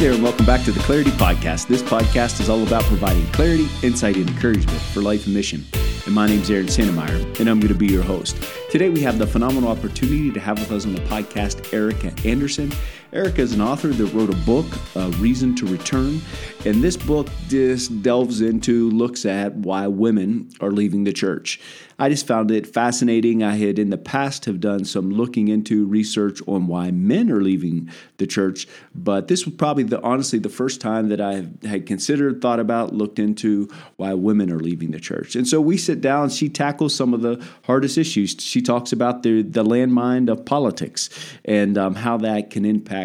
there, 0.00 0.12
and 0.12 0.22
welcome 0.22 0.46
back 0.46 0.64
to 0.64 0.72
the 0.72 0.80
Clarity 0.80 1.10
Podcast. 1.10 1.66
This 1.66 1.82
podcast 1.82 2.40
is 2.40 2.48
all 2.48 2.62
about 2.62 2.82
providing 2.84 3.26
clarity, 3.32 3.68
insight, 3.82 4.16
and 4.16 4.30
encouragement 4.30 4.80
for 4.80 5.02
life 5.02 5.26
and 5.26 5.34
mission. 5.34 5.62
And 6.06 6.14
my 6.14 6.26
name 6.26 6.40
is 6.40 6.50
Aaron 6.50 6.68
Santmyire, 6.68 7.38
and 7.38 7.50
I'm 7.50 7.60
going 7.60 7.70
to 7.70 7.78
be 7.78 7.88
your 7.88 8.02
host. 8.02 8.42
Today, 8.70 8.88
we 8.88 9.02
have 9.02 9.18
the 9.18 9.26
phenomenal 9.26 9.68
opportunity 9.68 10.30
to 10.30 10.40
have 10.40 10.58
with 10.58 10.72
us 10.72 10.86
on 10.86 10.94
the 10.94 11.02
podcast 11.02 11.60
Ericka 11.72 12.24
Andersen. 12.24 12.72
Ericka 13.12 13.40
is 13.40 13.52
an 13.54 13.60
author 13.60 13.88
that 13.88 14.14
wrote 14.14 14.30
a 14.30 14.36
book, 14.46 14.66
A 14.94 15.08
Reason 15.18 15.56
to 15.56 15.66
Return. 15.66 16.20
And 16.64 16.84
this 16.84 16.96
book 16.96 17.26
just 17.48 18.02
delves 18.02 18.40
into, 18.40 18.88
looks 18.90 19.26
at 19.26 19.52
why 19.56 19.88
women 19.88 20.50
are 20.60 20.70
leaving 20.70 21.02
the 21.02 21.12
church. 21.12 21.58
I 21.98 22.08
just 22.08 22.26
found 22.26 22.50
it 22.50 22.66
fascinating. 22.66 23.42
I 23.42 23.56
had 23.56 23.78
in 23.78 23.90
the 23.90 23.98
past 23.98 24.46
have 24.46 24.58
done 24.58 24.86
some 24.86 25.10
looking 25.10 25.48
into 25.48 25.86
research 25.86 26.40
on 26.46 26.66
why 26.66 26.90
men 26.90 27.30
are 27.30 27.42
leaving 27.42 27.90
the 28.16 28.26
church, 28.26 28.66
but 28.94 29.28
this 29.28 29.44
was 29.44 29.54
probably 29.54 29.82
the 29.82 30.00
honestly 30.00 30.38
the 30.38 30.48
first 30.48 30.80
time 30.80 31.10
that 31.10 31.20
I 31.20 31.46
had 31.66 31.84
considered, 31.84 32.40
thought 32.40 32.58
about, 32.58 32.94
looked 32.94 33.18
into 33.18 33.68
why 33.96 34.14
women 34.14 34.50
are 34.50 34.60
leaving 34.60 34.92
the 34.92 35.00
church. 35.00 35.36
And 35.36 35.46
so 35.46 35.60
we 35.60 35.76
sit 35.76 36.00
down. 36.00 36.30
She 36.30 36.48
tackles 36.48 36.94
some 36.94 37.12
of 37.12 37.20
the 37.20 37.44
hardest 37.64 37.98
issues. 37.98 38.34
She 38.38 38.62
talks 38.62 38.92
about 38.92 39.22
the 39.22 39.42
the 39.42 39.62
landmine 39.62 40.30
of 40.30 40.46
politics 40.46 41.10
and 41.44 41.76
um, 41.76 41.96
how 41.96 42.16
that 42.18 42.48
can 42.48 42.64
impact 42.64 42.99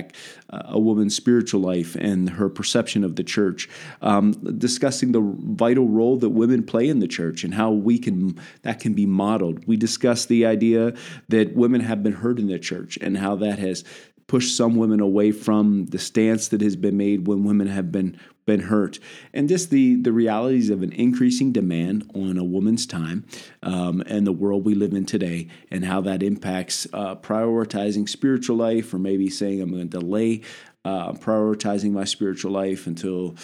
uh, 0.50 0.62
a 0.66 0.80
woman's 0.80 1.16
spiritual 1.16 1.62
life 1.62 1.96
and 1.96 2.30
her 2.30 2.50
perception 2.50 3.04
of 3.04 3.16
the 3.16 3.24
church, 3.24 3.70
um, 4.02 4.32
discussing 4.58 5.12
the 5.12 5.22
vital 5.22 5.88
role 5.88 6.18
that 6.18 6.30
women 6.30 6.64
play 6.64 6.88
in 6.88 7.00
the 7.00 7.08
church 7.08 7.44
and 7.44 7.54
how 7.54 7.72
we 7.72 7.98
can 7.98 8.40
that 8.62 8.80
can 8.80 8.94
be 8.94 9.06
modeled. 9.06 9.66
We 9.68 9.78
discuss 9.78 10.26
the 10.26 10.46
idea 10.46 10.94
that 11.30 11.56
women 11.56 11.82
have 11.82 12.04
been 12.04 12.14
hurt 12.14 12.40
in 12.40 12.48
the 12.48 12.60
church 12.60 12.98
and 13.02 13.18
how 13.18 13.36
that 13.38 13.60
has 13.60 13.84
pushed 14.28 14.58
some 14.58 14.76
women 14.76 15.00
away 15.00 15.32
from 15.32 15.86
the 15.88 16.00
stance 16.00 16.48
that 16.48 16.62
has 16.62 16.76
been 16.76 16.98
made 16.98 17.28
when 17.28 17.44
women 17.44 17.68
have 17.68 17.92
been 17.92 18.18
been 18.46 18.62
hurt, 18.62 19.00
and 19.34 19.50
just 19.50 19.70
the 19.70 19.96
the 19.96 20.12
realities 20.12 20.70
of 20.70 20.84
an 20.84 20.92
increasing 20.94 21.52
demand 21.52 22.10
on 22.14 22.38
a 22.38 22.44
woman's 22.44 22.86
time 22.86 23.26
um, 23.64 24.02
and 24.08 24.26
the 24.26 24.32
world 24.32 24.66
we 24.66 24.76
live 24.76 24.94
in 24.94 25.06
today, 25.06 25.48
and 25.72 25.86
how 25.86 26.02
that 26.02 26.22
impacts 26.22 26.88
uh, 26.94 27.16
prioritizing 27.16 28.08
spiritual 28.08 28.56
life, 28.58 28.94
or 28.94 29.00
maybe 29.00 29.30
saying 29.30 29.62
I'm 29.62 29.72
going 29.72 29.90
to 29.90 30.00
delay 30.00 30.42
uh, 30.86 31.14
prioritizing 31.14 31.92
my 31.92 32.04
spiritual 32.06 32.52
life 32.52 32.86
until 32.86 33.36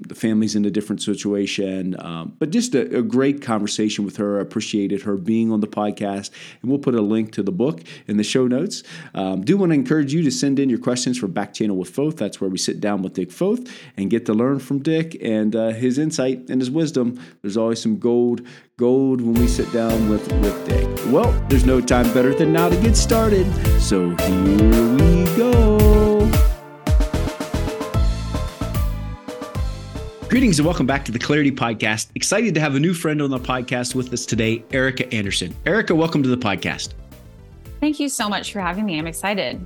the 0.00 0.14
family's 0.14 0.54
in 0.54 0.64
a 0.64 0.70
different 0.70 1.02
situation. 1.02 1.96
Um, 1.98 2.36
but 2.38 2.50
just 2.50 2.74
a, 2.74 2.98
a, 2.98 3.02
great 3.02 3.42
conversation 3.42 4.04
with 4.04 4.16
her. 4.16 4.38
I 4.38 4.42
appreciated 4.42 5.02
her 5.02 5.16
being 5.16 5.52
on 5.52 5.60
the 5.60 5.66
podcast. 5.66 6.30
And 6.60 6.70
we'll 6.70 6.80
put 6.80 6.94
a 6.94 7.00
link 7.00 7.32
to 7.32 7.42
the 7.42 7.52
book 7.52 7.82
in 8.06 8.16
the 8.16 8.24
show 8.24 8.46
notes. 8.46 8.82
Um, 9.14 9.44
do 9.44 9.56
want 9.56 9.70
to 9.70 9.74
encourage 9.74 10.12
you 10.12 10.22
to 10.22 10.30
send 10.30 10.58
in 10.58 10.68
your 10.68 10.78
questions 10.78 11.18
for 11.18 11.28
Back 11.28 11.54
Channel 11.54 11.76
with 11.76 11.90
Foth. 11.90 12.16
That's 12.16 12.40
where 12.40 12.50
we 12.50 12.58
sit 12.58 12.80
down 12.80 13.02
with 13.02 13.14
Dick 13.14 13.30
Foth 13.30 13.70
and 13.96 14.10
get 14.10 14.26
to 14.26 14.34
learn 14.34 14.58
from 14.58 14.80
Dick 14.80 15.16
and 15.22 15.54
uh, 15.54 15.68
his 15.68 15.98
insight 15.98 16.50
and 16.50 16.60
his 16.60 16.70
wisdom. 16.70 17.20
There's 17.42 17.56
always 17.56 17.80
some 17.80 17.98
gold, 17.98 18.42
gold 18.76 19.20
when 19.20 19.34
we 19.34 19.48
sit 19.48 19.72
down 19.72 20.08
with, 20.08 20.30
with 20.40 20.68
Dick. 20.68 20.88
Well, 21.06 21.32
there's 21.48 21.66
no 21.66 21.80
time 21.80 22.12
better 22.12 22.34
than 22.34 22.52
now 22.52 22.68
to 22.68 22.76
get 22.76 22.96
started. 22.96 23.46
So 23.80 24.10
here 24.16 24.94
we 24.96 25.36
go. 25.36 25.93
Greetings 30.34 30.58
and 30.58 30.66
welcome 30.66 30.84
back 30.84 31.04
to 31.04 31.12
the 31.12 31.18
Clarity 31.20 31.52
Podcast. 31.52 32.08
Excited 32.16 32.54
to 32.54 32.60
have 32.60 32.74
a 32.74 32.80
new 32.80 32.92
friend 32.92 33.22
on 33.22 33.30
the 33.30 33.38
podcast 33.38 33.94
with 33.94 34.12
us 34.12 34.26
today, 34.26 34.64
Ericka 34.70 35.14
Andersen. 35.14 35.54
Ericka, 35.64 35.96
welcome 35.96 36.24
to 36.24 36.28
the 36.28 36.36
podcast. 36.36 36.94
Thank 37.78 38.00
you 38.00 38.08
so 38.08 38.28
much 38.28 38.52
for 38.52 38.58
having 38.58 38.84
me. 38.84 38.98
I'm 38.98 39.06
excited. 39.06 39.64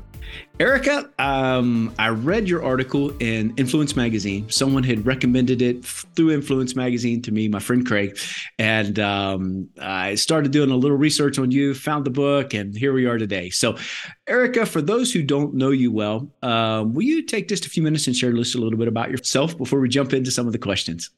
Ericka, 0.58 1.08
um, 1.20 1.94
I 1.98 2.08
read 2.08 2.48
your 2.48 2.64
article 2.64 3.10
in 3.18 3.54
Influence 3.56 3.94
Magazine. 3.94 4.50
Someone 4.50 4.82
had 4.82 5.06
recommended 5.06 5.62
it 5.62 5.84
through 5.84 6.32
Influence 6.32 6.74
Magazine 6.74 7.22
to 7.22 7.32
me, 7.32 7.48
my 7.48 7.60
friend 7.60 7.86
Craig. 7.86 8.18
And 8.58 8.98
um, 8.98 9.68
I 9.80 10.16
started 10.16 10.50
doing 10.50 10.70
a 10.70 10.76
little 10.76 10.96
research 10.96 11.38
on 11.38 11.52
you, 11.52 11.74
found 11.74 12.04
the 12.04 12.10
book, 12.10 12.54
and 12.54 12.76
here 12.76 12.92
we 12.92 13.06
are 13.06 13.18
today. 13.18 13.50
So, 13.50 13.76
Ericka, 14.28 14.66
for 14.66 14.82
those 14.82 15.12
who 15.12 15.22
don't 15.22 15.54
know 15.54 15.70
you 15.70 15.92
well, 15.92 16.28
um, 16.42 16.92
will 16.92 17.02
you 17.02 17.22
take 17.22 17.48
just 17.48 17.66
a 17.66 17.70
few 17.70 17.82
minutes 17.82 18.06
and 18.08 18.16
share 18.16 18.32
just 18.32 18.56
a 18.56 18.58
little 18.58 18.78
bit 18.78 18.88
about 18.88 19.10
yourself 19.10 19.56
before 19.56 19.78
we 19.78 19.88
jump 19.88 20.12
into 20.12 20.32
some 20.32 20.46
of 20.46 20.52
the 20.52 20.58
questions? 20.58 21.10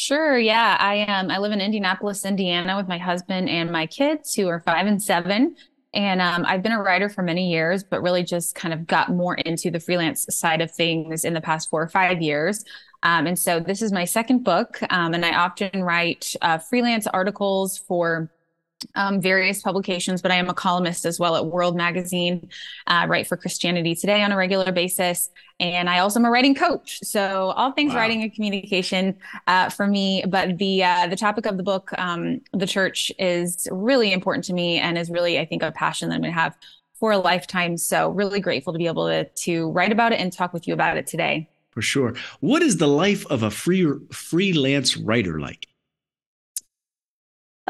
Sure. 0.00 0.38
Yeah, 0.38 0.78
I 0.80 0.94
am. 0.94 1.26
Um, 1.26 1.30
I 1.30 1.36
live 1.36 1.52
in 1.52 1.60
Indianapolis, 1.60 2.24
Indiana, 2.24 2.74
with 2.74 2.88
my 2.88 2.96
husband 2.96 3.50
and 3.50 3.70
my 3.70 3.86
kids, 3.86 4.34
who 4.34 4.48
are 4.48 4.60
five 4.60 4.86
and 4.86 5.02
seven. 5.02 5.56
And 5.92 6.20
um, 6.20 6.44
I've 6.46 6.62
been 6.62 6.72
a 6.72 6.80
writer 6.80 7.08
for 7.08 7.22
many 7.22 7.50
years, 7.50 7.82
but 7.82 8.02
really 8.02 8.22
just 8.22 8.54
kind 8.54 8.72
of 8.72 8.86
got 8.86 9.10
more 9.10 9.34
into 9.34 9.70
the 9.70 9.80
freelance 9.80 10.26
side 10.30 10.60
of 10.60 10.70
things 10.70 11.24
in 11.24 11.34
the 11.34 11.40
past 11.40 11.68
four 11.68 11.82
or 11.82 11.88
five 11.88 12.22
years. 12.22 12.64
Um, 13.02 13.26
and 13.26 13.38
so 13.38 13.60
this 13.60 13.82
is 13.82 13.92
my 13.92 14.04
second 14.04 14.44
book, 14.44 14.80
um, 14.90 15.14
and 15.14 15.24
I 15.24 15.34
often 15.34 15.82
write 15.82 16.34
uh, 16.42 16.58
freelance 16.58 17.06
articles 17.06 17.78
for 17.78 18.30
um, 18.94 19.20
various 19.20 19.62
publications, 19.62 20.22
but 20.22 20.30
I 20.30 20.36
am 20.36 20.48
a 20.48 20.54
columnist 20.54 21.04
as 21.04 21.18
well 21.18 21.36
at 21.36 21.46
World 21.46 21.76
Magazine, 21.76 22.48
uh, 22.86 23.06
write 23.08 23.26
for 23.26 23.36
Christianity 23.36 23.94
Today 23.94 24.22
on 24.22 24.32
a 24.32 24.36
regular 24.36 24.72
basis. 24.72 25.30
And 25.58 25.90
I 25.90 25.98
also 25.98 26.20
am 26.20 26.24
a 26.24 26.30
writing 26.30 26.54
coach. 26.54 27.00
So 27.02 27.50
all 27.56 27.72
things 27.72 27.92
wow. 27.92 28.00
writing 28.00 28.22
and 28.22 28.32
communication 28.32 29.16
uh, 29.46 29.68
for 29.68 29.86
me. 29.86 30.24
But 30.26 30.58
the 30.58 30.82
uh, 30.82 31.06
the 31.08 31.16
topic 31.16 31.46
of 31.46 31.56
the 31.56 31.62
book, 31.62 31.90
um, 31.98 32.40
the 32.52 32.66
church, 32.66 33.12
is 33.18 33.68
really 33.70 34.12
important 34.12 34.44
to 34.46 34.54
me 34.54 34.78
and 34.78 34.96
is 34.96 35.10
really, 35.10 35.38
I 35.38 35.44
think, 35.44 35.62
a 35.62 35.70
passion 35.72 36.08
that 36.08 36.14
I'm 36.14 36.22
going 36.22 36.32
to 36.32 36.40
have 36.40 36.56
for 36.94 37.12
a 37.12 37.18
lifetime. 37.18 37.76
So 37.76 38.10
really 38.10 38.40
grateful 38.40 38.72
to 38.72 38.78
be 38.78 38.86
able 38.86 39.06
to, 39.08 39.24
to 39.24 39.70
write 39.70 39.92
about 39.92 40.12
it 40.12 40.20
and 40.20 40.32
talk 40.32 40.52
with 40.52 40.68
you 40.68 40.74
about 40.74 40.96
it 40.96 41.06
today. 41.06 41.48
For 41.70 41.82
sure. 41.82 42.14
What 42.40 42.62
is 42.62 42.76
the 42.76 42.88
life 42.88 43.24
of 43.26 43.42
a 43.42 43.50
free 43.50 43.90
freelance 44.12 44.96
writer 44.96 45.40
like? 45.40 45.66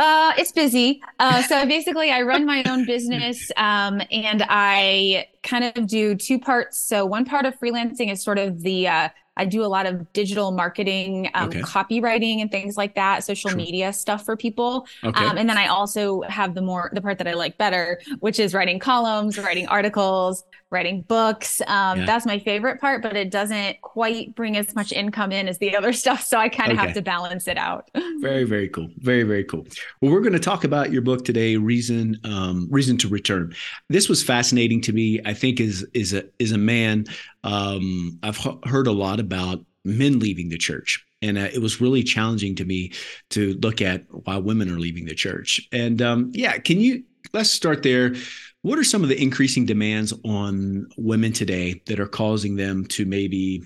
Uh, 0.01 0.33
it's 0.39 0.51
busy. 0.51 1.03
Uh, 1.19 1.43
so 1.43 1.67
basically, 1.67 2.11
I 2.11 2.23
run 2.23 2.47
my 2.47 2.63
own 2.67 2.87
business, 2.87 3.53
um, 3.59 4.01
and 4.11 4.43
I 4.49 5.29
kind 5.43 5.65
of 5.65 5.87
do 5.87 6.15
two 6.15 6.39
parts. 6.39 6.79
So 6.79 7.07
one 7.07 7.25
part 7.25 7.47
of 7.47 7.59
freelancing 7.59 8.13
is 8.13 8.23
sort 8.23 8.39
of 8.39 8.63
the 8.63 8.89
uh, 8.89 9.09
I 9.37 9.47
do 9.47 9.65
a 9.65 9.67
lot 9.67 9.87
of 9.87 10.13
digital 10.13 10.51
marketing, 10.51 11.31
um, 11.33 11.49
okay. 11.49 11.63
copywriting, 11.63 12.43
and 12.43 12.51
things 12.51 12.77
like 12.77 12.95
that, 12.97 13.25
social 13.25 13.51
media 13.53 13.93
stuff 13.93 14.25
for 14.25 14.37
people. 14.37 14.87
Okay. 15.03 15.25
Um, 15.25 15.39
and 15.39 15.49
then 15.49 15.57
I 15.57 15.69
also 15.69 16.21
have 16.23 16.55
the 16.55 16.61
more 16.61 16.91
the 16.93 17.01
part 17.01 17.17
that 17.19 17.27
I 17.27 17.33
like 17.33 17.57
better, 17.57 18.01
which 18.19 18.39
is 18.39 18.53
writing 18.53 18.79
columns, 18.79 19.39
writing 19.39 19.67
articles, 19.69 20.45
writing 20.71 21.03
books. 21.03 21.61
Um, 21.67 22.01
yeah. 22.01 22.07
That's 22.07 22.25
my 22.25 22.39
favorite 22.39 22.81
part, 22.81 23.03
but 23.03 23.17
it 23.17 23.31
doesn't 23.31 23.81
quite 23.81 24.35
bring 24.35 24.57
as 24.57 24.75
much 24.75 24.93
income 24.93 25.33
in 25.33 25.49
as 25.49 25.59
the 25.59 25.77
other 25.77 25.93
stuff. 25.93 26.23
So 26.23 26.39
I 26.39 26.49
kind 26.49 26.71
of 26.71 26.79
okay. 26.79 26.87
have 26.87 26.95
to 26.95 27.03
balance 27.03 27.49
it 27.49 27.59
out. 27.59 27.91
very, 28.21 28.45
very 28.45 28.69
cool. 28.69 28.89
Very, 28.99 29.25
very 29.25 29.45
cool. 29.45 29.67
Well, 30.01 30.13
we're 30.13 30.21
going 30.21 30.33
to 30.33 30.39
talk 30.39 30.65
about 30.65 30.93
your 30.93 31.03
book 31.03 31.25
today, 31.25 31.57
Reason, 31.57 32.19
um, 32.25 32.69
Reason 32.71 32.97
to 32.99 33.09
Return. 33.09 33.55
This 33.89 34.09
was 34.09 34.23
fascinating 34.23 34.81
to 34.83 34.93
me. 34.93 35.21
I 35.31 35.35
think 35.35 35.61
is 35.61 35.87
is 35.95 36.13
a 36.13 36.25
is 36.39 36.53
a 36.53 36.59
man. 36.59 37.07
Um, 37.45 38.19
I've 38.23 38.39
heard 38.65 38.87
a 38.87 38.93
lot 38.93 39.21
about 39.21 39.65
men 39.85 40.19
leaving 40.19 40.49
the 40.49 40.59
church. 40.59 41.05
And 41.23 41.37
uh, 41.37 41.49
it 41.53 41.61
was 41.61 41.83
really 41.83 42.03
challenging 42.03 42.55
to 42.57 42.65
me 42.65 42.93
to 43.31 43.53
look 43.63 43.83
at 43.83 44.05
why 44.11 44.39
women 44.39 44.71
are 44.71 44.79
leaving 44.79 45.05
the 45.05 45.15
church. 45.15 45.61
And 45.71 46.01
um, 46.01 46.31
yeah, 46.35 46.57
can 46.59 46.81
you 46.81 47.05
let's 47.35 47.51
start 47.51 47.83
there 47.83 48.15
what 48.63 48.79
are 48.79 48.85
some 48.85 49.03
of 49.03 49.09
the 49.09 49.21
increasing 49.21 49.65
demands 49.65 50.13
on 50.25 50.87
women 50.99 51.33
today 51.33 51.83
that 51.87 51.99
are 51.99 52.07
causing 52.07 52.57
them 52.57 52.85
to 52.87 53.07
maybe, 53.07 53.65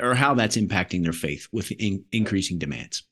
or 0.00 0.14
how 0.14 0.34
that's 0.34 0.56
impacting 0.56 1.02
their 1.02 1.12
faith 1.12 1.48
with 1.50 1.72
in, 1.72 2.04
increasing 2.12 2.58
demands? 2.58 3.02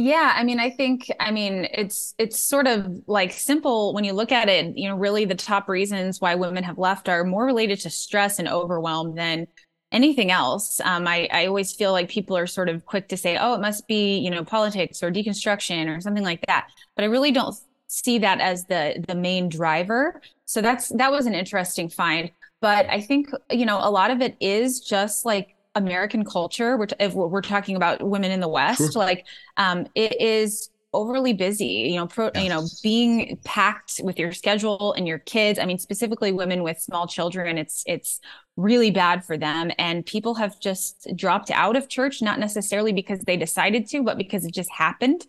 Yeah, 0.00 0.32
I 0.36 0.44
mean, 0.44 0.60
I 0.60 0.70
think, 0.70 1.10
I 1.18 1.32
mean, 1.32 1.66
it's 1.72 2.14
it's 2.18 2.38
sort 2.38 2.68
of 2.68 2.86
like 3.08 3.32
simple 3.32 3.92
when 3.94 4.04
you 4.04 4.12
look 4.12 4.30
at 4.30 4.48
it. 4.48 4.78
You 4.78 4.88
know, 4.88 4.96
really, 4.96 5.24
the 5.24 5.34
top 5.34 5.68
reasons 5.68 6.20
why 6.20 6.36
women 6.36 6.62
have 6.62 6.78
left 6.78 7.08
are 7.08 7.24
more 7.24 7.44
related 7.44 7.80
to 7.80 7.90
stress 7.90 8.38
and 8.38 8.46
overwhelm 8.48 9.16
than 9.16 9.48
anything 9.90 10.30
else. 10.30 10.78
Um, 10.84 11.08
I 11.08 11.28
I 11.32 11.46
always 11.46 11.72
feel 11.72 11.90
like 11.90 12.08
people 12.08 12.36
are 12.36 12.46
sort 12.46 12.68
of 12.68 12.86
quick 12.86 13.08
to 13.08 13.16
say, 13.16 13.38
oh, 13.38 13.54
it 13.54 13.60
must 13.60 13.88
be 13.88 14.18
you 14.18 14.30
know 14.30 14.44
politics 14.44 15.02
or 15.02 15.10
deconstruction 15.10 15.88
or 15.88 16.00
something 16.00 16.22
like 16.22 16.44
that. 16.46 16.68
But 16.94 17.02
I 17.02 17.08
really 17.08 17.32
don't 17.32 17.56
see 17.88 18.18
that 18.20 18.40
as 18.40 18.66
the 18.66 19.04
the 19.08 19.16
main 19.16 19.48
driver. 19.48 20.22
So 20.44 20.62
that's 20.62 20.90
that 20.90 21.10
was 21.10 21.26
an 21.26 21.34
interesting 21.34 21.88
find. 21.88 22.30
But 22.60 22.86
I 22.88 23.00
think 23.00 23.30
you 23.50 23.66
know 23.66 23.78
a 23.82 23.90
lot 23.90 24.12
of 24.12 24.20
it 24.20 24.36
is 24.38 24.78
just 24.78 25.26
like 25.26 25.56
American 25.74 26.24
culture. 26.24 26.76
Which 26.76 26.92
if 26.98 27.14
we're 27.14 27.42
talking 27.42 27.76
about 27.76 28.02
women 28.02 28.30
in 28.30 28.40
the 28.40 28.48
West, 28.48 28.92
sure. 28.92 29.02
like 29.02 29.26
um, 29.56 29.86
it 29.94 30.20
is 30.20 30.70
overly 30.94 31.34
busy 31.34 31.90
you 31.90 31.96
know 31.96 32.06
pro, 32.06 32.30
you 32.34 32.48
know 32.48 32.64
being 32.82 33.38
packed 33.44 34.00
with 34.02 34.18
your 34.18 34.32
schedule 34.32 34.94
and 34.94 35.06
your 35.06 35.18
kids 35.18 35.58
i 35.58 35.66
mean 35.66 35.78
specifically 35.78 36.32
women 36.32 36.62
with 36.62 36.80
small 36.80 37.06
children 37.06 37.58
it's 37.58 37.82
it's 37.86 38.20
really 38.56 38.90
bad 38.90 39.22
for 39.22 39.36
them 39.36 39.70
and 39.78 40.06
people 40.06 40.34
have 40.34 40.58
just 40.60 41.06
dropped 41.14 41.50
out 41.50 41.76
of 41.76 41.90
church 41.90 42.22
not 42.22 42.40
necessarily 42.40 42.90
because 42.90 43.20
they 43.20 43.36
decided 43.36 43.86
to 43.86 44.02
but 44.02 44.16
because 44.16 44.46
it 44.46 44.54
just 44.54 44.70
happened 44.70 45.26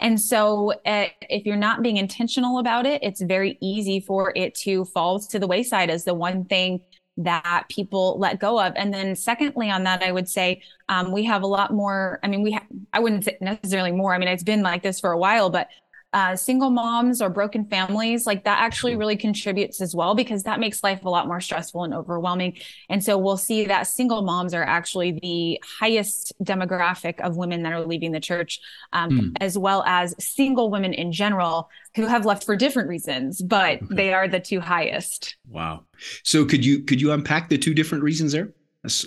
and 0.00 0.18
so, 0.18 0.72
uh, 0.86 1.06
if 1.28 1.44
you're 1.44 1.56
not 1.56 1.82
being 1.82 1.98
intentional 1.98 2.58
about 2.58 2.86
it, 2.86 3.02
it's 3.02 3.20
very 3.20 3.58
easy 3.60 4.00
for 4.00 4.32
it 4.34 4.54
to 4.60 4.86
fall 4.86 5.20
to 5.20 5.38
the 5.38 5.46
wayside 5.46 5.90
as 5.90 6.04
the 6.04 6.14
one 6.14 6.46
thing 6.46 6.80
that 7.16 7.66
people 7.68 8.18
let 8.18 8.40
go 8.40 8.60
of. 8.60 8.72
And 8.76 8.92
then, 8.92 9.14
secondly, 9.14 9.70
on 9.70 9.84
that, 9.84 10.02
I 10.02 10.12
would 10.12 10.28
say 10.28 10.62
um, 10.88 11.12
we 11.12 11.24
have 11.24 11.42
a 11.42 11.46
lot 11.46 11.72
more. 11.72 12.18
I 12.22 12.28
mean, 12.28 12.42
we 12.42 12.52
ha- 12.52 12.66
I 12.92 13.00
wouldn't 13.00 13.24
say 13.24 13.36
necessarily 13.40 13.92
more. 13.92 14.14
I 14.14 14.18
mean, 14.18 14.28
it's 14.28 14.42
been 14.42 14.62
like 14.62 14.82
this 14.82 15.00
for 15.00 15.12
a 15.12 15.18
while, 15.18 15.50
but 15.50 15.68
uh, 16.12 16.34
single 16.34 16.70
moms 16.70 17.22
or 17.22 17.30
broken 17.30 17.64
families, 17.64 18.26
like 18.26 18.44
that 18.44 18.58
actually 18.60 18.96
really 18.96 19.16
contributes 19.16 19.80
as 19.80 19.94
well 19.94 20.14
because 20.14 20.42
that 20.42 20.58
makes 20.58 20.82
life 20.82 21.04
a 21.04 21.08
lot 21.08 21.28
more 21.28 21.40
stressful 21.40 21.84
and 21.84 21.94
overwhelming. 21.94 22.56
And 22.88 23.02
so 23.02 23.16
we'll 23.16 23.36
see 23.36 23.66
that 23.66 23.84
single 23.84 24.22
moms 24.22 24.52
are 24.52 24.64
actually 24.64 25.18
the 25.22 25.62
highest 25.78 26.32
demographic 26.42 27.20
of 27.20 27.36
women 27.36 27.62
that 27.62 27.72
are 27.72 27.86
leaving 27.86 28.10
the 28.10 28.20
church, 28.20 28.60
um, 28.92 29.10
mm. 29.10 29.32
as 29.40 29.56
well 29.56 29.84
as 29.86 30.14
single 30.18 30.70
women 30.70 30.92
in 30.92 31.12
general 31.12 31.70
who 31.94 32.06
have 32.06 32.26
left 32.26 32.44
for 32.44 32.56
different 32.56 32.88
reasons, 32.88 33.40
but 33.40 33.82
okay. 33.82 33.94
they 33.94 34.12
are 34.12 34.26
the 34.26 34.40
two 34.40 34.60
highest. 34.60 35.36
Wow. 35.48 35.84
So 36.24 36.44
could 36.44 36.64
you 36.64 36.82
could 36.82 37.00
you 37.00 37.12
unpack 37.12 37.48
the 37.48 37.58
two 37.58 37.74
different 37.74 38.02
reasons 38.02 38.32
there? 38.32 38.52
That's- 38.82 39.06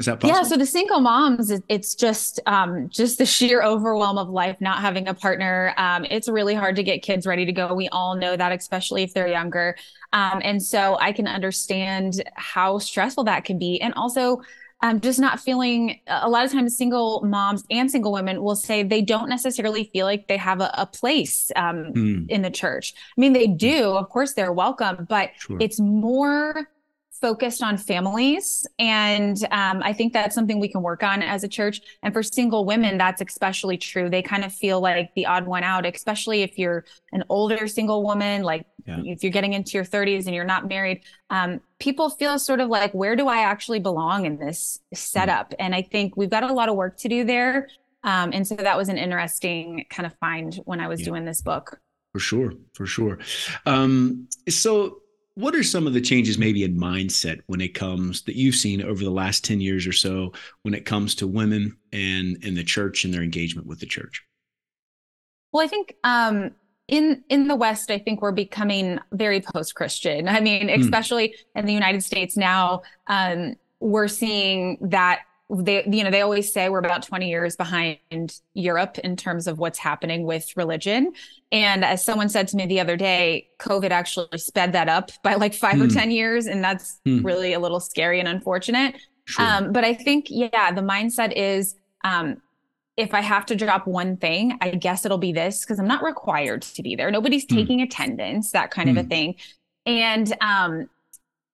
is 0.00 0.06
that 0.06 0.18
possible? 0.18 0.40
Yeah. 0.40 0.42
So 0.42 0.56
the 0.56 0.66
single 0.66 1.00
moms, 1.00 1.52
it's 1.68 1.94
just 1.94 2.40
um, 2.46 2.88
just 2.88 3.18
the 3.18 3.26
sheer 3.26 3.62
overwhelm 3.62 4.18
of 4.18 4.28
life, 4.28 4.56
not 4.60 4.80
having 4.80 5.06
a 5.06 5.14
partner. 5.14 5.72
Um, 5.76 6.04
it's 6.10 6.28
really 6.28 6.54
hard 6.54 6.76
to 6.76 6.82
get 6.82 7.02
kids 7.02 7.26
ready 7.26 7.46
to 7.46 7.52
go. 7.52 7.72
We 7.74 7.88
all 7.90 8.16
know 8.16 8.36
that, 8.36 8.50
especially 8.50 9.04
if 9.04 9.14
they're 9.14 9.28
younger. 9.28 9.76
Um, 10.12 10.40
and 10.42 10.60
so 10.60 10.98
I 11.00 11.12
can 11.12 11.28
understand 11.28 12.24
how 12.34 12.78
stressful 12.78 13.24
that 13.24 13.44
can 13.44 13.58
be, 13.58 13.80
and 13.80 13.94
also. 13.94 14.42
Um, 14.82 15.00
just 15.00 15.18
not 15.18 15.40
feeling 15.40 16.00
a 16.08 16.28
lot 16.28 16.44
of 16.44 16.52
times 16.52 16.76
single 16.76 17.22
moms 17.24 17.64
and 17.70 17.90
single 17.90 18.12
women 18.12 18.42
will 18.42 18.56
say 18.56 18.82
they 18.82 19.00
don't 19.00 19.30
necessarily 19.30 19.88
feel 19.94 20.04
like 20.04 20.28
they 20.28 20.36
have 20.36 20.60
a, 20.60 20.70
a 20.76 20.84
place 20.84 21.50
um, 21.56 21.92
mm. 21.94 22.28
in 22.28 22.42
the 22.42 22.50
church. 22.50 22.92
I 23.16 23.18
mean, 23.18 23.32
they 23.32 23.46
do, 23.46 23.92
of 23.92 24.10
course, 24.10 24.34
they're 24.34 24.52
welcome, 24.52 25.06
but 25.08 25.30
sure. 25.38 25.56
it's 25.58 25.80
more 25.80 26.68
focused 27.24 27.62
on 27.62 27.78
families. 27.78 28.66
And 28.78 29.42
um, 29.50 29.80
I 29.82 29.94
think 29.94 30.12
that's 30.12 30.34
something 30.34 30.60
we 30.60 30.68
can 30.68 30.82
work 30.82 31.02
on 31.02 31.22
as 31.22 31.42
a 31.42 31.48
church. 31.48 31.80
And 32.02 32.12
for 32.12 32.22
single 32.22 32.66
women, 32.66 32.98
that's 32.98 33.22
especially 33.22 33.78
true. 33.78 34.10
They 34.10 34.20
kind 34.20 34.44
of 34.44 34.52
feel 34.52 34.78
like 34.82 35.10
the 35.14 35.24
odd 35.24 35.46
one 35.46 35.64
out, 35.64 35.86
especially 35.86 36.42
if 36.42 36.58
you're 36.58 36.84
an 37.12 37.24
older 37.30 37.66
single 37.66 38.02
woman, 38.02 38.42
like 38.42 38.66
yeah. 38.84 39.00
if 39.06 39.22
you're 39.22 39.32
getting 39.32 39.54
into 39.54 39.78
your 39.78 39.86
30s 39.86 40.26
and 40.26 40.34
you're 40.34 40.44
not 40.44 40.68
married. 40.68 41.00
Um, 41.30 41.62
people 41.78 42.10
feel 42.10 42.38
sort 42.38 42.60
of 42.60 42.68
like, 42.68 42.92
where 42.92 43.16
do 43.16 43.26
I 43.26 43.38
actually 43.38 43.80
belong 43.80 44.26
in 44.26 44.36
this 44.36 44.80
setup? 44.92 45.52
Mm. 45.52 45.56
And 45.60 45.74
I 45.74 45.80
think 45.80 46.18
we've 46.18 46.28
got 46.28 46.42
a 46.42 46.52
lot 46.52 46.68
of 46.68 46.76
work 46.76 46.98
to 46.98 47.08
do 47.08 47.24
there. 47.24 47.70
Um, 48.02 48.32
and 48.34 48.46
so 48.46 48.54
that 48.54 48.76
was 48.76 48.90
an 48.90 48.98
interesting 48.98 49.86
kind 49.88 50.04
of 50.04 50.12
find 50.18 50.56
when 50.66 50.78
I 50.78 50.88
was 50.88 51.00
yeah. 51.00 51.06
doing 51.06 51.24
this 51.24 51.40
book. 51.40 51.80
For 52.12 52.18
sure, 52.18 52.52
for 52.74 52.84
sure. 52.84 53.18
Um, 53.64 54.28
so 54.46 54.98
what 55.34 55.54
are 55.54 55.64
some 55.64 55.86
of 55.86 55.92
the 55.92 56.00
changes 56.00 56.38
maybe 56.38 56.62
in 56.62 56.78
mindset 56.78 57.40
when 57.46 57.60
it 57.60 57.74
comes 57.74 58.22
that 58.22 58.36
you've 58.36 58.54
seen 58.54 58.82
over 58.82 59.02
the 59.02 59.10
last 59.10 59.44
10 59.44 59.60
years 59.60 59.86
or 59.86 59.92
so 59.92 60.32
when 60.62 60.74
it 60.74 60.84
comes 60.84 61.14
to 61.16 61.26
women 61.26 61.76
and 61.92 62.42
in 62.44 62.54
the 62.54 62.64
church 62.64 63.04
and 63.04 63.12
their 63.12 63.22
engagement 63.22 63.66
with 63.66 63.80
the 63.80 63.86
church 63.86 64.24
well 65.52 65.64
i 65.64 65.66
think 65.66 65.94
um, 66.04 66.50
in 66.88 67.22
in 67.28 67.48
the 67.48 67.56
west 67.56 67.90
i 67.90 67.98
think 67.98 68.22
we're 68.22 68.32
becoming 68.32 68.98
very 69.12 69.40
post-christian 69.40 70.28
i 70.28 70.40
mean 70.40 70.68
hmm. 70.68 70.80
especially 70.80 71.28
mm. 71.28 71.34
in 71.56 71.66
the 71.66 71.72
united 71.72 72.02
states 72.02 72.36
now 72.36 72.82
um, 73.08 73.54
we're 73.80 74.08
seeing 74.08 74.78
that 74.80 75.20
they 75.50 75.84
you 75.84 76.02
know 76.02 76.10
they 76.10 76.22
always 76.22 76.52
say 76.52 76.68
we're 76.68 76.78
about 76.78 77.02
20 77.02 77.28
years 77.28 77.54
behind 77.54 77.98
Europe 78.54 78.98
in 78.98 79.14
terms 79.14 79.46
of 79.46 79.58
what's 79.58 79.78
happening 79.78 80.24
with 80.24 80.56
religion 80.56 81.12
and 81.52 81.84
as 81.84 82.02
someone 82.04 82.28
said 82.30 82.48
to 82.48 82.56
me 82.56 82.64
the 82.64 82.80
other 82.80 82.96
day 82.96 83.46
covid 83.58 83.90
actually 83.90 84.38
sped 84.38 84.72
that 84.72 84.88
up 84.88 85.10
by 85.22 85.34
like 85.34 85.52
5 85.52 85.82
or 85.82 85.84
hmm. 85.84 85.90
10 85.90 86.10
years 86.10 86.46
and 86.46 86.64
that's 86.64 86.98
hmm. 87.04 87.24
really 87.24 87.52
a 87.52 87.60
little 87.60 87.80
scary 87.80 88.20
and 88.20 88.28
unfortunate 88.28 88.96
sure. 89.26 89.44
um, 89.44 89.72
but 89.72 89.84
i 89.84 89.92
think 89.92 90.26
yeah 90.30 90.72
the 90.72 90.80
mindset 90.80 91.32
is 91.36 91.76
um, 92.04 92.40
if 92.96 93.12
I 93.12 93.22
have 93.22 93.44
to 93.46 93.56
drop 93.56 93.86
one 93.86 94.16
thing, 94.16 94.56
I 94.60 94.70
guess 94.70 95.04
it'll 95.04 95.18
be 95.18 95.32
this 95.32 95.64
because 95.64 95.80
I'm 95.80 95.88
not 95.88 96.04
required 96.04 96.62
to 96.62 96.82
be 96.82 96.94
there. 96.94 97.10
Nobody's 97.10 97.44
hmm. 97.44 97.56
taking 97.56 97.80
attendance, 97.80 98.52
that 98.52 98.70
kind 98.70 98.88
of 98.88 98.96
a 98.96 99.02
thing. 99.02 99.34
And 99.84 100.32
um, 100.40 100.88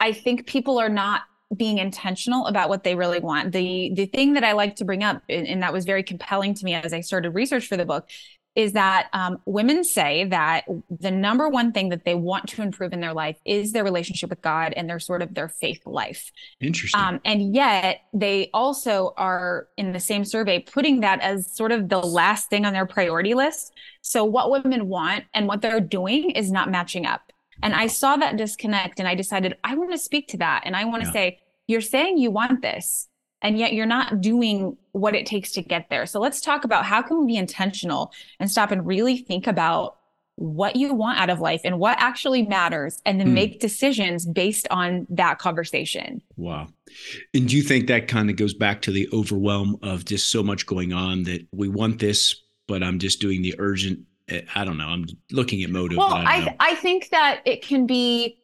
I 0.01 0.13
think 0.13 0.47
people 0.47 0.79
are 0.79 0.89
not 0.89 1.23
being 1.57 1.79
intentional 1.79 2.47
about 2.47 2.69
what 2.69 2.85
they 2.85 2.95
really 2.95 3.21
want. 3.21 3.53
The 3.53 3.93
the 3.95 4.07
thing 4.07 4.35
that 4.35 4.45
I 4.45 4.53
like 4.53 4.77
to 4.77 4.85
bring 4.85 5.03
up, 5.03 5.23
and, 5.29 5.47
and 5.47 5.63
that 5.63 5.73
was 5.73 5.85
very 5.85 6.03
compelling 6.03 6.55
to 6.55 6.65
me 6.65 6.75
as 6.75 6.93
I 6.93 7.01
started 7.01 7.31
research 7.31 7.67
for 7.67 7.77
the 7.77 7.85
book, 7.85 8.09
is 8.57 8.73
that 8.73 9.09
um, 9.13 9.39
women 9.47 9.85
say 9.85 10.25
that 10.25 10.65
the 10.89 11.11
number 11.11 11.49
one 11.49 11.73
thing 11.73 11.89
that 11.91 12.05
they 12.05 12.15
want 12.15 12.49
to 12.49 12.63
improve 12.63 12.93
in 12.93 13.01
their 13.01 13.15
life 13.15 13.37
is 13.45 13.73
their 13.73 13.85
relationship 13.85 14.29
with 14.29 14.43
God 14.43 14.73
and 14.77 14.89
their 14.89 14.99
sort 14.99 15.23
of 15.23 15.35
their 15.35 15.49
faith 15.49 15.81
life. 15.87 16.31
Interesting. 16.61 17.01
Um, 17.01 17.21
and 17.25 17.55
yet 17.55 18.03
they 18.13 18.51
also 18.53 19.15
are 19.17 19.69
in 19.77 19.93
the 19.93 20.01
same 20.01 20.25
survey 20.25 20.59
putting 20.59 21.01
that 21.01 21.21
as 21.21 21.55
sort 21.57 21.71
of 21.73 21.89
the 21.89 22.01
last 22.01 22.51
thing 22.51 22.65
on 22.65 22.73
their 22.73 22.87
priority 22.87 23.35
list. 23.35 23.73
So 24.03 24.25
what 24.25 24.51
women 24.51 24.89
want 24.89 25.25
and 25.33 25.47
what 25.47 25.63
they're 25.63 25.81
doing 25.81 26.31
is 26.31 26.51
not 26.51 26.71
matching 26.71 27.07
up. 27.07 27.30
And 27.63 27.75
I 27.75 27.87
saw 27.87 28.17
that 28.17 28.37
disconnect 28.37 28.99
and 28.99 29.09
I 29.09 29.15
decided 29.15 29.57
I 29.65 29.77
want 29.77 29.93
to 29.93 29.99
speak 29.99 30.29
to 30.29 30.39
that. 30.39 30.63
And 30.65 30.77
I 30.77 30.85
want 30.85 31.03
to 31.03 31.09
yeah. 31.09 31.13
say, 31.13 31.41
you're 31.67 31.81
saying 31.81 32.19
you 32.19 32.31
want 32.31 32.63
this, 32.63 33.09
and 33.43 33.59
yet 33.59 33.73
you're 33.73 33.87
not 33.87 34.21
doing 34.21 34.77
what 34.93 35.15
it 35.15 35.27
takes 35.27 35.53
to 35.53 35.63
get 35.63 35.89
there. 35.89 36.05
So 36.07 36.21
let's 36.21 36.41
talk 36.41 36.65
about 36.65 36.85
how 36.85 37.01
can 37.01 37.21
we 37.21 37.35
be 37.35 37.37
intentional 37.37 38.13
and 38.39 38.51
stop 38.51 38.71
and 38.71 38.87
really 38.87 39.19
think 39.19 39.47
about 39.47 39.97
what 40.37 40.75
you 40.75 40.95
want 40.95 41.21
out 41.21 41.29
of 41.29 41.39
life 41.39 41.61
and 41.65 41.79
what 41.79 41.99
actually 42.01 42.43
matters 42.43 43.01
and 43.05 43.21
then 43.21 43.29
mm. 43.29 43.35
make 43.35 43.61
decisions 43.61 44.25
based 44.25 44.67
on 44.71 45.07
that 45.11 45.39
conversation. 45.39 46.23
Wow. 46.37 46.69
And 47.35 47.47
do 47.47 47.57
you 47.57 47.63
think 47.63 47.89
that 47.89 48.09
kind 48.09 48.31
of 48.31 48.37
goes 48.37 48.55
back 48.55 48.81
to 48.83 48.91
the 48.91 49.09
overwhelm 49.13 49.79
of 49.83 50.07
just 50.07 50.31
so 50.31 50.43
much 50.43 50.67
going 50.67 50.93
on 50.93 51.25
that 51.25 51.47
we 51.53 51.69
want 51.69 51.99
this, 51.99 52.35
but 52.67 52.83
I'm 52.83 52.99
just 52.99 53.21
doing 53.21 53.43
the 53.43 53.55
urgent 53.59 54.01
I 54.55 54.65
don't 54.65 54.79
know. 54.79 54.87
I'm 54.87 55.07
looking 55.31 55.63
at 55.63 55.71
motive. 55.71 55.99
Well, 55.99 56.13
I, 56.13 56.23
I, 56.23 56.57
I 56.61 56.75
think 56.75 57.11
that 57.11 57.41
it 57.45 57.63
can 57.63 57.87
be 57.87 58.39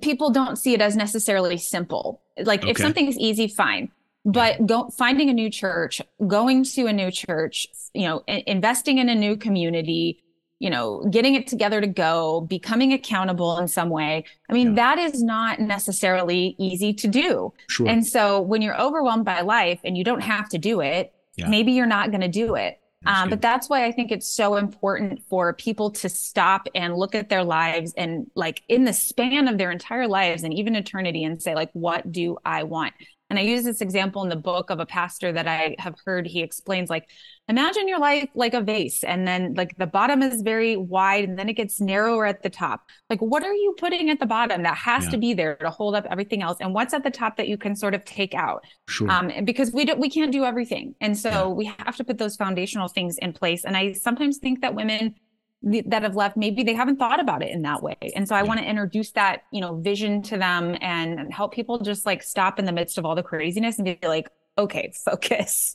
people 0.00 0.30
don't 0.30 0.56
see 0.56 0.74
it 0.74 0.80
as 0.80 0.96
necessarily 0.96 1.56
simple. 1.56 2.22
Like 2.38 2.62
okay. 2.62 2.70
if 2.70 2.78
something's 2.78 3.16
easy, 3.18 3.48
fine. 3.48 3.90
But 4.24 4.66
go, 4.66 4.90
finding 4.90 5.30
a 5.30 5.32
new 5.32 5.48
church, 5.48 6.02
going 6.26 6.64
to 6.64 6.86
a 6.86 6.92
new 6.92 7.10
church, 7.10 7.68
you 7.94 8.06
know, 8.08 8.22
investing 8.26 8.98
in 8.98 9.08
a 9.08 9.14
new 9.14 9.36
community, 9.36 10.20
you 10.58 10.68
know, 10.68 11.04
getting 11.10 11.36
it 11.36 11.46
together 11.46 11.80
to 11.80 11.86
go, 11.86 12.40
becoming 12.40 12.92
accountable 12.92 13.56
in 13.58 13.68
some 13.68 13.88
way. 13.88 14.24
I 14.50 14.52
mean, 14.52 14.68
yeah. 14.68 14.74
that 14.74 14.98
is 14.98 15.22
not 15.22 15.60
necessarily 15.60 16.56
easy 16.58 16.92
to 16.94 17.08
do. 17.08 17.52
Sure. 17.68 17.88
And 17.88 18.04
so 18.04 18.40
when 18.40 18.62
you're 18.62 18.78
overwhelmed 18.80 19.24
by 19.24 19.42
life 19.42 19.80
and 19.84 19.96
you 19.96 20.02
don't 20.02 20.22
have 20.22 20.48
to 20.50 20.58
do 20.58 20.80
it, 20.80 21.12
yeah. 21.36 21.48
maybe 21.48 21.72
you're 21.72 21.86
not 21.86 22.10
going 22.10 22.22
to 22.22 22.28
do 22.28 22.56
it. 22.56 22.80
Um, 23.06 23.30
but 23.30 23.40
that's 23.40 23.68
why 23.68 23.84
I 23.84 23.92
think 23.92 24.10
it's 24.10 24.28
so 24.28 24.56
important 24.56 25.22
for 25.28 25.52
people 25.52 25.90
to 25.92 26.08
stop 26.08 26.68
and 26.74 26.96
look 26.96 27.14
at 27.14 27.28
their 27.28 27.44
lives 27.44 27.94
and 27.96 28.30
like 28.34 28.62
in 28.68 28.84
the 28.84 28.92
span 28.92 29.48
of 29.48 29.58
their 29.58 29.70
entire 29.70 30.08
lives 30.08 30.42
and 30.42 30.52
even 30.52 30.74
eternity 30.74 31.24
and 31.24 31.40
say 31.40 31.54
like, 31.54 31.70
what 31.72 32.10
do 32.10 32.36
I 32.44 32.64
want? 32.64 32.94
And 33.28 33.40
I 33.40 33.42
use 33.42 33.64
this 33.64 33.80
example 33.80 34.22
in 34.22 34.28
the 34.28 34.36
book 34.36 34.70
of 34.70 34.78
a 34.78 34.86
pastor 34.86 35.32
that 35.32 35.48
I 35.48 35.74
have 35.80 35.96
heard. 36.04 36.28
He 36.28 36.42
explains, 36.42 36.88
like, 36.88 37.10
imagine 37.48 37.88
your 37.88 37.98
life 37.98 38.28
like 38.34 38.54
a 38.54 38.60
vase, 38.60 39.02
and 39.02 39.26
then 39.26 39.54
like 39.54 39.76
the 39.78 39.86
bottom 39.86 40.22
is 40.22 40.42
very 40.42 40.76
wide, 40.76 41.24
and 41.28 41.36
then 41.36 41.48
it 41.48 41.54
gets 41.54 41.80
narrower 41.80 42.24
at 42.24 42.44
the 42.44 42.50
top. 42.50 42.82
Like, 43.10 43.20
what 43.20 43.42
are 43.42 43.52
you 43.52 43.74
putting 43.78 44.10
at 44.10 44.20
the 44.20 44.26
bottom 44.26 44.62
that 44.62 44.76
has 44.76 45.04
yeah. 45.04 45.10
to 45.10 45.18
be 45.18 45.34
there 45.34 45.56
to 45.56 45.70
hold 45.70 45.96
up 45.96 46.06
everything 46.08 46.40
else? 46.40 46.58
And 46.60 46.72
what's 46.72 46.94
at 46.94 47.02
the 47.02 47.10
top 47.10 47.36
that 47.36 47.48
you 47.48 47.58
can 47.58 47.74
sort 47.74 47.94
of 47.94 48.04
take 48.04 48.34
out? 48.34 48.64
Sure. 48.88 49.10
Um, 49.10 49.32
because 49.44 49.72
we 49.72 49.84
don't, 49.84 49.98
we 49.98 50.08
can't 50.08 50.30
do 50.30 50.44
everything, 50.44 50.94
and 51.00 51.18
so 51.18 51.30
yeah. 51.30 51.46
we 51.46 51.64
have 51.64 51.96
to 51.96 52.04
put 52.04 52.18
those 52.18 52.36
foundational 52.36 52.86
things 52.86 53.18
in 53.18 53.32
place. 53.32 53.64
And 53.64 53.76
I 53.76 53.92
sometimes 53.92 54.38
think 54.38 54.60
that 54.60 54.74
women 54.74 55.16
that 55.62 56.02
have 56.02 56.14
left 56.14 56.36
maybe 56.36 56.62
they 56.62 56.74
haven't 56.74 56.96
thought 56.96 57.20
about 57.20 57.42
it 57.42 57.50
in 57.50 57.62
that 57.62 57.82
way. 57.82 57.96
And 58.14 58.28
so 58.28 58.34
i 58.34 58.40
yeah. 58.40 58.44
want 58.44 58.60
to 58.60 58.66
introduce 58.66 59.12
that 59.12 59.42
you 59.52 59.60
know 59.60 59.76
vision 59.76 60.22
to 60.22 60.38
them 60.38 60.76
and 60.80 61.32
help 61.32 61.54
people 61.54 61.78
just 61.80 62.06
like 62.06 62.22
stop 62.22 62.58
in 62.58 62.64
the 62.64 62.72
midst 62.72 62.98
of 62.98 63.04
all 63.04 63.14
the 63.14 63.22
craziness 63.22 63.78
and 63.78 63.84
be 63.84 63.98
like 64.06 64.28
okay 64.58 64.92
focus. 65.04 65.74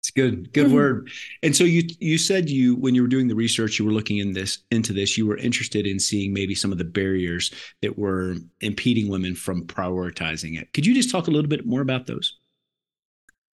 It's 0.00 0.10
good 0.10 0.52
good 0.52 0.66
mm-hmm. 0.66 0.74
word. 0.74 1.10
And 1.42 1.54
so 1.54 1.64
you 1.64 1.82
you 1.98 2.16
said 2.16 2.48
you 2.48 2.76
when 2.76 2.94
you 2.94 3.02
were 3.02 3.08
doing 3.08 3.28
the 3.28 3.34
research 3.34 3.78
you 3.78 3.84
were 3.84 3.92
looking 3.92 4.18
in 4.18 4.32
this 4.32 4.58
into 4.70 4.92
this 4.92 5.18
you 5.18 5.26
were 5.26 5.36
interested 5.36 5.86
in 5.86 5.98
seeing 5.98 6.32
maybe 6.32 6.54
some 6.54 6.72
of 6.72 6.78
the 6.78 6.84
barriers 6.84 7.52
that 7.82 7.98
were 7.98 8.36
impeding 8.60 9.08
women 9.08 9.34
from 9.34 9.66
prioritizing 9.66 10.60
it. 10.60 10.72
Could 10.72 10.86
you 10.86 10.94
just 10.94 11.10
talk 11.10 11.26
a 11.26 11.30
little 11.30 11.48
bit 11.50 11.66
more 11.66 11.80
about 11.80 12.06
those 12.06 12.38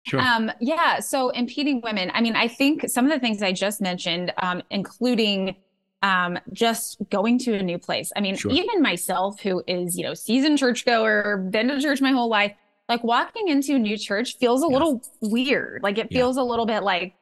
Sure. 0.06 0.20
Um, 0.20 0.52
yeah. 0.60 1.00
So 1.00 1.30
impeding 1.30 1.80
women. 1.82 2.10
I 2.14 2.20
mean, 2.20 2.36
I 2.36 2.46
think 2.48 2.88
some 2.88 3.04
of 3.04 3.10
the 3.10 3.18
things 3.18 3.42
I 3.42 3.52
just 3.52 3.80
mentioned, 3.80 4.32
um, 4.40 4.62
including 4.70 5.56
um, 6.02 6.38
just 6.52 6.98
going 7.10 7.38
to 7.40 7.54
a 7.54 7.62
new 7.62 7.78
place. 7.78 8.12
I 8.14 8.20
mean, 8.20 8.36
sure. 8.36 8.52
even 8.52 8.82
myself, 8.82 9.40
who 9.40 9.64
is, 9.66 9.96
you 9.98 10.04
know, 10.04 10.14
seasoned 10.14 10.58
churchgoer, 10.58 11.38
been 11.50 11.68
to 11.68 11.80
church 11.80 12.00
my 12.00 12.12
whole 12.12 12.28
life, 12.28 12.52
like 12.88 13.02
walking 13.02 13.48
into 13.48 13.74
a 13.74 13.78
new 13.78 13.98
church 13.98 14.36
feels 14.38 14.62
a 14.62 14.66
yeah. 14.66 14.72
little 14.72 15.02
weird. 15.20 15.82
Like 15.82 15.98
it 15.98 16.08
feels 16.12 16.36
yeah. 16.36 16.42
a 16.42 16.44
little 16.44 16.66
bit 16.66 16.82
like 16.84 17.14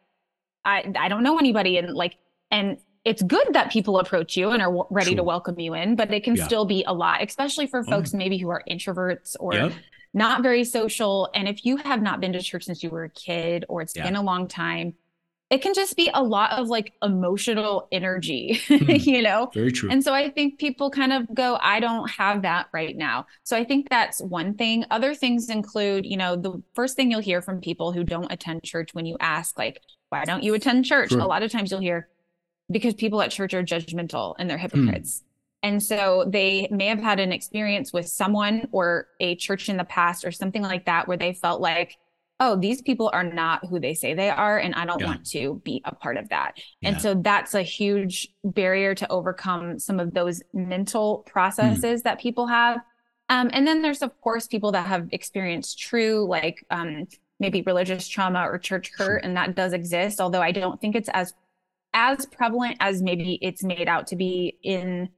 I 0.64 0.92
I 0.98 1.08
don't 1.08 1.22
know 1.22 1.38
anybody 1.38 1.78
and 1.78 1.94
like 1.94 2.16
and 2.50 2.76
it's 3.04 3.22
good 3.22 3.48
that 3.52 3.70
people 3.70 3.98
approach 3.98 4.36
you 4.36 4.50
and 4.50 4.60
are 4.62 4.68
w- 4.68 4.86
ready 4.90 5.10
Sure. 5.10 5.16
to 5.18 5.22
welcome 5.24 5.58
you 5.58 5.74
in, 5.74 5.94
but 5.96 6.12
it 6.12 6.24
can 6.24 6.36
Yeah. 6.36 6.44
still 6.46 6.64
be 6.64 6.84
a 6.86 6.92
lot, 6.92 7.22
especially 7.22 7.66
for 7.66 7.80
Oh, 7.80 7.90
folks 7.90 8.12
maybe 8.12 8.38
who 8.38 8.48
are 8.50 8.62
introverts 8.68 9.36
or 9.40 9.54
Yep. 9.54 9.72
Not 10.14 10.42
very 10.42 10.64
social. 10.64 11.28
And 11.34 11.46
if 11.48 11.66
you 11.66 11.76
have 11.78 12.00
not 12.00 12.20
been 12.20 12.32
to 12.32 12.40
church 12.40 12.64
since 12.64 12.82
you 12.82 12.90
were 12.90 13.04
a 13.04 13.10
kid 13.10 13.64
or 13.68 13.82
it's 13.82 13.94
Yeah. 13.96 14.04
been 14.04 14.16
a 14.16 14.22
long 14.22 14.48
time, 14.48 14.94
it 15.50 15.60
can 15.60 15.74
just 15.74 15.94
be 15.96 16.10
a 16.14 16.22
lot 16.22 16.52
of 16.52 16.68
like 16.68 16.94
emotional 17.02 17.86
energy, 17.92 18.60
Hmm. 18.68 18.84
you 18.88 19.20
know? 19.22 19.50
Very 19.52 19.70
true. 19.70 19.90
And 19.90 20.02
so 20.02 20.14
I 20.14 20.30
think 20.30 20.58
people 20.58 20.90
kind 20.90 21.12
of 21.12 21.32
go, 21.34 21.58
I 21.60 21.80
don't 21.80 22.08
have 22.10 22.42
that 22.42 22.68
right 22.72 22.96
now. 22.96 23.26
So 23.44 23.56
I 23.56 23.62
think 23.64 23.90
that's 23.90 24.20
one 24.22 24.54
thing. 24.54 24.84
Other 24.90 25.14
things 25.14 25.50
include, 25.50 26.06
you 26.06 26.16
know, 26.16 26.34
the 26.36 26.62
first 26.74 26.96
thing 26.96 27.10
you'll 27.10 27.20
hear 27.20 27.42
from 27.42 27.60
people 27.60 27.92
who 27.92 28.04
don't 28.04 28.32
attend 28.32 28.62
church 28.64 28.94
when 28.94 29.04
you 29.04 29.16
ask, 29.20 29.58
like, 29.58 29.80
why 30.08 30.24
don't 30.24 30.42
you 30.42 30.54
attend 30.54 30.86
church? 30.86 31.10
Sure. 31.10 31.20
A 31.20 31.26
lot 31.26 31.42
of 31.42 31.50
times 31.52 31.70
you'll 31.70 31.80
hear, 31.80 32.08
because 32.70 32.94
people 32.94 33.20
at 33.20 33.30
church 33.30 33.52
are 33.52 33.62
judgmental 33.62 34.34
and 34.38 34.48
they're 34.48 34.58
Hmm. 34.58 34.62
hypocrites. 34.62 35.22
And 35.64 35.82
so 35.82 36.26
they 36.28 36.68
may 36.70 36.86
have 36.88 37.00
had 37.00 37.18
an 37.18 37.32
experience 37.32 37.90
with 37.90 38.06
someone 38.06 38.68
or 38.70 39.08
a 39.18 39.34
church 39.36 39.70
in 39.70 39.78
the 39.78 39.84
past 39.84 40.24
or 40.26 40.30
something 40.30 40.60
like 40.60 40.84
that 40.84 41.08
where 41.08 41.16
they 41.16 41.32
felt 41.32 41.62
like, 41.62 41.96
oh, 42.38 42.54
these 42.54 42.82
people 42.82 43.08
are 43.14 43.24
not 43.24 43.64
who 43.66 43.80
they 43.80 43.94
say 43.94 44.12
they 44.12 44.28
are. 44.28 44.58
And 44.58 44.74
I 44.74 44.84
don't 44.84 45.00
Yeah. 45.00 45.06
want 45.06 45.24
to 45.30 45.62
be 45.64 45.80
a 45.86 45.94
part 45.94 46.18
of 46.18 46.28
that. 46.28 46.58
Yeah. 46.82 46.90
And 46.90 47.00
so 47.00 47.14
that's 47.14 47.54
a 47.54 47.62
huge 47.62 48.28
barrier 48.44 48.94
to 48.94 49.10
overcome 49.10 49.78
some 49.78 49.98
of 49.98 50.12
those 50.12 50.42
mental 50.52 51.24
Hmm. 51.26 51.30
processes 51.32 52.02
that 52.02 52.20
people 52.20 52.46
have. 52.46 52.80
Um, 53.30 53.48
and 53.54 53.66
then 53.66 53.80
there's, 53.80 54.02
of 54.02 54.20
course, 54.20 54.46
people 54.46 54.72
that 54.72 54.86
have 54.86 55.08
experienced 55.12 55.78
true, 55.78 56.26
like 56.28 56.62
um, 56.68 57.06
maybe 57.40 57.62
religious 57.62 58.06
trauma 58.06 58.42
or 58.46 58.58
church 58.58 58.92
hurt, 58.98 59.24
and 59.24 59.34
that 59.38 59.54
does 59.56 59.72
exist. 59.72 60.20
Although 60.20 60.42
I 60.42 60.52
don't 60.52 60.78
think 60.78 60.94
it's 60.94 61.08
as 61.14 61.32
as 61.94 62.26
prevalent 62.26 62.76
as 62.80 63.00
maybe 63.02 63.38
it's 63.40 63.62
made 63.62 63.88
out 63.88 64.08
to 64.08 64.16
be 64.16 64.58
in 64.62 65.08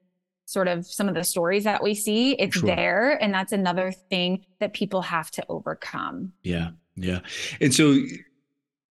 sort 0.47 0.69
of 0.69 0.87
some 0.87 1.09
of 1.09 1.15
the 1.15 1.25
stories 1.25 1.65
that 1.65 1.83
we 1.83 1.95
see. 1.95 2.33
It's 2.35 2.57
Sure. 2.57 2.75
there, 2.75 3.23
and 3.23 3.35
that's 3.35 3.53
another 3.53 3.93
thing 3.93 4.47
that 4.61 4.73
people 4.73 5.03
have 5.03 5.31
to 5.33 5.45
overcome. 5.49 6.33
Yeah, 6.43 6.71
yeah. 6.97 7.21
And 7.61 7.75
so 7.75 7.99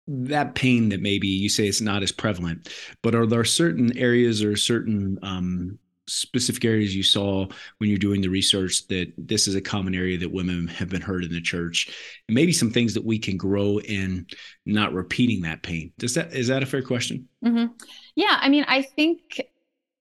that 0.07 0.55
pain 0.55 0.89
that 0.89 1.01
maybe 1.01 1.27
you 1.27 1.49
say 1.49 1.67
it's 1.67 1.81
not 1.81 2.03
as 2.03 2.11
prevalent, 2.11 2.69
but 3.01 3.15
are 3.15 3.25
there 3.25 3.43
certain 3.43 3.97
areas 3.97 4.43
or 4.43 4.55
certain 4.55 5.17
um, 5.21 5.77
specific 6.07 6.63
areas 6.63 6.95
you 6.95 7.03
saw 7.03 7.45
when 7.79 7.89
you're 7.89 7.99
doing 7.99 8.21
the 8.21 8.29
research 8.29 8.87
that 8.87 9.11
this 9.17 9.47
is 9.47 9.55
a 9.55 9.61
common 9.61 9.93
area 9.93 10.17
that 10.17 10.31
women 10.31 10.67
have 10.67 10.87
been 10.87 11.01
hurt 11.01 11.25
in 11.25 11.31
the 11.31 11.41
church, 11.41 11.89
and 12.27 12.35
maybe 12.35 12.53
some 12.53 12.71
things 12.71 12.93
that 12.93 13.03
we 13.03 13.19
can 13.19 13.35
grow 13.35 13.79
in 13.81 14.25
not 14.65 14.93
repeating 14.93 15.41
that 15.41 15.63
pain? 15.63 15.91
Does 15.97 16.13
that 16.13 16.33
is 16.33 16.47
that 16.47 16.63
a 16.63 16.65
fair 16.65 16.81
question? 16.81 17.27
hmm 17.43 17.65
Yeah, 18.15 18.37
I 18.39 18.47
mean, 18.47 18.63
I 18.67 18.83
think 18.83 19.41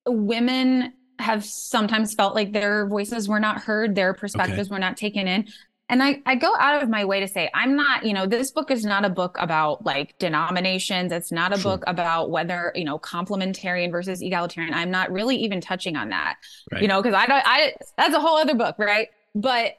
women 0.07 0.93
have 1.19 1.45
sometimes 1.45 2.15
felt 2.15 2.35
like 2.35 2.53
their 2.53 2.87
voices 2.87 3.29
were 3.29 3.41
not 3.41 3.63
heard, 3.63 3.95
their 3.95 4.13
perspectives 4.15 4.69
were 4.71 4.79
not 4.79 4.97
taken 4.97 5.27
in. 5.29 5.47
And 5.89 6.03
I, 6.03 6.21
I 6.27 6.35
go 6.35 6.53
out 6.59 6.83
of 6.83 6.89
my 6.89 7.05
way 7.05 7.21
to 7.21 7.29
say, 7.29 7.49
I'm 7.55 7.77
not, 7.77 8.05
you 8.05 8.13
know, 8.13 8.27
this 8.27 8.51
book 8.51 8.73
is 8.73 8.85
not 8.85 9.05
a 9.05 9.09
book 9.09 9.37
about 9.39 9.85
like 9.87 10.19
denominations. 10.19 11.13
It's 11.13 11.31
not 11.31 11.53
a 11.53 11.61
Sure. 11.61 11.77
book 11.77 11.85
about 11.87 12.31
whether, 12.31 12.73
you 12.75 12.85
know, 12.85 12.99
complementarian 12.99 13.93
versus 13.93 14.21
egalitarian. 14.21 14.75
I'm 14.75 14.91
not 14.91 15.13
really 15.13 15.37
even 15.37 15.61
touching 15.61 15.95
on 15.97 16.09
that, 16.09 16.39
Right. 16.73 16.83
you 16.83 16.89
know, 16.89 17.01
because 17.01 17.15
I 17.15 17.27
don't, 17.27 17.43
I, 17.47 17.75
that's 17.97 18.15
a 18.15 18.21
whole 18.21 18.37
other 18.37 18.57
book, 18.57 18.75
right? 18.81 19.09
But 19.37 19.75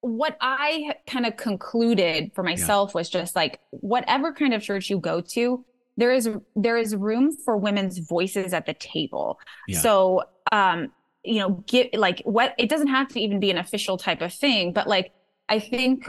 what 0.00 0.36
I 0.40 0.94
kind 1.06 1.26
of 1.26 1.36
concluded 1.36 2.32
for 2.34 2.42
myself 2.42 2.92
was 2.94 3.08
just 3.08 3.36
like, 3.36 3.60
whatever 3.70 4.32
kind 4.32 4.52
of 4.52 4.62
church 4.62 4.90
you 4.90 4.98
go 4.98 5.20
to, 5.20 5.64
there 5.96 6.12
is 6.12 6.28
there 6.54 6.76
is 6.76 6.94
room 6.94 7.36
for 7.44 7.56
women's 7.56 7.98
voices 7.98 8.52
at 8.52 8.66
the 8.66 8.74
table. 8.74 9.38
Yeah. 9.66 9.80
So, 9.80 10.22
um, 10.52 10.92
you 11.24 11.40
know, 11.40 11.64
get 11.66 11.94
like 11.94 12.22
what 12.24 12.54
it 12.58 12.68
doesn't 12.68 12.88
have 12.88 13.08
to 13.08 13.20
even 13.20 13.40
be 13.40 13.50
an 13.50 13.58
official 13.58 13.96
type 13.96 14.20
of 14.20 14.32
thing, 14.32 14.72
but 14.72 14.86
like 14.86 15.12
I 15.48 15.58
think 15.58 16.08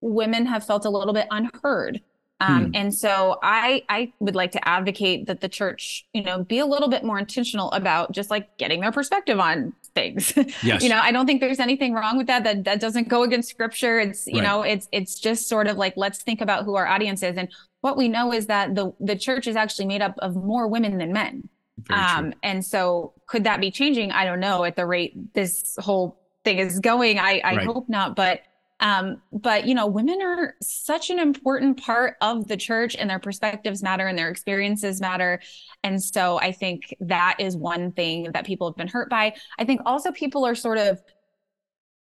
women 0.00 0.46
have 0.46 0.64
felt 0.66 0.84
a 0.84 0.90
little 0.90 1.14
bit 1.14 1.26
unheard. 1.30 2.00
Um, 2.40 2.66
Hmm. 2.66 2.70
and 2.74 2.94
so 2.94 3.38
I 3.42 3.82
I 3.88 4.12
would 4.20 4.34
like 4.34 4.52
to 4.52 4.68
advocate 4.68 5.26
that 5.26 5.40
the 5.40 5.48
church, 5.48 6.06
you 6.14 6.22
know, 6.22 6.42
be 6.42 6.58
a 6.58 6.66
little 6.66 6.88
bit 6.88 7.04
more 7.04 7.18
intentional 7.18 7.70
about 7.72 8.12
just 8.12 8.30
like 8.30 8.56
getting 8.56 8.80
their 8.80 8.92
perspective 8.92 9.38
on 9.38 9.74
things. 9.94 10.32
Yes. 10.62 10.82
you 10.82 10.88
know, 10.88 10.98
I 11.02 11.12
don't 11.12 11.26
think 11.26 11.40
there's 11.40 11.60
anything 11.60 11.92
wrong 11.92 12.16
with 12.16 12.26
that. 12.28 12.44
That 12.44 12.64
that 12.64 12.80
doesn't 12.80 13.08
go 13.08 13.22
against 13.24 13.50
scripture. 13.50 14.00
It's 14.00 14.26
you 14.26 14.36
Right. 14.36 14.42
know, 14.44 14.62
it's 14.62 14.88
it's 14.90 15.18
just 15.20 15.48
sort 15.48 15.66
of 15.66 15.76
like 15.76 15.94
let's 15.96 16.22
think 16.22 16.40
about 16.40 16.64
who 16.64 16.76
our 16.76 16.86
audience 16.86 17.22
is. 17.22 17.36
And 17.36 17.48
what 17.82 17.96
we 17.96 18.08
know 18.08 18.32
is 18.32 18.46
that 18.46 18.74
the 18.74 18.92
the 19.00 19.16
church 19.16 19.46
is 19.46 19.54
actually 19.56 19.86
made 19.86 20.00
up 20.02 20.14
of 20.18 20.34
more 20.34 20.66
women 20.66 20.98
than 20.98 21.12
men. 21.12 21.48
Um, 21.88 22.34
and 22.42 22.64
so 22.64 23.14
could 23.26 23.44
that 23.44 23.60
be 23.60 23.70
changing? 23.70 24.12
I 24.12 24.24
don't 24.24 24.40
know 24.40 24.64
at 24.64 24.76
the 24.76 24.84
rate 24.86 25.34
this 25.34 25.74
whole 25.78 26.18
thing 26.44 26.58
is 26.58 26.78
going. 26.78 27.18
I, 27.18 27.40
I 27.44 27.56
Right. 27.56 27.66
hope 27.66 27.88
not, 27.88 28.16
but 28.16 28.40
um, 28.80 29.20
but 29.32 29.66
you 29.66 29.74
know, 29.74 29.86
women 29.86 30.20
are 30.22 30.54
such 30.62 31.10
an 31.10 31.18
important 31.18 31.82
part 31.82 32.16
of 32.20 32.48
the 32.48 32.56
church 32.56 32.96
and 32.96 33.08
their 33.08 33.18
perspectives 33.18 33.82
matter 33.82 34.06
and 34.06 34.18
their 34.18 34.30
experiences 34.30 35.00
matter. 35.00 35.40
And 35.84 36.02
so 36.02 36.38
I 36.40 36.52
think 36.52 36.94
that 37.00 37.36
is 37.38 37.56
one 37.56 37.92
thing 37.92 38.32
that 38.32 38.46
people 38.46 38.68
have 38.68 38.76
been 38.76 38.88
hurt 38.88 39.10
by. 39.10 39.34
I 39.58 39.64
think 39.64 39.82
also 39.86 40.12
people 40.12 40.46
are 40.46 40.54
sort 40.54 40.78
of 40.78 41.00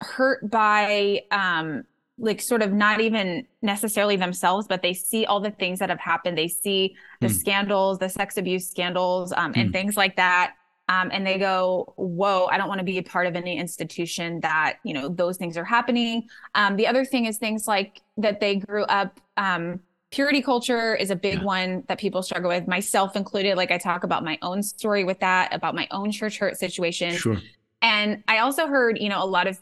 hurt 0.01 0.49
by 0.49 1.21
um 1.31 1.83
like 2.17 2.39
sort 2.41 2.61
of 2.61 2.71
not 2.71 3.01
even 3.01 3.47
necessarily 3.63 4.15
themselves, 4.15 4.67
but 4.67 4.83
they 4.83 4.93
see 4.93 5.25
all 5.25 5.39
the 5.39 5.49
things 5.49 5.79
that 5.79 5.89
have 5.89 5.99
happened. 5.99 6.37
They 6.37 6.47
see 6.47 6.95
the 7.19 7.27
Hmm. 7.27 7.33
scandals, 7.33 7.97
the 7.97 8.09
sex 8.09 8.37
abuse 8.37 8.69
scandals, 8.69 9.33
um, 9.33 9.53
and 9.55 9.69
Hmm. 9.69 9.71
things 9.71 9.97
like 9.97 10.17
that. 10.17 10.53
Um, 10.89 11.09
and 11.13 11.25
they 11.25 11.37
go, 11.37 11.93
whoa, 11.95 12.47
I 12.51 12.57
don't 12.57 12.67
want 12.67 12.79
to 12.79 12.83
be 12.85 12.97
a 12.97 13.03
part 13.03 13.25
of 13.25 13.35
any 13.35 13.57
institution 13.57 14.41
that, 14.41 14.79
you 14.83 14.93
know, 14.93 15.07
those 15.07 15.37
things 15.37 15.55
are 15.55 15.63
happening. 15.63 16.27
Um, 16.53 16.75
the 16.75 16.85
other 16.87 17.05
thing 17.05 17.25
is 17.27 17.37
things 17.37 17.65
like 17.67 18.01
that 18.17 18.41
they 18.41 18.57
grew 18.57 18.83
up, 18.83 19.19
um, 19.37 19.79
purity 20.11 20.41
culture 20.41 20.93
is 20.93 21.09
a 21.09 21.15
big 21.15 21.35
Yeah. 21.35 21.43
one 21.45 21.83
that 21.87 21.97
people 21.97 22.21
struggle 22.21 22.49
with, 22.49 22.67
myself 22.67 23.15
included. 23.15 23.55
Like 23.55 23.71
I 23.71 23.77
talk 23.77 24.03
about 24.03 24.25
my 24.25 24.37
own 24.41 24.61
story 24.63 25.05
with 25.05 25.19
that, 25.21 25.53
about 25.53 25.75
my 25.75 25.87
own 25.91 26.11
church 26.11 26.37
hurt 26.39 26.57
situation. 26.57 27.15
Sure. 27.15 27.39
And 27.81 28.21
I 28.27 28.39
also 28.39 28.67
heard, 28.67 28.99
you 28.99 29.07
know, 29.07 29.23
a 29.23 29.25
lot 29.25 29.47
of 29.47 29.61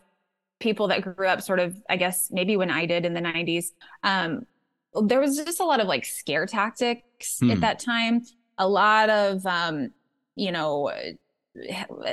people 0.60 0.88
that 0.88 1.02
grew 1.04 1.28
up 1.28 1.42
sort 1.44 1.60
of, 1.60 1.78
I 1.90 1.96
guess, 1.98 2.32
maybe 2.32 2.58
when 2.58 2.72
I 2.72 2.88
did 2.88 3.06
in 3.06 3.14
the 3.14 3.22
90s, 3.22 3.74
um, 4.04 4.48
there 5.04 5.20
was 5.20 5.38
just 5.38 5.60
a 5.60 5.64
lot 5.64 5.80
of 5.80 5.88
like 5.88 6.06
scare 6.06 6.48
tactics 6.48 7.38
Hmm. 7.40 7.52
at 7.52 7.62
that 7.62 7.78
time. 7.80 8.24
A 8.58 8.68
lot 8.68 9.12
of, 9.12 9.46
um, 9.46 9.92
you 10.39 10.51
know, 10.51 10.91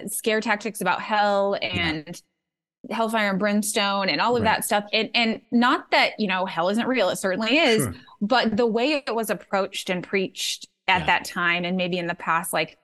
scare 0.08 0.40
tactics 0.40 0.80
about 0.80 1.00
hell 1.00 1.56
and 1.62 2.20
hellfire 2.90 3.30
and 3.30 3.38
brimstone 3.38 4.08
and 4.08 4.20
all 4.20 4.36
of 4.36 4.42
Right. 4.42 4.56
that 4.56 4.64
stuff. 4.64 4.84
And, 4.92 5.10
and 5.14 5.40
not 5.50 5.90
that, 5.90 6.12
you 6.18 6.28
know, 6.28 6.46
hell 6.46 6.68
isn't 6.68 6.86
real. 6.86 7.08
It 7.08 7.16
certainly 7.16 7.56
is 7.58 7.82
Sure. 7.82 7.94
but 8.20 8.56
the 8.56 8.66
way 8.66 9.02
it 9.06 9.14
was 9.14 9.30
approached 9.30 9.90
and 9.90 10.02
preached 10.04 10.66
at 10.88 11.00
Yeah. 11.00 11.06
that 11.06 11.24
time 11.24 11.64
and 11.64 11.76
maybe 11.76 11.98
in 11.98 12.06
the 12.06 12.14
past 12.14 12.52
like 12.52 12.78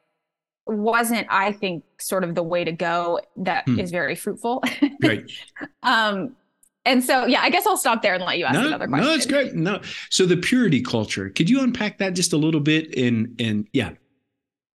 wasn't 0.66 1.26
i 1.30 1.50
think 1.52 1.82
sort 1.98 2.22
of 2.24 2.34
the 2.36 2.42
way 2.42 2.62
to 2.64 2.70
go 2.72 3.20
That 3.36 3.68
is 3.68 3.90
Hmm. 3.90 3.96
very 3.96 4.14
fruitful 4.16 4.62
Great. 5.00 5.30
um 5.82 6.36
and 6.84 7.02
so 7.02 7.26
yeah 7.26 7.40
i 7.42 7.50
guess 7.50 7.66
i'll 7.66 7.76
stop 7.76 8.00
there 8.02 8.14
and 8.14 8.24
let 8.24 8.38
you 8.38 8.44
ask 8.44 8.54
no, 8.54 8.66
another 8.68 8.86
question 8.88 9.06
no, 9.06 9.14
it's 9.14 9.26
great. 9.26 9.54
No, 9.54 9.80
so 10.10 10.24
the 10.26 10.36
purity 10.36 10.80
culture. 10.80 11.30
Could 11.30 11.48
you 11.50 11.60
unpack 11.62 11.98
that 11.98 12.14
just 12.14 12.32
a 12.32 12.36
little 12.36 12.60
bit? 12.60 12.94
In 12.94 13.34
and 13.40 13.66
yeah, 13.72 13.90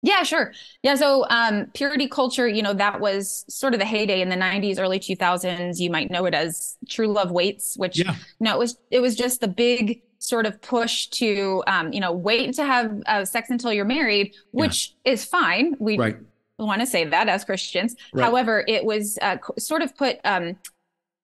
Yeah, 0.02 0.22
sure. 0.22 0.52
Yeah, 0.82 0.94
so 0.94 1.26
um, 1.30 1.66
purity 1.74 2.06
culture, 2.06 2.46
you 2.46 2.62
know, 2.62 2.74
that 2.74 3.00
was 3.00 3.44
sort 3.48 3.74
of 3.74 3.80
the 3.80 3.86
heyday 3.86 4.20
in 4.20 4.28
the 4.28 4.36
'90s, 4.36 4.78
early 4.78 5.00
2000s. 5.00 5.80
You 5.80 5.90
might 5.90 6.10
know 6.10 6.26
it 6.26 6.34
as 6.34 6.76
True 6.88 7.08
Love 7.08 7.30
Waits, 7.30 7.76
which 7.76 7.98
yeah, 7.98 8.14
no, 8.38 8.54
it 8.54 8.58
was 8.58 8.78
it 8.90 9.00
was 9.00 9.16
just 9.16 9.40
the 9.40 9.48
big 9.48 10.02
sort 10.18 10.46
of 10.46 10.60
push 10.60 11.06
to, 11.06 11.62
um, 11.66 11.92
you 11.92 12.00
know, 12.00 12.12
wait 12.12 12.54
to 12.54 12.64
have 12.64 13.02
uh, 13.06 13.24
sex 13.24 13.50
until 13.50 13.72
you're 13.72 13.84
married, 13.84 14.34
which 14.50 14.94
is 15.04 15.24
fine. 15.24 15.74
We 15.78 15.96
right. 15.96 16.16
want 16.58 16.80
to 16.80 16.86
say 16.86 17.04
that 17.04 17.28
as 17.28 17.44
Christians. 17.44 17.94
Right. 18.12 18.24
However, 18.24 18.64
it 18.66 18.84
was 18.84 19.18
uh, 19.22 19.36
sort 19.58 19.82
of 19.82 19.96
put 19.96 20.18
um, 20.24 20.56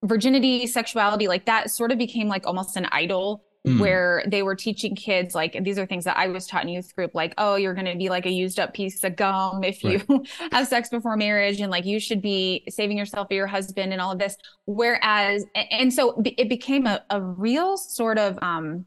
virginity, 0.04 0.66
sexuality, 0.66 1.26
like 1.26 1.46
that, 1.46 1.70
sort 1.70 1.90
of 1.90 1.98
became 1.98 2.28
like 2.28 2.46
almost 2.46 2.76
an 2.76 2.86
idol 2.92 3.44
Mm. 3.64 3.78
where 3.78 4.24
they 4.26 4.42
were 4.42 4.56
teaching 4.56 4.96
kids 4.96 5.36
like 5.36 5.56
these 5.62 5.78
are 5.78 5.86
things 5.86 6.02
that 6.06 6.16
I 6.18 6.26
was 6.26 6.48
taught 6.48 6.64
in 6.64 6.68
youth 6.68 6.92
group 6.96 7.14
like 7.14 7.32
oh 7.38 7.54
you're 7.54 7.74
going 7.74 7.86
to 7.86 7.94
be 7.94 8.08
like 8.08 8.26
a 8.26 8.30
used 8.30 8.58
up 8.58 8.74
piece 8.74 9.04
of 9.04 9.14
gum 9.14 9.62
if 9.62 9.84
you 9.84 10.02
have 10.50 10.66
sex 10.66 10.88
before 10.88 11.16
marriage 11.16 11.60
and 11.60 11.70
like 11.70 11.84
you 11.84 12.00
should 12.00 12.20
be 12.20 12.64
saving 12.68 12.98
yourself 12.98 13.28
for 13.28 13.34
your 13.34 13.46
husband 13.46 13.92
and 13.92 14.02
all 14.02 14.10
of 14.10 14.18
this 14.18 14.36
whereas 14.64 15.44
and 15.70 15.94
so 15.94 16.20
it 16.24 16.48
became 16.48 16.88
a, 16.88 17.04
a 17.10 17.22
real 17.22 17.76
sort 17.76 18.18
of 18.18 18.36
um 18.42 18.84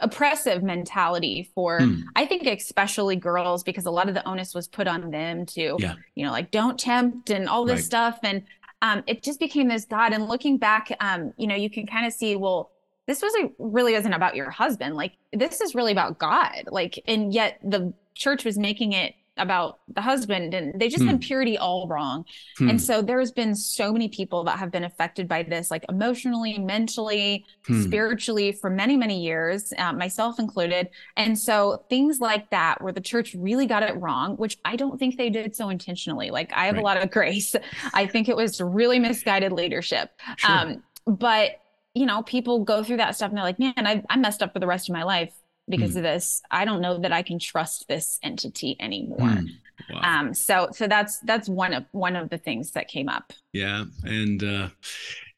oppressive 0.00 0.64
mentality 0.64 1.50
for 1.54 1.78
Hmm. 1.78 2.00
I 2.16 2.26
think 2.26 2.46
especially 2.46 3.14
girls 3.14 3.62
because 3.62 3.86
a 3.86 3.92
lot 3.92 4.08
of 4.08 4.14
the 4.14 4.26
onus 4.26 4.54
was 4.54 4.66
put 4.66 4.88
on 4.88 5.12
them 5.12 5.46
to 5.46 5.76
Yeah. 5.78 5.94
you 6.16 6.24
know 6.24 6.32
like 6.32 6.50
don't 6.50 6.76
tempt 6.80 7.30
and 7.30 7.48
all 7.48 7.64
this 7.64 7.74
Right. 7.76 7.84
stuff 7.84 8.18
and 8.24 8.42
um 8.82 9.04
it 9.06 9.22
just 9.22 9.38
became 9.38 9.68
this 9.68 9.84
god 9.84 10.12
and 10.12 10.26
looking 10.26 10.56
back 10.58 10.90
um 11.00 11.32
you 11.36 11.46
know 11.46 11.54
you 11.54 11.70
can 11.70 11.86
kind 11.86 12.06
of 12.06 12.12
see 12.12 12.34
well 12.34 12.72
this 13.06 13.22
was 13.22 13.34
a, 13.34 13.50
really 13.58 13.94
isn't 13.94 14.12
about 14.12 14.34
your 14.36 14.50
husband 14.50 14.94
like 14.94 15.12
this 15.32 15.60
is 15.60 15.74
really 15.74 15.92
about 15.92 16.18
god 16.18 16.64
like 16.70 17.02
and 17.06 17.32
yet 17.32 17.58
the 17.62 17.92
church 18.14 18.44
was 18.44 18.58
making 18.58 18.92
it 18.92 19.14
about 19.36 19.80
the 19.88 20.00
husband 20.00 20.54
and 20.54 20.78
they 20.78 20.88
just 20.88 21.02
hmm. 21.02 21.08
had 21.08 21.20
purity 21.20 21.58
all 21.58 21.88
wrong. 21.88 22.24
Hmm. 22.56 22.70
And 22.70 22.80
so 22.80 23.02
there's 23.02 23.32
been 23.32 23.54
so 23.54 23.92
many 23.92 24.08
people 24.08 24.44
that 24.44 24.58
have 24.58 24.70
been 24.70 24.84
affected 24.84 25.26
by 25.26 25.42
this, 25.42 25.70
like 25.70 25.84
emotionally, 25.88 26.58
mentally, 26.58 27.44
hmm. 27.66 27.82
spiritually 27.82 28.52
for 28.52 28.70
many, 28.70 28.96
many 28.96 29.20
years, 29.20 29.72
uh, 29.76 29.92
myself 29.92 30.38
included. 30.38 30.88
And 31.16 31.38
so 31.38 31.84
things 31.88 32.20
like 32.20 32.50
that, 32.50 32.80
where 32.80 32.92
the 32.92 33.00
church 33.00 33.34
really 33.34 33.66
got 33.66 33.82
it 33.82 33.96
wrong, 33.96 34.36
which 34.36 34.58
I 34.64 34.76
don't 34.76 34.98
think 34.98 35.16
they 35.16 35.30
did 35.30 35.56
so 35.56 35.68
intentionally. 35.68 36.30
Like 36.30 36.52
I 36.52 36.66
have 36.66 36.74
right. 36.74 36.82
a 36.82 36.84
lot 36.84 37.02
of 37.02 37.10
grace. 37.10 37.56
I 37.92 38.06
think 38.06 38.28
it 38.28 38.36
was 38.36 38.60
really 38.60 38.98
misguided 38.98 39.52
leadership. 39.52 40.10
Sure. 40.36 40.50
Um, 40.50 40.82
but 41.06 41.60
you 41.94 42.06
know, 42.06 42.22
people 42.22 42.64
go 42.64 42.82
through 42.82 42.98
that 42.98 43.14
stuff 43.16 43.28
and 43.28 43.38
they're 43.38 43.44
like, 43.44 43.58
man, 43.58 43.74
I, 43.76 44.02
I 44.10 44.16
messed 44.16 44.42
up 44.42 44.52
for 44.52 44.58
the 44.58 44.66
rest 44.66 44.88
of 44.88 44.92
my 44.92 45.04
life 45.04 45.32
because 45.68 45.94
mm. 45.94 45.98
of 45.98 46.02
this 46.02 46.42
i 46.50 46.64
don't 46.64 46.80
know 46.80 46.98
that 46.98 47.12
i 47.12 47.22
can 47.22 47.38
trust 47.38 47.86
this 47.88 48.18
entity 48.22 48.76
anymore 48.80 49.18
mm. 49.18 49.48
wow. 49.90 50.20
um 50.20 50.34
so 50.34 50.68
so 50.72 50.86
that's 50.86 51.18
that's 51.20 51.48
one 51.48 51.72
of 51.72 51.84
one 51.92 52.16
of 52.16 52.30
the 52.30 52.38
things 52.38 52.72
that 52.72 52.88
came 52.88 53.08
up 53.08 53.32
yeah 53.52 53.84
and 54.04 54.42
uh 54.44 54.68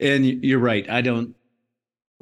and 0.01 0.25
you're 0.25 0.59
right 0.59 0.89
i 0.91 1.01
don't 1.01 1.35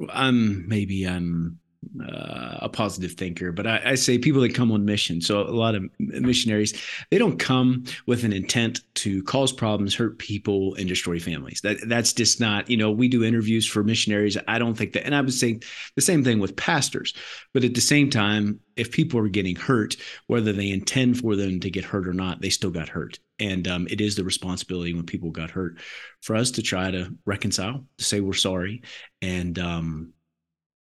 i'm 0.09 0.67
maybe 0.67 1.05
i'm 1.05 1.59
uh, 2.01 2.57
a 2.61 2.69
positive 2.69 3.13
thinker, 3.13 3.51
but 3.51 3.67
I, 3.67 3.81
I, 3.85 3.95
say 3.95 4.17
people 4.17 4.41
that 4.41 4.53
come 4.53 4.71
on 4.71 4.85
mission. 4.85 5.21
So 5.21 5.41
a 5.41 5.49
lot 5.51 5.75
of 5.75 5.83
missionaries, 5.99 6.73
they 7.11 7.17
don't 7.17 7.37
come 7.37 7.85
with 8.05 8.23
an 8.23 8.33
intent 8.33 8.81
to 8.95 9.23
cause 9.23 9.51
problems, 9.51 9.95
hurt 9.95 10.17
people, 10.17 10.75
and 10.75 10.87
destroy 10.87 11.19
families. 11.19 11.61
That 11.61 11.77
that's 11.87 12.13
just 12.13 12.39
not. 12.39 12.69
You 12.69 12.77
know, 12.77 12.91
we 12.91 13.07
do 13.07 13.23
interviews 13.23 13.65
for 13.65 13.83
missionaries. 13.83 14.37
I 14.47 14.59
don't 14.59 14.75
think 14.75 14.93
that, 14.93 15.05
and 15.05 15.15
I 15.15 15.21
would 15.21 15.33
say 15.33 15.59
the 15.95 16.01
same 16.01 16.23
thing 16.23 16.39
with 16.39 16.55
pastors. 16.55 17.13
But 17.53 17.63
at 17.63 17.73
the 17.73 17.81
same 17.81 18.09
time, 18.09 18.59
if 18.75 18.91
people 18.91 19.19
are 19.19 19.29
getting 19.29 19.55
hurt, 19.55 19.95
whether 20.27 20.51
they 20.51 20.69
intend 20.69 21.19
for 21.19 21.35
them 21.35 21.59
to 21.61 21.69
get 21.69 21.85
hurt 21.85 22.07
or 22.07 22.13
not, 22.13 22.41
they 22.41 22.49
still 22.49 22.71
got 22.71 22.89
hurt. 22.89 23.19
And 23.39 23.67
um, 23.67 23.87
it 23.89 24.01
is 24.01 24.15
the 24.15 24.23
responsibility 24.23 24.93
when 24.93 25.05
people 25.05 25.31
got 25.31 25.51
hurt 25.51 25.79
for 26.21 26.35
us 26.35 26.51
to 26.51 26.61
try 26.61 26.91
to 26.91 27.13
reconcile, 27.25 27.85
to 27.97 28.03
say 28.03 28.19
we're 28.21 28.33
sorry, 28.33 28.83
and 29.21 29.57
um, 29.59 30.13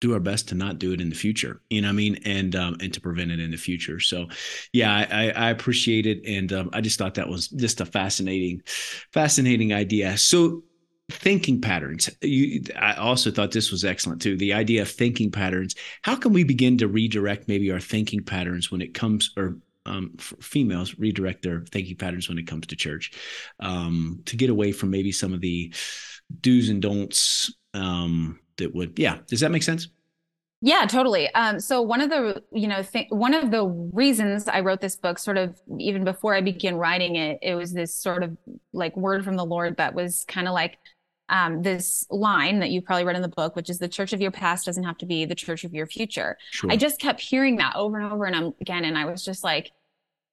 do 0.02 0.14
our 0.14 0.20
best 0.20 0.50
to 0.50 0.56
not 0.56 0.80
do 0.80 0.92
it 0.92 1.00
in 1.00 1.10
the 1.10 1.16
future. 1.16 1.62
You 1.70 1.82
know 1.82 1.88
what 1.88 1.94
I 1.94 1.96
mean? 1.96 2.20
And 2.26 2.56
um, 2.56 2.76
and 2.82 2.94
to 2.94 3.00
prevent 3.00 3.32
it 3.32 3.40
in 3.40 3.52
the 3.52 3.58
future. 3.58 4.00
So, 4.00 4.28
yeah, 4.74 5.08
I, 5.10 5.30
I 5.30 5.50
appreciate 5.52 6.06
it, 6.06 6.26
and 6.26 6.52
um, 6.52 6.70
I 6.74 6.82
just 6.82 6.98
thought 6.98 7.14
that 7.16 7.30
was 7.30 7.48
just 7.48 7.80
a 7.80 7.86
fascinating, 7.86 8.62
fascinating 9.14 9.74
idea. 9.74 10.18
So, 10.18 10.64
thinking 11.12 11.62
patterns. 11.62 12.10
You, 12.22 12.64
I 12.76 12.96
also 12.96 13.32
thought 13.32 13.52
this 13.52 13.72
was 13.72 13.86
excellent 13.86 14.22
too. 14.22 14.36
The 14.36 14.54
idea 14.54 14.82
of 14.82 14.90
thinking 14.90 15.32
patterns. 15.32 15.76
How 16.02 16.16
can 16.16 16.34
we 16.34 16.44
begin 16.44 16.78
to 16.80 16.88
redirect 16.88 17.48
maybe 17.48 17.72
our 17.72 17.80
thinking 17.80 18.24
patterns 18.24 18.72
when 18.72 18.82
it 18.82 18.94
comes, 18.94 19.32
or 19.38 19.58
um, 19.86 20.16
females 20.18 20.98
redirect 20.98 21.44
their 21.44 21.62
thinking 21.72 21.96
patterns 21.96 22.28
when 22.28 22.40
it 22.40 22.48
comes 22.48 22.68
to 22.68 22.76
church, 22.76 23.12
um, 23.60 24.22
to 24.26 24.36
get 24.36 24.50
away 24.50 24.72
from 24.72 24.90
maybe 24.90 25.12
some 25.12 25.32
of 25.32 25.42
the 25.42 25.74
do's 26.40 26.70
and 26.70 26.82
don'ts 26.82 27.54
um, 27.74 28.40
that 28.62 28.74
would 28.74 28.98
yeah 28.98 29.18
does 29.28 29.40
that 29.40 29.52
make 29.52 29.64
sense 29.64 29.90
yeah 30.62 30.86
totally 30.86 31.34
um, 31.34 31.60
so 31.60 31.82
one 31.82 32.02
of 32.02 32.10
the 32.10 32.44
you 32.52 32.68
know 32.68 32.82
th- 32.84 33.08
one 33.10 33.34
of 33.34 33.52
the 33.52 33.66
reasons 33.94 34.48
i 34.48 34.60
wrote 34.60 34.82
this 34.82 34.96
book 34.96 35.20
sort 35.20 35.38
of 35.38 35.60
even 35.80 36.04
before 36.04 36.36
i 36.36 36.42
began 36.42 36.76
writing 36.76 37.16
it 37.16 37.40
it 37.42 37.56
was 37.56 37.74
this 37.74 37.94
sort 37.94 38.24
of 38.24 38.36
like 38.74 38.96
word 38.96 39.26
from 39.26 39.36
the 39.36 39.46
lord 39.46 39.78
that 39.78 39.94
was 39.94 40.26
kind 40.28 40.48
of 40.48 40.54
like 40.54 40.78
um, 41.32 41.62
this 41.62 42.06
line 42.10 42.60
that 42.60 42.72
you 42.72 42.82
probably 42.82 43.06
read 43.06 43.16
in 43.16 43.22
the 43.22 43.30
book, 43.30 43.56
which 43.56 43.70
is 43.70 43.80
the 43.80 43.88
church 43.88 44.12
of 44.12 44.20
your 44.20 44.32
past 44.32 44.66
doesn't 44.66 44.84
have 44.84 44.98
to 44.98 45.06
be 45.06 45.24
the 45.24 45.34
church 45.34 45.64
of 45.64 45.74
your 45.74 45.88
future. 45.88 46.38
Sure. 46.52 46.70
I 46.70 46.76
just 46.76 47.00
kept 47.00 47.22
hearing 47.22 47.56
that 47.56 47.76
over 47.76 47.98
and 47.98 48.12
over 48.12 48.26
and 48.26 48.54
again. 48.60 48.84
And 48.84 48.98
I 48.98 49.06
was 49.06 49.24
just 49.24 49.42
like, 49.42 49.72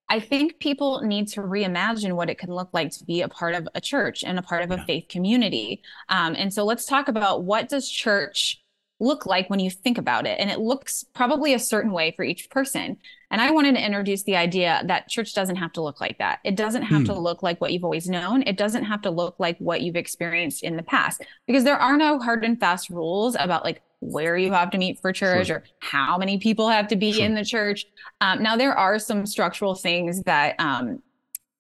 I 0.09 0.21
think 0.21 0.59
people 0.59 1.03
need 1.03 1.29
to 1.29 1.43
reimagine 1.43 2.15
what 2.15 2.31
it 2.31 2.39
can 2.39 2.53
look 2.53 2.71
like 2.73 2.91
to 2.93 3.05
be 3.05 3.21
a 3.21 3.29
part 3.29 3.55
of 3.55 3.69
a 3.75 3.81
church 3.81 4.25
and 4.25 4.39
a 4.39 4.43
part 4.43 4.63
of 4.63 4.71
a 4.71 4.83
faith 4.85 5.07
community. 5.09 5.83
Um, 6.09 6.35
and 6.37 6.53
so 6.53 6.65
let's 6.65 6.87
talk 6.87 7.09
about 7.09 7.45
what 7.45 7.69
does 7.69 7.91
church 7.91 8.63
look 9.01 9.27
like 9.27 9.49
when 9.49 9.61
you 9.61 9.71
think 9.71 9.99
about 9.99 10.27
it. 10.27 10.41
And 10.41 10.51
it 10.51 10.59
looks 10.59 11.05
probably 11.15 11.55
a 11.55 11.59
certain 11.59 11.93
way 11.93 12.13
for 12.17 12.25
each 12.25 12.51
person. 12.51 12.97
And 13.31 13.41
I 13.41 13.51
wanted 13.51 13.77
to 13.77 13.85
introduce 13.85 14.23
the 14.23 14.37
idea 14.37 14.83
that 14.87 15.09
church 15.09 15.35
doesn't 15.35 15.57
have 15.57 15.73
to 15.75 15.83
look 15.83 16.01
like 16.01 16.19
that. 16.19 16.41
It 16.45 16.57
doesn't 16.57 16.83
have 16.83 17.03
hmm. 17.03 17.07
to 17.07 17.19
look 17.19 17.43
like 17.43 17.61
what 17.61 17.73
you've 17.73 17.85
always 17.85 18.09
known. 18.09 18.43
It 18.43 18.57
doesn't 18.57 18.85
have 18.85 19.03
to 19.03 19.11
look 19.11 19.37
like 19.39 19.59
what 19.59 19.83
you've 19.83 19.97
experienced 19.97 20.63
in 20.63 20.77
the 20.77 20.83
past 20.83 21.23
because 21.47 21.65
there 21.65 21.77
are 21.77 21.97
no 21.97 22.19
hard 22.19 22.45
and 22.45 22.59
fast 22.59 22.91
rules 22.91 23.37
about 23.39 23.65
like 23.65 23.83
where 24.01 24.37
you 24.37 24.53
have 24.53 24.71
to 24.71 24.79
meet 24.79 25.01
for 25.01 25.13
church 25.13 25.49
sure. 25.49 25.57
or 25.57 25.65
how 25.81 26.19
many 26.19 26.39
people 26.39 26.69
have 26.69 26.89
to 26.89 26.97
be 26.97 27.13
sure. 27.13 27.25
in 27.25 27.35
the 27.35 27.45
church. 27.45 27.87
Um, 28.21 28.43
now 28.43 28.57
there 28.57 28.77
are 28.77 28.99
some 28.99 29.27
structural 29.27 29.75
things 29.75 30.23
that 30.23 30.55
um, 30.59 31.03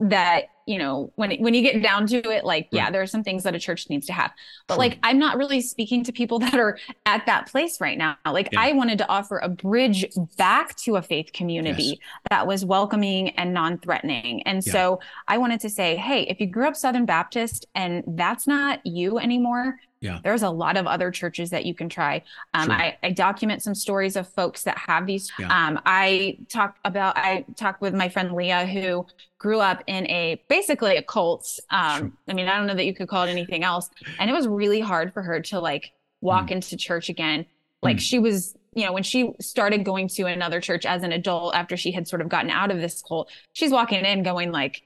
that 0.00 0.44
you 0.64 0.78
know 0.78 1.10
when 1.16 1.32
when 1.40 1.54
you 1.54 1.62
get 1.62 1.82
down 1.82 2.06
to 2.06 2.16
it 2.30 2.44
like 2.44 2.68
yeah 2.70 2.88
there 2.88 3.02
are 3.02 3.06
some 3.06 3.24
things 3.24 3.42
that 3.42 3.54
a 3.54 3.58
church 3.58 3.88
needs 3.88 4.06
to 4.06 4.12
have 4.12 4.30
but 4.68 4.74
sure. 4.74 4.78
like 4.78 4.98
i'm 5.02 5.18
not 5.18 5.36
really 5.36 5.60
speaking 5.60 6.04
to 6.04 6.12
people 6.12 6.38
that 6.38 6.54
are 6.54 6.78
at 7.04 7.26
that 7.26 7.48
place 7.48 7.80
right 7.80 7.98
now 7.98 8.16
like 8.30 8.48
yeah. 8.52 8.60
i 8.60 8.72
wanted 8.72 8.98
to 8.98 9.08
offer 9.08 9.38
a 9.38 9.48
bridge 9.48 10.06
back 10.36 10.76
to 10.76 10.94
a 10.94 11.02
faith 11.02 11.32
community 11.32 11.82
yes. 11.82 11.98
that 12.30 12.46
was 12.46 12.64
welcoming 12.64 13.30
and 13.30 13.52
non-threatening 13.52 14.40
and 14.42 14.64
yeah. 14.64 14.72
so 14.72 15.00
i 15.26 15.36
wanted 15.36 15.58
to 15.58 15.68
say 15.68 15.96
hey 15.96 16.22
if 16.24 16.38
you 16.38 16.46
grew 16.46 16.68
up 16.68 16.76
southern 16.76 17.06
baptist 17.06 17.66
and 17.74 18.04
that's 18.06 18.46
not 18.46 18.84
you 18.86 19.18
anymore 19.18 19.80
yeah 20.00 20.20
there's 20.22 20.42
a 20.42 20.50
lot 20.50 20.76
of 20.76 20.86
other 20.86 21.10
churches 21.10 21.50
that 21.50 21.64
you 21.64 21.74
can 21.74 21.88
try 21.88 22.22
um, 22.54 22.66
sure. 22.66 22.74
I, 22.74 22.96
I, 23.02 23.10
document 23.10 23.62
some 23.62 23.74
stories 23.74 24.16
of 24.16 24.28
folks 24.28 24.64
that 24.64 24.78
have 24.78 25.06
these 25.06 25.30
yeah. 25.38 25.46
um, 25.48 25.80
i 25.86 26.38
talk 26.48 26.76
about 26.84 27.16
i 27.16 27.44
talked 27.56 27.80
with 27.80 27.94
my 27.94 28.08
friend 28.08 28.32
leah 28.32 28.66
who 28.66 29.06
grew 29.38 29.60
up 29.60 29.82
in 29.86 30.06
a 30.08 30.40
basically 30.48 30.96
a 30.96 31.02
cult 31.02 31.58
um, 31.70 31.98
sure. 31.98 32.12
i 32.28 32.32
mean 32.32 32.48
i 32.48 32.56
don't 32.56 32.66
know 32.66 32.74
that 32.74 32.86
you 32.86 32.94
could 32.94 33.08
call 33.08 33.24
it 33.24 33.30
anything 33.30 33.64
else 33.64 33.90
and 34.18 34.30
it 34.30 34.32
was 34.32 34.46
really 34.46 34.80
hard 34.80 35.12
for 35.12 35.22
her 35.22 35.40
to 35.40 35.58
like 35.58 35.92
walk 36.20 36.48
mm. 36.48 36.52
into 36.52 36.76
church 36.76 37.08
again 37.08 37.44
like 37.82 37.96
mm. 37.96 38.00
she 38.00 38.18
was 38.18 38.54
you 38.74 38.84
know 38.84 38.92
when 38.92 39.02
she 39.02 39.32
started 39.40 39.84
going 39.84 40.08
to 40.08 40.24
another 40.24 40.60
church 40.60 40.86
as 40.86 41.02
an 41.02 41.12
adult 41.12 41.54
after 41.54 41.76
she 41.76 41.90
had 41.90 42.06
sort 42.06 42.22
of 42.22 42.28
gotten 42.28 42.50
out 42.50 42.70
of 42.70 42.80
this 42.80 43.02
cult 43.02 43.30
she's 43.52 43.70
walking 43.70 44.04
in 44.04 44.22
going 44.22 44.52
like 44.52 44.82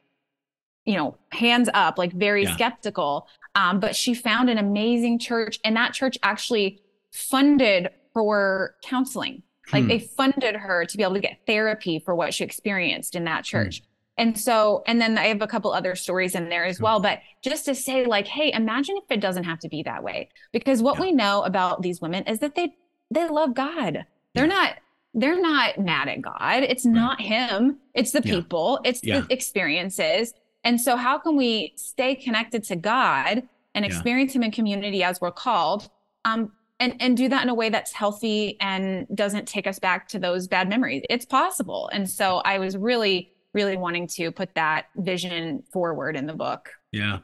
you 0.85 0.96
know 0.96 1.16
hands 1.31 1.68
up 1.75 1.98
like 1.98 2.12
very 2.12 2.44
yeah. 2.44 2.55
skeptical 2.55 3.27
um, 3.55 3.81
but 3.81 3.95
she 3.95 4.15
found 4.15 4.51
an 4.51 4.59
amazing 4.59 5.19
church, 5.19 5.59
and 5.65 5.77
that 5.77 5.93
church 5.93 6.19
actually 6.23 6.81
funded 7.11 7.91
for 8.12 8.77
counseling. 8.83 9.43
Like 9.73 9.85
hmm. 9.85 9.88
they 9.88 9.99
funded 10.01 10.57
her 10.57 10.85
to 10.85 10.97
be 10.97 11.03
able 11.03 11.15
to 11.15 11.21
get 11.21 11.41
therapy 11.47 11.99
for 11.99 12.15
what 12.15 12.35
she 12.35 12.45
experienced 12.45 13.15
in 13.15 13.25
that 13.25 13.41
hmm. 13.41 13.51
church. 13.51 13.81
Hmm. 13.81 13.87
And 14.19 14.38
so, 14.38 14.83
and 14.87 15.01
then 15.01 15.17
I 15.17 15.29
have 15.29 15.41
a 15.41 15.47
couple 15.47 15.73
other 15.73 15.95
stories 15.95 16.35
in 16.35 16.51
there 16.51 16.67
as 16.67 16.79
well. 16.81 17.01
But 17.01 17.21
just 17.43 17.65
to 17.65 17.75
say, 17.75 18.05
like, 18.05 18.27
hey, 18.27 18.53
imagine 18.53 18.97
if 18.99 19.05
it 19.11 19.21
doesn't 19.21 19.45
have 19.45 19.59
to 19.61 19.69
be 19.69 19.83
that 19.85 20.03
way. 20.03 20.29
Because 20.53 20.83
what 20.83 20.97
yeah. 20.97 21.01
we 21.01 21.12
know 21.12 21.43
about 21.43 21.81
these 21.81 22.01
women 22.01 22.25
is 22.25 22.38
that 22.41 22.55
they 22.55 22.75
they 23.11 23.29
love 23.29 23.55
God. 23.55 24.05
They're 24.35 24.45
yeah. 24.45 24.55
not 24.55 24.75
they're 25.15 25.41
not 25.41 25.79
mad 25.79 26.09
at 26.09 26.21
God. 26.23 26.62
It's 26.62 26.85
right. 26.85 26.95
not 26.95 27.21
him. 27.21 27.79
It's 27.95 28.12
the 28.12 28.23
people. 28.23 28.81
Yeah. 28.85 28.91
It's 28.91 29.01
the 29.01 29.27
experiences. 29.31 30.35
And 30.64 30.81
so, 30.81 30.96
how 30.96 31.18
can 31.18 31.37
we 31.37 31.72
stay 31.77 32.14
connected 32.14 32.64
to 32.64 32.77
God 32.77 33.42
and 33.75 33.85
experience 33.85 34.35
yeah. 34.35 34.38
Him 34.38 34.42
in 34.44 34.51
community 34.51 35.03
as 35.03 35.20
we're 35.20 35.33
called? 35.33 35.88
Um, 36.25 36.53
and, 36.83 36.96
and 37.01 37.16
do 37.16 37.29
that 37.29 37.44
in 37.44 37.48
a 37.48 37.55
way 37.55 37.68
that's 37.68 37.92
healthy 37.92 38.57
and 38.61 39.07
doesn't 39.14 39.46
take 39.46 39.68
us 39.68 39.79
back 39.79 40.09
to 40.09 40.18
those 40.18 40.48
bad 40.48 40.68
memories. 40.68 41.03
It's 41.09 41.25
possible. 41.25 41.88
And 41.92 42.11
so 42.11 42.38
I 42.38 42.59
was 42.59 42.77
really, 42.77 43.31
really 43.53 43.77
wanting 43.77 44.09
to 44.09 44.33
put 44.33 44.53
that 44.57 44.87
vision 44.96 45.62
forward 45.72 46.16
in 46.16 46.27
the 46.27 46.33
book. 46.33 46.70
Yeah. 46.90 47.18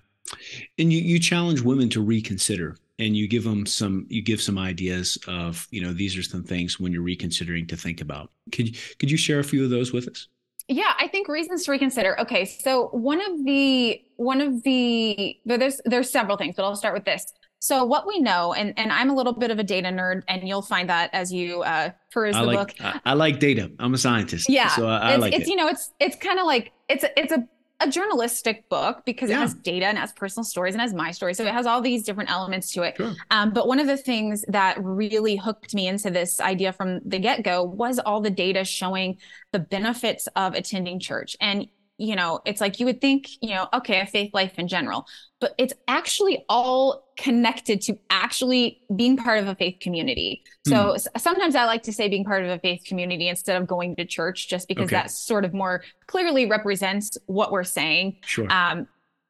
And 0.78 0.92
you, 0.92 1.00
you 1.00 1.18
challenge 1.18 1.60
women 1.60 1.88
to 1.90 2.00
reconsider 2.00 2.76
and 3.00 3.16
you 3.16 3.28
give 3.28 3.44
them 3.44 3.64
some 3.66 4.06
you 4.08 4.22
give 4.22 4.40
some 4.40 4.58
ideas 4.58 5.18
of 5.26 5.66
you 5.70 5.80
know 5.80 5.92
these 5.92 6.16
are 6.16 6.22
some 6.22 6.42
things 6.42 6.80
when 6.80 6.92
you're 6.92 7.02
reconsidering 7.02 7.66
to 7.66 7.76
think 7.76 8.00
about 8.00 8.30
could 8.52 8.76
could 8.98 9.10
you 9.10 9.16
share 9.16 9.38
a 9.38 9.44
few 9.44 9.64
of 9.64 9.70
those 9.70 9.92
with 9.92 10.08
us 10.08 10.28
yeah, 10.68 10.92
I 10.98 11.08
think 11.08 11.28
reasons 11.28 11.64
to 11.64 11.72
reconsider. 11.72 12.20
Okay, 12.20 12.44
so 12.44 12.88
one 12.88 13.20
of 13.20 13.44
the 13.44 14.00
one 14.16 14.40
of 14.42 14.62
the 14.62 15.36
there's 15.46 15.80
there's 15.86 16.10
several 16.10 16.36
things, 16.36 16.56
but 16.56 16.64
I'll 16.64 16.76
start 16.76 16.94
with 16.94 17.06
this. 17.06 17.24
So 17.60 17.84
what 17.84 18.06
we 18.06 18.20
know, 18.20 18.52
and 18.52 18.78
and 18.78 18.92
I'm 18.92 19.08
a 19.10 19.14
little 19.14 19.32
bit 19.32 19.50
of 19.50 19.58
a 19.58 19.64
data 19.64 19.88
nerd, 19.88 20.22
and 20.28 20.46
you'll 20.46 20.62
find 20.62 20.88
that 20.90 21.10
as 21.14 21.32
you 21.32 21.62
uh, 21.62 21.90
peruse 22.12 22.36
I 22.36 22.40
the 22.40 22.46
like, 22.46 22.58
book. 22.58 22.76
I, 22.80 23.00
I, 23.06 23.14
like 23.14 23.40
data. 23.40 23.72
I'm 23.78 23.94
a 23.94 23.98
scientist. 23.98 24.48
Yeah, 24.48 24.68
so 24.68 24.86
I, 24.86 24.98
I 24.98 25.12
it's, 25.14 25.20
like 25.22 25.32
it's 25.32 25.46
it. 25.46 25.50
you 25.50 25.56
know 25.56 25.68
it's 25.68 25.92
it's 25.98 26.16
kind 26.16 26.38
of 26.38 26.46
like 26.46 26.72
it's 26.88 27.04
it's 27.16 27.32
a 27.32 27.48
a 27.80 27.88
journalistic 27.88 28.68
book 28.68 29.02
because 29.04 29.30
yeah. 29.30 29.36
it 29.36 29.40
has 29.40 29.54
data 29.54 29.86
and 29.86 29.96
has 29.98 30.12
personal 30.12 30.44
stories 30.44 30.74
and 30.74 30.80
has 30.80 30.92
my 30.92 31.12
story. 31.12 31.34
So 31.34 31.44
it 31.44 31.52
has 31.52 31.66
all 31.66 31.80
these 31.80 32.02
different 32.02 32.30
elements 32.30 32.72
to 32.72 32.82
it. 32.82 32.96
Sure. 32.96 33.14
Um, 33.30 33.52
but 33.52 33.68
one 33.68 33.78
of 33.78 33.86
the 33.86 33.96
things 33.96 34.44
that 34.48 34.82
really 34.82 35.36
hooked 35.36 35.74
me 35.74 35.86
into 35.86 36.10
this 36.10 36.40
idea 36.40 36.72
from 36.72 37.00
the 37.04 37.18
get 37.18 37.44
go 37.44 37.62
was 37.62 37.98
all 37.98 38.20
the 38.20 38.30
data 38.30 38.64
showing 38.64 39.18
the 39.52 39.60
benefits 39.60 40.26
of 40.34 40.54
attending 40.54 40.98
church. 40.98 41.36
And 41.40 41.68
you 41.98 42.14
know, 42.14 42.40
it's 42.46 42.60
like 42.60 42.78
you 42.78 42.86
would 42.86 43.00
think, 43.00 43.28
you 43.42 43.50
know, 43.50 43.68
okay, 43.74 44.00
a 44.00 44.06
faith 44.06 44.32
life 44.32 44.56
in 44.56 44.68
general, 44.68 45.04
but 45.40 45.54
it's 45.58 45.74
actually 45.88 46.44
all 46.48 47.08
connected 47.16 47.80
to 47.82 47.98
actually 48.08 48.80
being 48.94 49.16
part 49.16 49.40
of 49.40 49.48
a 49.48 49.54
faith 49.56 49.78
community. 49.80 50.44
So 50.66 50.94
mm. 50.94 51.06
sometimes 51.18 51.56
I 51.56 51.64
like 51.64 51.82
to 51.82 51.92
say 51.92 52.08
being 52.08 52.24
part 52.24 52.44
of 52.44 52.50
a 52.50 52.58
faith 52.60 52.82
community 52.86 53.28
instead 53.28 53.60
of 53.60 53.66
going 53.66 53.96
to 53.96 54.04
church, 54.04 54.48
just 54.48 54.68
because 54.68 54.86
okay. 54.86 54.96
that 54.96 55.10
sort 55.10 55.44
of 55.44 55.52
more 55.52 55.82
clearly 56.06 56.46
represents 56.46 57.18
what 57.26 57.50
we're 57.50 57.64
saying. 57.64 58.18
Sure. 58.24 58.46
Um, 58.50 58.86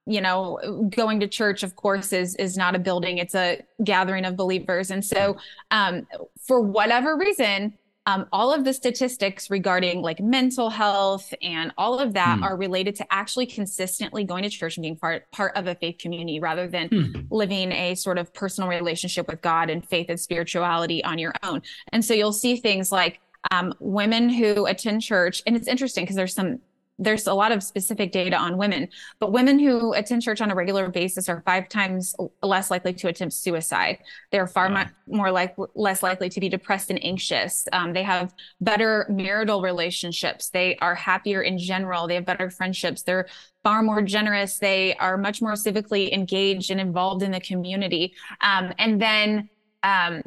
you 0.08 0.22
know 0.22 0.88
going 0.88 1.20
to 1.20 1.28
church 1.28 1.62
of 1.62 1.76
course 1.76 2.14
is 2.14 2.34
is 2.36 2.56
not 2.56 2.74
a 2.74 2.78
building 2.78 3.18
it's 3.18 3.34
a 3.34 3.60
gathering 3.84 4.24
of 4.24 4.36
believers 4.36 4.90
and 4.90 5.04
so 5.04 5.36
um, 5.70 6.06
for 6.46 6.62
whatever 6.62 7.14
reason 7.14 7.74
um, 8.08 8.26
all 8.32 8.54
of 8.54 8.64
the 8.64 8.72
statistics 8.72 9.50
regarding 9.50 10.00
like 10.00 10.18
mental 10.18 10.70
health 10.70 11.34
and 11.42 11.72
all 11.76 11.98
of 11.98 12.14
that 12.14 12.38
mm. 12.38 12.42
are 12.42 12.56
related 12.56 12.96
to 12.96 13.06
actually 13.12 13.44
consistently 13.44 14.24
going 14.24 14.42
to 14.44 14.48
church 14.48 14.78
and 14.78 14.82
being 14.82 14.96
part 14.96 15.30
part 15.30 15.54
of 15.56 15.66
a 15.66 15.74
faith 15.74 15.98
community 15.98 16.40
rather 16.40 16.66
than 16.66 16.88
mm. 16.88 17.26
living 17.30 17.70
a 17.70 17.94
sort 17.94 18.16
of 18.16 18.32
personal 18.32 18.70
relationship 18.70 19.28
with 19.28 19.42
God 19.42 19.68
and 19.68 19.86
faith 19.86 20.06
and 20.08 20.18
spirituality 20.18 21.04
on 21.04 21.18
your 21.18 21.34
own. 21.42 21.60
And 21.92 22.02
so 22.02 22.14
you'll 22.14 22.32
see 22.32 22.56
things 22.56 22.90
like 22.90 23.20
um, 23.50 23.74
women 23.78 24.30
who 24.30 24.64
attend 24.64 25.02
church, 25.02 25.42
and 25.46 25.54
it's 25.54 25.68
interesting 25.68 26.04
because 26.04 26.16
there's 26.16 26.34
some 26.34 26.60
there's 26.98 27.26
a 27.26 27.34
lot 27.34 27.52
of 27.52 27.62
specific 27.62 28.10
data 28.10 28.36
on 28.36 28.56
women, 28.56 28.88
but 29.20 29.32
women 29.32 29.58
who 29.58 29.92
attend 29.92 30.22
church 30.22 30.40
on 30.40 30.50
a 30.50 30.54
regular 30.54 30.88
basis 30.88 31.28
are 31.28 31.42
five 31.46 31.68
times 31.68 32.14
less 32.42 32.70
likely 32.70 32.92
to 32.92 33.08
attempt 33.08 33.34
suicide. 33.34 33.98
They're 34.32 34.48
far 34.48 34.68
wow. 34.70 34.86
more 35.06 35.30
like 35.30 35.54
less 35.74 36.02
likely 36.02 36.28
to 36.28 36.40
be 36.40 36.48
depressed 36.48 36.90
and 36.90 37.02
anxious. 37.04 37.66
Um, 37.72 37.92
they 37.92 38.02
have 38.02 38.34
better 38.60 39.06
marital 39.08 39.62
relationships. 39.62 40.50
They 40.50 40.76
are 40.78 40.94
happier 40.94 41.42
in 41.42 41.56
general. 41.58 42.08
They 42.08 42.16
have 42.16 42.26
better 42.26 42.50
friendships. 42.50 43.02
They're 43.02 43.28
far 43.62 43.82
more 43.82 44.02
generous. 44.02 44.58
They 44.58 44.94
are 44.96 45.16
much 45.16 45.40
more 45.40 45.52
civically 45.52 46.12
engaged 46.12 46.70
and 46.70 46.80
involved 46.80 47.22
in 47.22 47.30
the 47.30 47.40
community. 47.40 48.14
Um, 48.40 48.72
and 48.78 49.00
then, 49.00 49.48
um, 49.82 50.22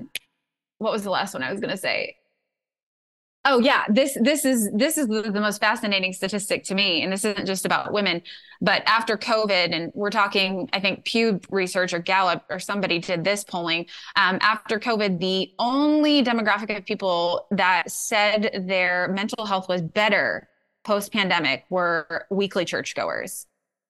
what 0.78 0.94
was 0.94 1.04
the 1.04 1.12
last 1.12 1.34
one 1.34 1.44
I 1.44 1.52
was 1.52 1.60
going 1.60 1.72
to 1.72 1.78
say? 1.78 2.16
Oh 3.44 3.60
yeah, 3.60 3.86
this 3.90 4.16
this 4.22 4.46
is 4.46 4.70
this 4.72 5.00
is 5.00 5.08
the, 5.08 5.24
the, 5.24 5.42
most 5.42 5.60
fascinating 5.60 6.14
statistic 6.14 6.64
to 6.66 6.76
me, 6.76 7.02
and 7.02 7.12
this 7.12 7.26
isn't 7.26 7.48
just 7.48 7.66
about 7.66 7.92
women, 7.92 8.22
but 8.62 8.84
after 8.86 9.18
COVID, 9.18 9.74
and 9.74 9.92
we're 9.96 10.12
talking, 10.12 10.70
I 10.74 10.80
think 10.80 11.06
Pew 11.06 11.42
Research 11.50 11.92
or 11.92 11.98
Gallup 11.98 12.46
or 12.52 12.60
somebody 12.60 13.00
did 13.00 13.24
this 13.24 13.44
polling. 13.44 13.88
Um, 14.16 14.38
after 14.42 14.80
COVID, 14.80 15.20
the 15.20 15.52
only 15.58 16.24
demographic 16.24 16.78
of 16.78 16.86
people 16.86 17.48
that 17.50 17.90
said 17.90 18.64
their 18.68 19.08
mental 19.08 19.48
health 19.48 19.68
was 19.68 19.82
better 19.82 20.48
post 20.84 21.12
pandemic 21.12 21.66
were 21.72 22.28
weekly 22.30 22.64
churchgoers, 22.64 23.48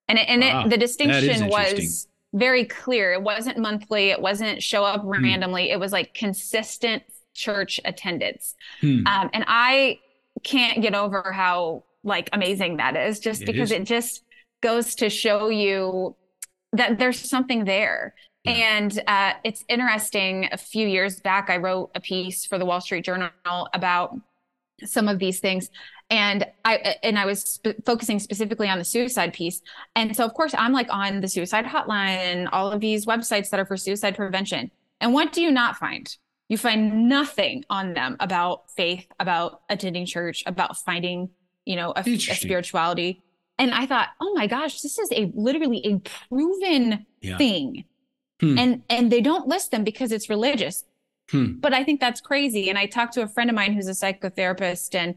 and 0.07 0.17
it, 0.17 0.29
and 0.29 0.41
wow. 0.41 0.65
it, 0.65 0.69
the 0.69 0.77
distinction 0.77 1.49
was 1.49 2.07
very 2.33 2.63
clear. 2.63 3.11
It 3.11 3.21
wasn't 3.21 3.57
monthly. 3.57 4.11
It 4.11 4.21
wasn't 4.21 4.63
show 4.63 4.85
up 4.85 5.01
hmm. 5.01 5.09
randomly. 5.09 5.67
Hmm. 5.67 5.73
It 5.73 5.79
was 5.81 5.91
like 5.91 6.13
consistent 6.13 7.03
church 7.33 7.79
attendance. 7.85 8.55
Hmm. 8.81 9.05
Um, 9.07 9.29
and 9.33 9.45
I 9.47 9.99
can't 10.43 10.81
get 10.81 10.95
over 10.95 11.31
how 11.31 11.83
like 12.03 12.29
amazing 12.33 12.77
that 12.77 12.95
is 12.95 13.19
just 13.19 13.43
it 13.43 13.45
because 13.45 13.71
is. 13.71 13.79
it 13.79 13.83
just 13.83 14.23
goes 14.61 14.95
to 14.95 15.09
show 15.09 15.49
you 15.49 16.15
that 16.73 16.97
there's 16.97 17.19
something 17.19 17.65
there. 17.65 18.13
Yeah. 18.43 18.51
And 18.53 19.03
uh, 19.07 19.33
it's 19.43 19.63
interesting. 19.67 20.49
A 20.51 20.57
few 20.57 20.87
years 20.87 21.19
back, 21.19 21.49
I 21.49 21.57
wrote 21.57 21.91
a 21.93 21.99
piece 21.99 22.45
for 22.45 22.57
the 22.57 22.65
Wall 22.65 22.81
Street 22.81 23.05
Journal 23.05 23.29
about 23.73 24.15
some 24.83 25.07
of 25.07 25.19
these 25.19 25.39
things, 25.39 25.69
and 26.09 26.45
I 26.65 26.95
and 27.03 27.19
I 27.19 27.25
was 27.27 27.43
sp- 27.45 27.77
focusing 27.85 28.17
specifically 28.17 28.67
on 28.67 28.79
the 28.79 28.83
suicide 28.83 29.33
piece. 29.33 29.61
And 29.95 30.15
so, 30.15 30.25
of 30.25 30.33
course, 30.33 30.55
I'm 30.57 30.73
like 30.73 30.87
on 30.89 31.21
the 31.21 31.27
suicide 31.27 31.65
hotline 31.65 32.17
and 32.17 32.47
all 32.49 32.71
of 32.71 32.79
these 32.79 33.05
websites 33.05 33.51
that 33.51 33.59
are 33.59 33.65
for 33.65 33.77
suicide 33.77 34.15
prevention. 34.15 34.71
And 34.99 35.13
what 35.13 35.33
do 35.33 35.41
you 35.41 35.51
not 35.51 35.77
find? 35.77 36.15
You 36.51 36.57
find 36.57 37.07
nothing 37.07 37.63
on 37.69 37.93
them 37.93 38.17
about 38.19 38.69
faith, 38.71 39.07
about 39.21 39.61
attending 39.69 40.05
church, 40.05 40.43
about 40.45 40.75
finding, 40.75 41.29
you 41.63 41.77
know, 41.77 41.93
a, 41.95 42.01
a 42.01 42.17
spirituality. 42.17 43.23
And 43.57 43.73
I 43.73 43.85
thought, 43.85 44.09
oh 44.19 44.33
my 44.33 44.47
gosh, 44.47 44.81
this 44.81 44.99
is 44.99 45.09
a 45.13 45.31
literally 45.33 45.81
a 45.85 45.99
proven 46.29 47.05
yeah. 47.21 47.37
thing. 47.37 47.85
Hmm. 48.41 48.59
And 48.59 48.83
and 48.89 49.09
they 49.09 49.21
don't 49.21 49.47
list 49.47 49.71
them 49.71 49.85
because 49.85 50.11
it's 50.11 50.29
religious. 50.29 50.83
Hmm. 51.29 51.53
But 51.53 51.73
I 51.73 51.85
think 51.85 52.01
that's 52.01 52.19
crazy. 52.19 52.69
And 52.69 52.77
I 52.77 52.85
talked 52.85 53.13
to 53.13 53.21
a 53.21 53.29
friend 53.29 53.49
of 53.49 53.55
mine 53.55 53.71
who's 53.71 53.87
a 53.87 53.91
psychotherapist 53.91 54.93
and 54.93 55.15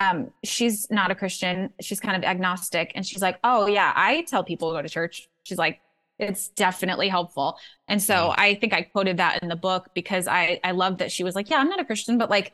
um, 0.00 0.30
she's 0.42 0.90
not 0.90 1.10
a 1.10 1.14
Christian. 1.14 1.68
She's 1.82 2.00
kind 2.00 2.16
of 2.16 2.24
agnostic. 2.24 2.92
And 2.94 3.04
she's 3.04 3.20
like, 3.20 3.38
Oh 3.44 3.66
yeah, 3.66 3.92
I 3.94 4.22
tell 4.22 4.42
people 4.42 4.70
to 4.70 4.78
go 4.78 4.80
to 4.80 4.88
church. 4.88 5.28
She's 5.42 5.58
like, 5.58 5.82
it's 6.22 6.48
definitely 6.48 7.08
helpful. 7.08 7.58
And 7.88 8.02
so 8.02 8.34
I 8.36 8.54
think 8.54 8.72
I 8.72 8.82
quoted 8.82 9.16
that 9.18 9.42
in 9.42 9.48
the 9.48 9.56
book 9.56 9.90
because 9.94 10.26
I 10.26 10.60
I 10.64 10.72
love 10.72 10.98
that 10.98 11.12
she 11.12 11.24
was 11.24 11.34
like, 11.34 11.50
yeah, 11.50 11.58
I'm 11.58 11.68
not 11.68 11.80
a 11.80 11.84
Christian, 11.84 12.18
but 12.18 12.30
like 12.30 12.52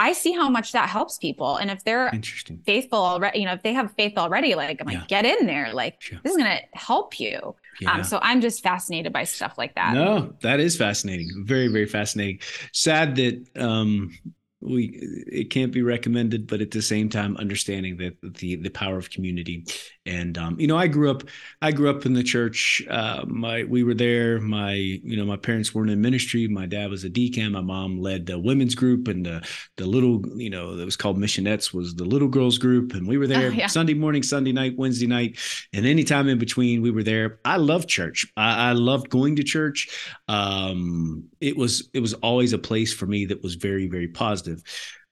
I 0.00 0.12
see 0.12 0.32
how 0.32 0.48
much 0.48 0.72
that 0.72 0.88
helps 0.88 1.18
people. 1.18 1.56
And 1.56 1.70
if 1.70 1.82
they're 1.82 2.08
Interesting. 2.10 2.62
faithful 2.64 3.00
already, 3.00 3.40
you 3.40 3.46
know, 3.46 3.54
if 3.54 3.64
they 3.64 3.72
have 3.72 3.92
faith 3.96 4.16
already, 4.16 4.54
like 4.54 4.80
I'm 4.80 4.88
yeah. 4.88 5.00
like, 5.00 5.08
get 5.08 5.24
in 5.24 5.46
there. 5.46 5.72
Like 5.72 6.00
sure. 6.00 6.20
this 6.22 6.32
is 6.32 6.38
gonna 6.38 6.60
help 6.72 7.18
you. 7.18 7.38
Um, 7.42 7.54
yeah. 7.80 7.92
Um, 7.92 8.04
so 8.04 8.20
I'm 8.22 8.40
just 8.40 8.62
fascinated 8.62 9.12
by 9.12 9.24
stuff 9.24 9.58
like 9.58 9.74
that. 9.74 9.94
No, 9.94 10.34
that 10.42 10.60
is 10.60 10.76
fascinating. 10.76 11.28
Very, 11.44 11.66
very 11.66 11.86
fascinating. 11.86 12.38
Sad 12.72 13.16
that 13.16 13.44
um 13.56 14.16
we 14.60 14.98
it 15.30 15.50
can't 15.50 15.72
be 15.72 15.82
recommended 15.82 16.48
but 16.48 16.60
at 16.60 16.72
the 16.72 16.82
same 16.82 17.08
time 17.08 17.36
understanding 17.36 17.96
that 17.96 18.16
the 18.38 18.56
the 18.56 18.70
power 18.70 18.98
of 18.98 19.10
community. 19.10 19.64
And 20.04 20.36
um, 20.38 20.58
you 20.58 20.66
know 20.66 20.76
i 20.76 20.86
grew 20.86 21.10
up 21.10 21.22
i 21.62 21.70
grew 21.70 21.90
up 21.90 22.06
in 22.06 22.14
the 22.14 22.22
church. 22.22 22.82
Uh, 22.88 23.24
my 23.26 23.64
we 23.64 23.84
were 23.84 23.94
there. 23.94 24.40
My 24.40 24.72
you 24.72 25.16
know 25.16 25.24
my 25.24 25.36
parents 25.36 25.74
weren't 25.74 25.90
in 25.90 26.00
ministry. 26.00 26.48
My 26.48 26.66
dad 26.66 26.90
was 26.90 27.04
a 27.04 27.08
deacon. 27.08 27.52
My 27.52 27.60
mom 27.60 28.00
led 28.00 28.26
the 28.26 28.38
women's 28.38 28.74
group 28.74 29.06
and 29.06 29.24
the 29.24 29.46
the 29.76 29.86
little 29.86 30.22
you 30.36 30.50
know 30.50 30.76
that 30.76 30.84
was 30.84 30.96
called 30.96 31.18
missionettes 31.18 31.72
was 31.72 31.94
the 31.94 32.04
little 32.04 32.28
girls 32.28 32.58
group. 32.58 32.94
And 32.94 33.06
we 33.06 33.18
were 33.18 33.26
there 33.26 33.48
oh, 33.48 33.50
yeah. 33.50 33.66
sunday 33.68 33.94
morning 33.94 34.22
sunday 34.22 34.52
night 34.52 34.76
wednesday 34.76 35.06
night. 35.06 35.38
And 35.72 35.86
anytime 35.86 36.28
in 36.28 36.38
between 36.38 36.82
we 36.82 36.90
were 36.90 37.04
there. 37.04 37.38
I 37.44 37.58
loved 37.58 37.88
church. 37.88 38.26
I, 38.36 38.70
I 38.70 38.72
loved 38.72 39.10
going 39.10 39.36
to 39.36 39.44
church. 39.44 39.88
Um, 40.26 41.28
it 41.40 41.56
was 41.56 41.88
it 41.94 42.00
was 42.00 42.14
always 42.14 42.52
a 42.52 42.58
place 42.58 42.92
for 42.92 43.06
me 43.06 43.26
that 43.26 43.42
was 43.42 43.54
very 43.54 43.86
very 43.86 44.08
positive 44.08 44.47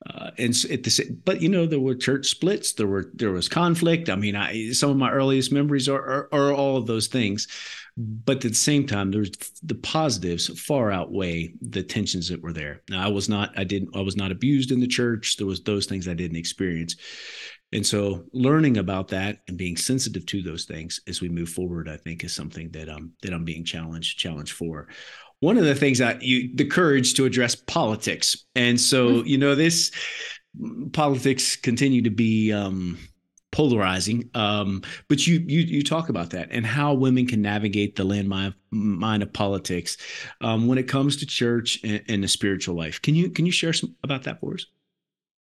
uh, 0.09 0.31
and 0.39 0.55
at 0.71 0.83
the 0.83 1.19
but 1.25 1.41
you 1.41 1.49
know 1.49 1.67
there 1.67 1.81
were 1.81 1.95
church 1.95 2.27
splits 2.27 2.75
there 2.75 2.87
were 2.87 3.11
there 3.15 3.33
was 3.33 3.49
conflict. 3.49 4.11
I 4.11 4.17
mean 4.17 4.37
i 4.37 4.71
some 4.73 4.91
of 4.91 4.97
my 4.97 5.11
earliest 5.11 5.53
memories 5.53 5.89
are, 5.89 6.03
are, 6.03 6.29
are 6.33 6.53
all 6.53 6.77
of 6.77 6.87
those 6.87 7.07
things. 7.07 7.49
But 7.99 8.45
at 8.45 8.51
the 8.51 8.55
same 8.55 8.87
time 8.87 9.11
there's 9.11 9.31
the 9.63 9.75
positives 9.75 10.49
far 10.61 10.93
outweigh 10.93 11.55
the 11.63 11.83
tensions 11.83 12.29
that 12.29 12.43
were 12.43 12.53
there. 12.53 12.83
Now 12.91 13.05
i 13.05 13.09
was 13.09 13.29
not 13.29 13.59
i 13.59 13.65
didn't 13.65 13.97
i 13.97 14.01
was 14.01 14.17
not 14.17 14.31
abused 14.31 14.71
in 14.71 14.81
the 14.81 14.87
church. 14.87 15.37
There 15.39 15.47
was 15.47 15.63
those 15.63 15.87
things 15.87 16.07
i 16.07 16.15
didn't 16.15 16.37
experience 16.37 16.97
and 17.73 17.87
so 17.87 18.25
learning 18.33 18.77
about 18.79 19.09
that 19.09 19.39
and 19.49 19.59
being 19.59 19.77
sensitive 19.77 20.25
to 20.27 20.43
those 20.43 20.65
things 20.65 21.01
as 21.09 21.21
we 21.21 21.29
move 21.29 21.49
forward 21.49 21.89
i 21.89 21.97
think 21.97 22.25
is 22.25 22.35
something 22.35 22.71
that 22.71 22.89
um 22.89 23.13
that 23.23 23.33
i'm 23.33 23.45
being 23.45 23.65
challenged 23.65 24.19
challenged 24.27 24.53
for. 24.53 24.89
One 25.41 25.59
of 25.59 25.65
the 25.65 25.75
things 25.75 25.99
that 25.99 26.23
you 26.23 26.55
the 26.55 26.65
courage 26.65 27.15
to 27.15 27.25
address 27.25 27.55
politics. 27.55 28.45
And 28.55 28.81
so 28.81 29.09
mm-hmm. 29.09 29.27
you 29.27 29.39
know 29.39 29.55
this 29.55 29.93
politics 30.93 31.57
continue 31.57 32.03
to 32.03 32.11
be 32.11 32.51
um, 32.53 32.99
polarizing 33.53 34.31
um, 34.35 34.83
but 35.09 35.27
you 35.27 35.45
you 35.47 35.61
you 35.61 35.83
talk 35.83 36.09
about 36.09 36.31
that 36.31 36.49
and 36.51 36.65
how 36.65 36.95
women 36.95 37.27
can 37.27 37.43
navigate 37.43 37.95
the 37.95 38.05
landmine 38.05 38.55
mine 38.71 39.23
of 39.23 39.33
politics 39.33 39.99
um, 40.41 40.67
when 40.67 40.79
it 40.79 40.89
comes 40.89 41.19
to 41.19 41.27
church 41.27 41.79
and, 41.85 42.03
and 42.09 42.25
the 42.25 42.29
spiritual 42.29 42.75
life. 42.75 43.01
Can 43.03 43.15
you 43.15 43.31
can 43.31 43.45
you 43.45 43.53
share 43.53 43.75
some 43.75 43.95
about 44.03 44.25
that 44.25 44.41
for 44.41 44.55
us 44.55 44.67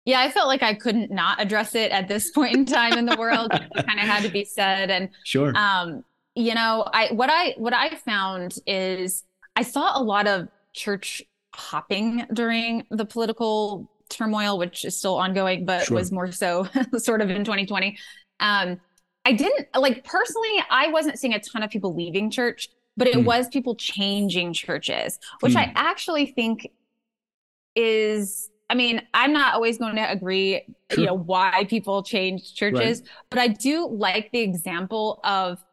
yeah, 0.07 0.21
I 0.21 0.31
felt 0.31 0.47
like 0.47 0.63
I 0.63 0.73
couldn't 0.73 1.11
not 1.11 1.43
address 1.43 1.75
it 1.75 1.91
at 1.91 2.07
this 2.07 2.31
point 2.31 2.55
in 2.55 2.65
time 2.65 2.97
in 2.97 3.07
the 3.07 3.17
world. 3.17 3.51
it 3.53 3.87
kind 3.87 3.99
of 3.99 4.07
had 4.07 4.23
to 4.23 4.31
be 4.31 4.45
said. 4.45 4.91
And 4.91 5.11
sure. 5.25 5.53
Um, 5.57 6.05
you 6.37 6.55
know, 6.55 6.87
I 6.93 7.09
what 7.13 7.29
I 7.29 7.55
what 7.59 7.75
I 7.75 7.95
found 7.97 8.57
is 8.67 9.25
I 9.57 9.63
saw 9.63 9.99
a 9.99 10.03
lot 10.03 10.29
of 10.29 10.49
church 10.73 11.23
hopping 11.55 12.25
during 12.33 12.87
the 12.91 13.05
political 13.05 13.91
turmoil, 14.09 14.59
which 14.59 14.85
is 14.85 14.97
still 14.97 15.17
ongoing, 15.17 15.65
but 15.65 15.87
sure. 15.87 15.97
was 15.97 16.13
more 16.13 16.31
so 16.31 16.69
sort 16.99 17.21
of 17.21 17.29
in 17.31 17.43
2020. 17.43 17.99
Um, 18.39 18.81
I 19.25 19.33
didn't 19.33 19.67
like 19.75 20.05
personally, 20.05 20.63
I 20.71 20.89
wasn't 20.89 21.19
seeing 21.19 21.35
a 21.35 21.41
ton 21.41 21.65
of 21.65 21.71
people 21.71 21.97
leaving 21.97 22.31
church, 22.31 22.69
but 22.97 23.09
it 23.09 23.17
mm. 23.17 23.25
was 23.25 23.49
people 23.49 23.75
changing 23.75 24.53
churches, 24.53 25.19
which 25.41 25.55
mm. 25.55 25.57
I 25.57 25.73
actually 25.75 26.27
think 26.27 26.71
is 27.75 28.51
I 28.69 28.75
mean, 28.75 29.03
I'm 29.15 29.33
not 29.33 29.55
always 29.55 29.79
going 29.79 29.97
to 29.97 30.11
agree, 30.11 30.63
sure. 30.91 31.01
you 31.01 31.07
know, 31.07 31.15
why 31.15 31.67
people 31.69 32.03
change 32.03 32.55
churches, 32.55 33.01
right. 33.01 33.09
but 33.31 33.39
I 33.39 33.49
do 33.49 33.87
like 33.87 34.33
the 34.33 34.41
example 34.41 35.21
of 35.25 35.65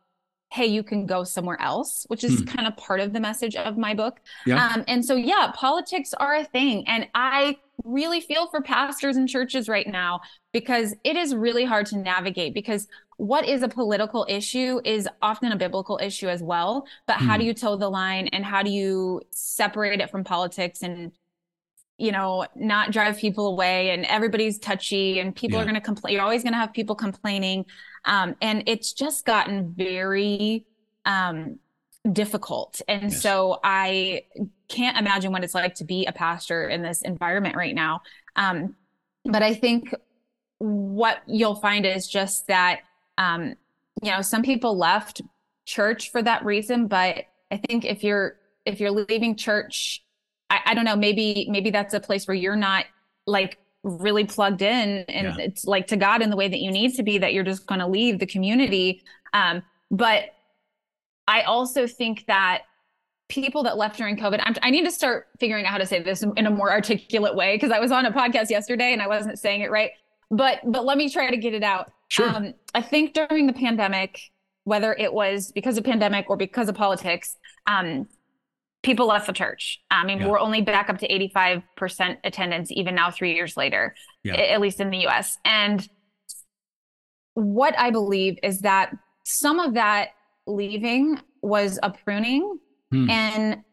hey, 0.54 0.68
you 0.68 0.84
can 0.84 1.08
go 1.08 1.24
somewhere 1.24 1.60
else, 1.60 2.06
which 2.10 2.24
is 2.24 2.38
hmm. 2.38 2.46
kind 2.46 2.68
of 2.68 2.78
part 2.78 3.00
of 3.00 3.12
the 3.12 3.20
message 3.20 3.56
of 3.56 3.76
my 3.76 3.96
book. 3.96 4.20
Yeah. 4.46 4.68
Um, 4.68 4.84
and 4.88 5.04
so, 5.04 5.16
yeah, 5.16 5.52
politics 5.56 6.14
are 6.14 6.36
a 6.36 6.44
thing. 6.44 6.88
And 6.88 7.08
I 7.16 7.58
really 7.84 8.22
feel 8.22 8.46
for 8.46 8.62
pastors 8.62 9.18
and 9.18 9.28
churches 9.28 9.68
right 9.68 9.88
now 9.88 10.22
because 10.52 10.94
it 11.04 11.18
is 11.18 11.34
really 11.34 11.66
hard 11.66 11.88
to 11.88 11.98
navigate 11.98 12.54
because 12.54 12.88
what 13.18 13.48
is 13.48 13.64
a 13.64 13.68
political 13.68 14.28
issue 14.30 14.80
is 14.86 15.10
often 15.24 15.52
a 15.52 15.56
biblical 15.56 16.00
issue 16.00 16.30
as 16.30 16.44
well. 16.44 16.86
But 17.08 17.16
how 17.16 17.36
do 17.36 17.42
hmm. 17.42 17.48
you 17.48 17.54
toe 17.56 17.76
the 17.76 17.90
line 17.90 18.28
and 18.28 18.46
how 18.46 18.62
do 18.62 18.70
you 18.70 19.22
separate 19.32 20.02
it 20.02 20.12
from 20.12 20.24
politics 20.24 20.84
and 20.84 21.12
you 22.04 22.12
know, 22.12 22.46
not 22.54 22.92
drive 22.92 23.18
people 23.18 23.48
away 23.48 23.92
and 23.92 24.06
everybody's 24.08 24.60
touchy 24.60 25.22
and 25.22 25.34
people 25.34 25.56
yeah. 25.56 25.62
are 25.62 25.66
going 25.66 25.76
to 25.76 25.82
complain. 25.82 26.14
You're 26.14 26.22
always 26.22 26.44
going 26.44 26.52
to 26.52 26.60
have 26.60 26.74
people 26.74 26.96
complaining. 26.96 27.66
Um, 28.04 28.36
and 28.42 28.64
it's 28.68 28.92
just 28.92 29.26
gotten 29.26 29.74
very 29.74 30.66
um, 31.06 31.60
difficult. 32.12 32.82
And 32.90 33.04
yes. 33.04 33.22
so 33.22 33.62
I 33.64 34.24
can't 34.68 34.98
imagine 34.98 35.32
what 35.32 35.46
it's 35.46 35.56
like 35.56 35.76
to 35.76 35.86
be 35.86 36.06
a 36.06 36.12
pastor 36.12 36.68
in 36.68 36.82
this 36.82 37.04
environment 37.04 37.56
right 37.56 37.74
now. 37.74 38.02
Um, 38.36 38.76
but 39.24 39.42
I 39.42 39.54
think 39.54 39.96
what 40.58 41.22
you'll 41.26 41.56
find 41.56 41.86
is 41.86 42.06
just 42.06 42.48
that, 42.48 42.82
um, 43.18 43.56
you 44.02 44.12
know, 44.12 44.22
some 44.22 44.42
people 44.42 44.78
left 44.78 45.22
church 45.66 46.12
for 46.12 46.22
that 46.22 46.44
reason. 46.44 46.88
But 46.88 47.28
I 47.50 47.62
think 47.66 47.86
if 47.86 48.04
you're, 48.04 48.36
if 48.66 48.82
you're 48.82 48.92
leaving 48.92 49.38
church 49.38 50.03
I, 50.54 50.72
I 50.72 50.74
don't 50.74 50.86
know, 50.86 50.96
maybe 50.96 51.48
maybe 51.50 51.72
that's 51.72 51.94
a 51.94 52.00
place 52.00 52.28
where 52.28 52.36
you're 52.36 52.56
not 52.56 52.86
like 53.26 53.58
really 53.84 54.24
plugged 54.24 54.62
in 54.62 55.06
and 55.10 55.28
yeah. 55.28 55.36
it's 55.40 55.66
like 55.66 55.88
to 55.88 55.98
God 55.98 56.22
in 56.22 56.30
the 56.30 56.38
way 56.38 56.48
that 56.48 56.60
you 56.60 56.72
need 56.72 56.96
to 56.96 57.04
be 57.04 57.18
that 57.18 57.34
you're 57.34 57.44
just 57.44 57.66
going 57.68 57.80
to 57.80 57.88
leave 57.88 58.20
the 58.20 58.26
community. 58.26 59.04
Um, 59.34 59.62
but 59.92 60.26
I 61.28 61.42
also 61.42 61.88
think 61.88 62.26
that 62.28 62.64
people 63.30 63.64
that 63.64 63.78
left 63.78 63.98
during 63.98 64.16
COVID, 64.16 64.42
I'm, 64.44 64.56
i 64.62 64.70
need 64.70 64.86
to 64.86 64.92
start 64.92 65.28
figuring 65.40 65.66
out 65.66 65.72
how 65.72 65.78
to 65.80 65.86
say 65.86 66.02
this 66.02 66.22
in, 66.22 66.34
in 66.38 66.46
a 66.46 66.52
more 66.52 66.72
articulate 66.72 67.36
way 67.36 67.56
because 67.56 67.72
I 67.72 67.80
was 67.80 67.92
on 67.92 68.06
a 68.06 68.12
podcast 68.12 68.50
yesterday 68.50 68.94
and 68.94 69.02
I 69.02 69.08
wasn't 69.08 69.40
saying 69.40 69.62
it 69.62 69.72
right. 69.72 69.92
But 70.30 70.60
but 70.66 70.86
let 70.86 70.98
me 70.98 71.10
try 71.10 71.30
to 71.30 71.38
get 71.38 71.54
it 71.54 71.64
out. 71.64 71.92
Sure. 72.10 72.30
Um, 72.30 72.54
I 72.74 72.82
think 72.82 73.14
during 73.14 73.48
the 73.48 73.54
pandemic, 73.54 74.20
whether 74.64 74.94
it 74.94 75.14
was 75.14 75.52
because 75.52 75.78
of 75.78 75.84
pandemic 75.84 76.30
or 76.30 76.38
because 76.38 76.70
of 76.70 76.76
politics, 76.76 77.36
um, 77.68 78.08
people 78.84 79.08
left 79.08 79.28
the 79.28 79.34
church. 79.34 79.82
I 79.90 80.06
mean, 80.06 80.20
yeah. 80.20 80.28
we're 80.28 80.40
only 80.40 80.62
back 80.62 80.90
up 80.90 81.00
to 81.00 81.08
85% 81.08 82.18
attendance 82.24 82.72
even 82.72 82.96
now, 82.96 83.10
three 83.10 83.34
years 83.34 83.58
later, 83.58 83.96
yeah. 84.24 84.36
at 84.36 84.62
least 84.62 84.80
in 84.80 84.92
the 84.92 85.08
US. 85.08 85.38
And 85.46 85.88
what 87.34 87.78
I 87.80 87.90
believe 87.90 88.38
is 88.44 88.60
that 88.60 88.96
some 89.24 89.60
of 89.60 89.74
that 89.74 90.10
leaving 90.46 91.20
was 91.42 91.80
a 91.82 91.92
pruning 91.92 92.60
hmm. 92.92 93.10
and 93.10 93.64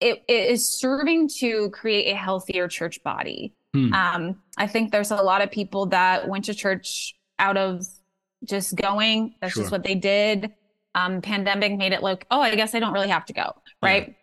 it, 0.00 0.22
it 0.28 0.50
is 0.50 0.68
serving 0.68 1.28
to 1.38 1.70
create 1.70 2.12
a 2.12 2.16
healthier 2.16 2.68
church 2.68 3.02
body. 3.02 3.54
Hmm. 3.74 3.92
Um, 3.92 4.42
I 4.56 4.66
think 4.66 4.92
there's 4.92 5.10
a 5.10 5.16
lot 5.16 5.42
of 5.42 5.50
people 5.50 5.86
that 5.86 6.28
went 6.28 6.44
to 6.44 6.54
church 6.54 7.14
out 7.38 7.56
of 7.56 7.84
just 8.44 8.76
going. 8.76 9.34
That's 9.40 9.54
sure. 9.54 9.64
just 9.64 9.72
what 9.72 9.82
they 9.82 9.94
did 9.94 10.52
um, 10.94 11.20
pandemic 11.20 11.76
made 11.76 11.92
it 11.92 12.02
look, 12.02 12.24
oh, 12.30 12.40
I 12.40 12.54
guess 12.54 12.74
I 12.74 12.80
don't 12.80 12.92
really 12.92 13.08
have 13.08 13.24
to 13.26 13.32
go, 13.32 13.52
right? 13.82 14.08
Yeah. 14.08 14.14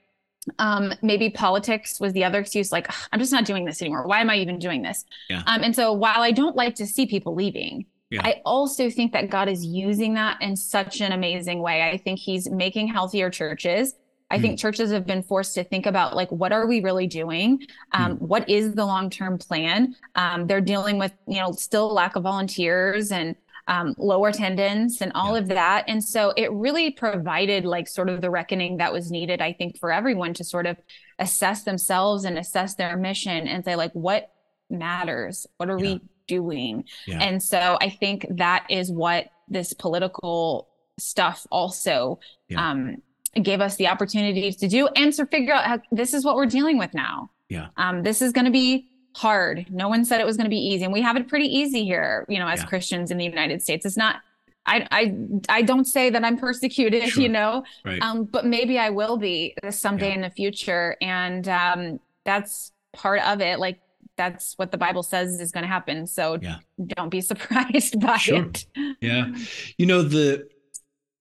Um, 0.59 0.93
maybe 1.01 1.29
politics 1.29 1.99
was 1.99 2.13
the 2.13 2.23
other 2.23 2.39
excuse, 2.39 2.71
like, 2.71 2.91
I'm 3.11 3.19
just 3.19 3.31
not 3.31 3.45
doing 3.45 3.65
this 3.65 3.81
anymore. 3.81 4.05
Why 4.05 4.21
am 4.21 4.29
I 4.29 4.37
even 4.37 4.59
doing 4.59 4.83
this? 4.83 5.03
Yeah. 5.29 5.41
Um, 5.47 5.63
and 5.63 5.75
so 5.75 5.91
while 5.91 6.21
I 6.21 6.31
don't 6.31 6.55
like 6.55 6.75
to 6.75 6.85
see 6.85 7.07
people 7.07 7.33
leaving, 7.33 7.87
yeah. 8.11 8.21
I 8.23 8.41
also 8.45 8.89
think 8.89 9.11
that 9.13 9.29
God 9.29 9.49
is 9.49 9.65
using 9.65 10.13
that 10.13 10.41
in 10.41 10.55
such 10.55 11.01
an 11.01 11.11
amazing 11.11 11.59
way. 11.59 11.81
I 11.81 11.97
think 11.97 12.19
He's 12.19 12.49
making 12.49 12.87
healthier 12.87 13.29
churches. 13.29 13.95
I 14.29 14.37
mm. 14.37 14.41
think 14.41 14.59
churches 14.59 14.91
have 14.91 15.05
been 15.05 15.23
forced 15.23 15.55
to 15.55 15.63
think 15.63 15.85
about 15.85 16.15
like 16.15 16.31
what 16.31 16.51
are 16.51 16.67
we 16.67 16.81
really 16.81 17.07
doing? 17.07 17.65
Um, 17.91 18.17
mm. 18.17 18.21
What 18.21 18.49
is 18.49 18.73
the 18.73 18.85
long 18.85 19.09
term 19.09 19.37
plan? 19.37 19.95
Um, 20.15 20.47
they're 20.47 20.61
dealing 20.61 20.97
with 20.97 21.13
you 21.27 21.39
know 21.39 21.51
still 21.51 21.93
lack 21.93 22.15
of 22.15 22.23
volunteers 22.23 23.11
and 23.11 23.35
um, 23.67 23.95
lower 23.97 24.29
attendance 24.29 25.01
and 25.01 25.11
all 25.15 25.33
yeah. 25.33 25.41
of 25.41 25.47
that. 25.49 25.85
And 25.87 26.03
so 26.03 26.33
it 26.37 26.51
really 26.51 26.91
provided 26.91 27.65
like 27.65 27.87
sort 27.87 28.09
of 28.09 28.21
the 28.21 28.29
reckoning 28.29 28.77
that 28.77 28.93
was 28.93 29.11
needed, 29.11 29.41
I 29.41 29.53
think, 29.53 29.79
for 29.79 29.91
everyone 29.91 30.33
to 30.35 30.43
sort 30.43 30.67
of 30.67 30.77
assess 31.19 31.63
themselves 31.63 32.25
and 32.25 32.37
assess 32.37 32.75
their 32.75 32.97
mission 32.97 33.47
and 33.47 33.65
say, 33.65 33.75
like, 33.75 33.91
what 33.93 34.31
matters? 34.69 35.47
What 35.57 35.69
are 35.69 35.79
yeah. 35.79 35.93
we 35.93 36.01
doing? 36.27 36.85
Yeah. 37.07 37.19
And 37.21 37.41
so 37.41 37.77
I 37.81 37.89
think 37.89 38.25
that 38.31 38.65
is 38.69 38.91
what 38.91 39.27
this 39.47 39.73
political 39.73 40.69
stuff 40.97 41.45
also 41.51 42.19
um, 42.55 43.01
gave 43.41 43.61
us 43.61 43.75
the 43.75 43.87
opportunity 43.87 44.51
to 44.51 44.67
do 44.67 44.87
and 44.89 45.11
to 45.13 45.25
figure 45.25 45.53
out 45.53 45.65
how 45.65 45.79
this 45.91 46.13
is 46.13 46.23
what 46.23 46.35
we're 46.35 46.45
dealing 46.45 46.77
with 46.77 46.93
now. 46.93 47.31
Yeah. 47.49 47.67
Um, 47.77 48.03
this 48.03 48.21
is 48.21 48.31
going 48.31 48.45
to 48.45 48.51
be 48.51 48.87
hard. 49.15 49.65
No 49.69 49.87
one 49.87 50.03
said 50.03 50.19
it 50.19 50.25
was 50.25 50.35
going 50.35 50.45
to 50.45 50.49
be 50.49 50.59
easy. 50.59 50.83
And 50.83 50.91
we 50.91 51.01
have 51.01 51.15
it 51.15 51.29
pretty 51.29 51.47
easy 51.47 51.85
here, 51.85 52.25
you 52.27 52.37
know, 52.37 52.47
as 52.47 52.59
yeah. 52.59 52.65
Christians 52.65 53.11
in 53.11 53.17
the 53.17 53.23
United 53.23 53.61
States. 53.61 53.85
It's 53.85 53.95
not 53.95 54.17
I 54.65 54.85
I 54.91 55.15
I 55.47 55.61
don't 55.61 55.85
say 55.85 56.09
that 56.09 56.25
I'm 56.25 56.37
persecuted, 56.47 57.03
sure. 57.03 57.23
you 57.23 57.29
know. 57.29 57.63
Right. 57.85 58.01
Um, 58.01 58.25
but 58.25 58.45
maybe 58.45 58.77
I 58.77 58.89
will 58.89 59.15
be 59.15 59.55
someday 59.69 60.09
yeah. 60.09 60.15
in 60.15 60.21
the 60.21 60.29
future. 60.29 60.97
And 61.01 61.47
um 61.47 61.99
that's 62.25 62.73
part 62.91 63.21
of 63.21 63.39
it. 63.39 63.57
Like 63.57 63.79
that's 64.17 64.57
what 64.57 64.71
the 64.71 64.77
Bible 64.77 65.03
says 65.03 65.39
is 65.39 65.51
going 65.51 65.63
to 65.63 65.67
happen. 65.67 66.07
So 66.07 66.37
yeah. 66.41 66.57
don't 66.85 67.09
be 67.09 67.21
surprised 67.31 67.99
by 68.01 68.17
sure. 68.17 68.47
it. 68.47 68.65
Yeah. 68.99 69.33
You 69.77 69.85
know, 69.85 70.01
the 70.01 70.47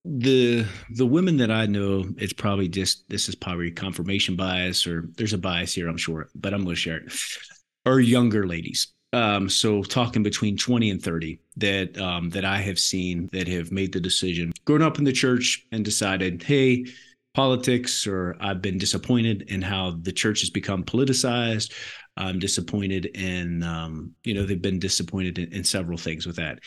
the 0.03 0.65
the 0.91 1.05
women 1.05 1.37
that 1.37 1.49
I 1.49 1.65
know, 1.65 2.03
it's 2.17 2.33
probably 2.33 2.67
just 2.67 3.07
this 3.09 3.29
is 3.29 3.35
probably 3.35 3.71
confirmation 3.71 4.35
bias 4.35 4.85
or 4.85 5.09
there's 5.15 5.33
a 5.33 5.37
bias 5.37 5.73
here, 5.73 5.87
I'm 5.87 5.97
sure, 5.97 6.29
but 6.35 6.53
I'm 6.53 6.63
gonna 6.63 6.75
share 6.75 6.97
it 6.97 7.11
are 7.85 7.99
younger 7.99 8.47
ladies. 8.47 8.87
Um, 9.13 9.47
so 9.47 9.81
talking 9.81 10.23
between 10.23 10.57
20 10.57 10.89
and 10.89 11.01
30 11.01 11.39
that 11.57 11.97
um, 11.97 12.29
that 12.31 12.43
I 12.43 12.57
have 12.57 12.77
seen 12.77 13.29
that 13.31 13.47
have 13.47 13.71
made 13.71 13.93
the 13.93 13.99
decision, 13.99 14.51
grown 14.65 14.81
up 14.81 14.97
in 14.97 15.05
the 15.05 15.13
church 15.13 15.65
and 15.71 15.85
decided, 15.85 16.43
hey, 16.43 16.85
politics, 17.33 18.07
or 18.07 18.35
I've 18.39 18.61
been 18.61 18.77
disappointed 18.77 19.43
in 19.43 19.61
how 19.61 19.97
the 20.01 20.11
church 20.11 20.41
has 20.41 20.49
become 20.49 20.83
politicized. 20.83 21.73
I'm 22.17 22.39
disappointed 22.39 23.05
in, 23.07 23.61
um, 23.63 24.13
you 24.23 24.33
know, 24.33 24.45
they've 24.45 24.61
been 24.61 24.79
disappointed 24.79 25.37
in, 25.37 25.53
in 25.53 25.63
several 25.63 25.97
things 25.97 26.25
with 26.25 26.37
that. 26.37 26.59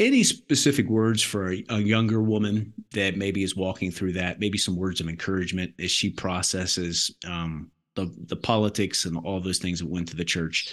Any 0.00 0.22
specific 0.24 0.88
words 0.88 1.22
for 1.22 1.52
a, 1.52 1.64
a, 1.68 1.78
younger 1.78 2.22
woman 2.22 2.72
that 2.92 3.16
maybe 3.16 3.42
is 3.42 3.56
walking 3.56 3.90
through 3.90 4.14
that? 4.14 4.40
Maybe 4.40 4.58
some 4.58 4.76
words 4.76 5.00
of 5.00 5.08
encouragement 5.08 5.74
as 5.78 5.90
she 5.90 6.10
processes 6.10 7.14
um, 7.26 7.70
the 7.98 8.14
the 8.26 8.36
politics 8.36 9.04
and 9.04 9.16
all 9.18 9.40
those 9.40 9.58
things 9.58 9.80
that 9.80 9.88
went 9.88 10.08
to 10.08 10.16
the 10.16 10.24
church. 10.24 10.72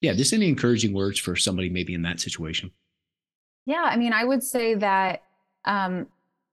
Yeah, 0.00 0.14
just 0.14 0.32
any 0.32 0.48
encouraging 0.48 0.92
words 0.94 1.18
for 1.18 1.36
somebody 1.36 1.68
maybe 1.70 1.94
in 1.94 2.02
that 2.02 2.20
situation. 2.20 2.70
Yeah, 3.66 3.82
I 3.84 3.96
mean, 3.96 4.12
I 4.12 4.24
would 4.24 4.42
say 4.42 4.74
that 4.74 5.22
um, 5.64 6.06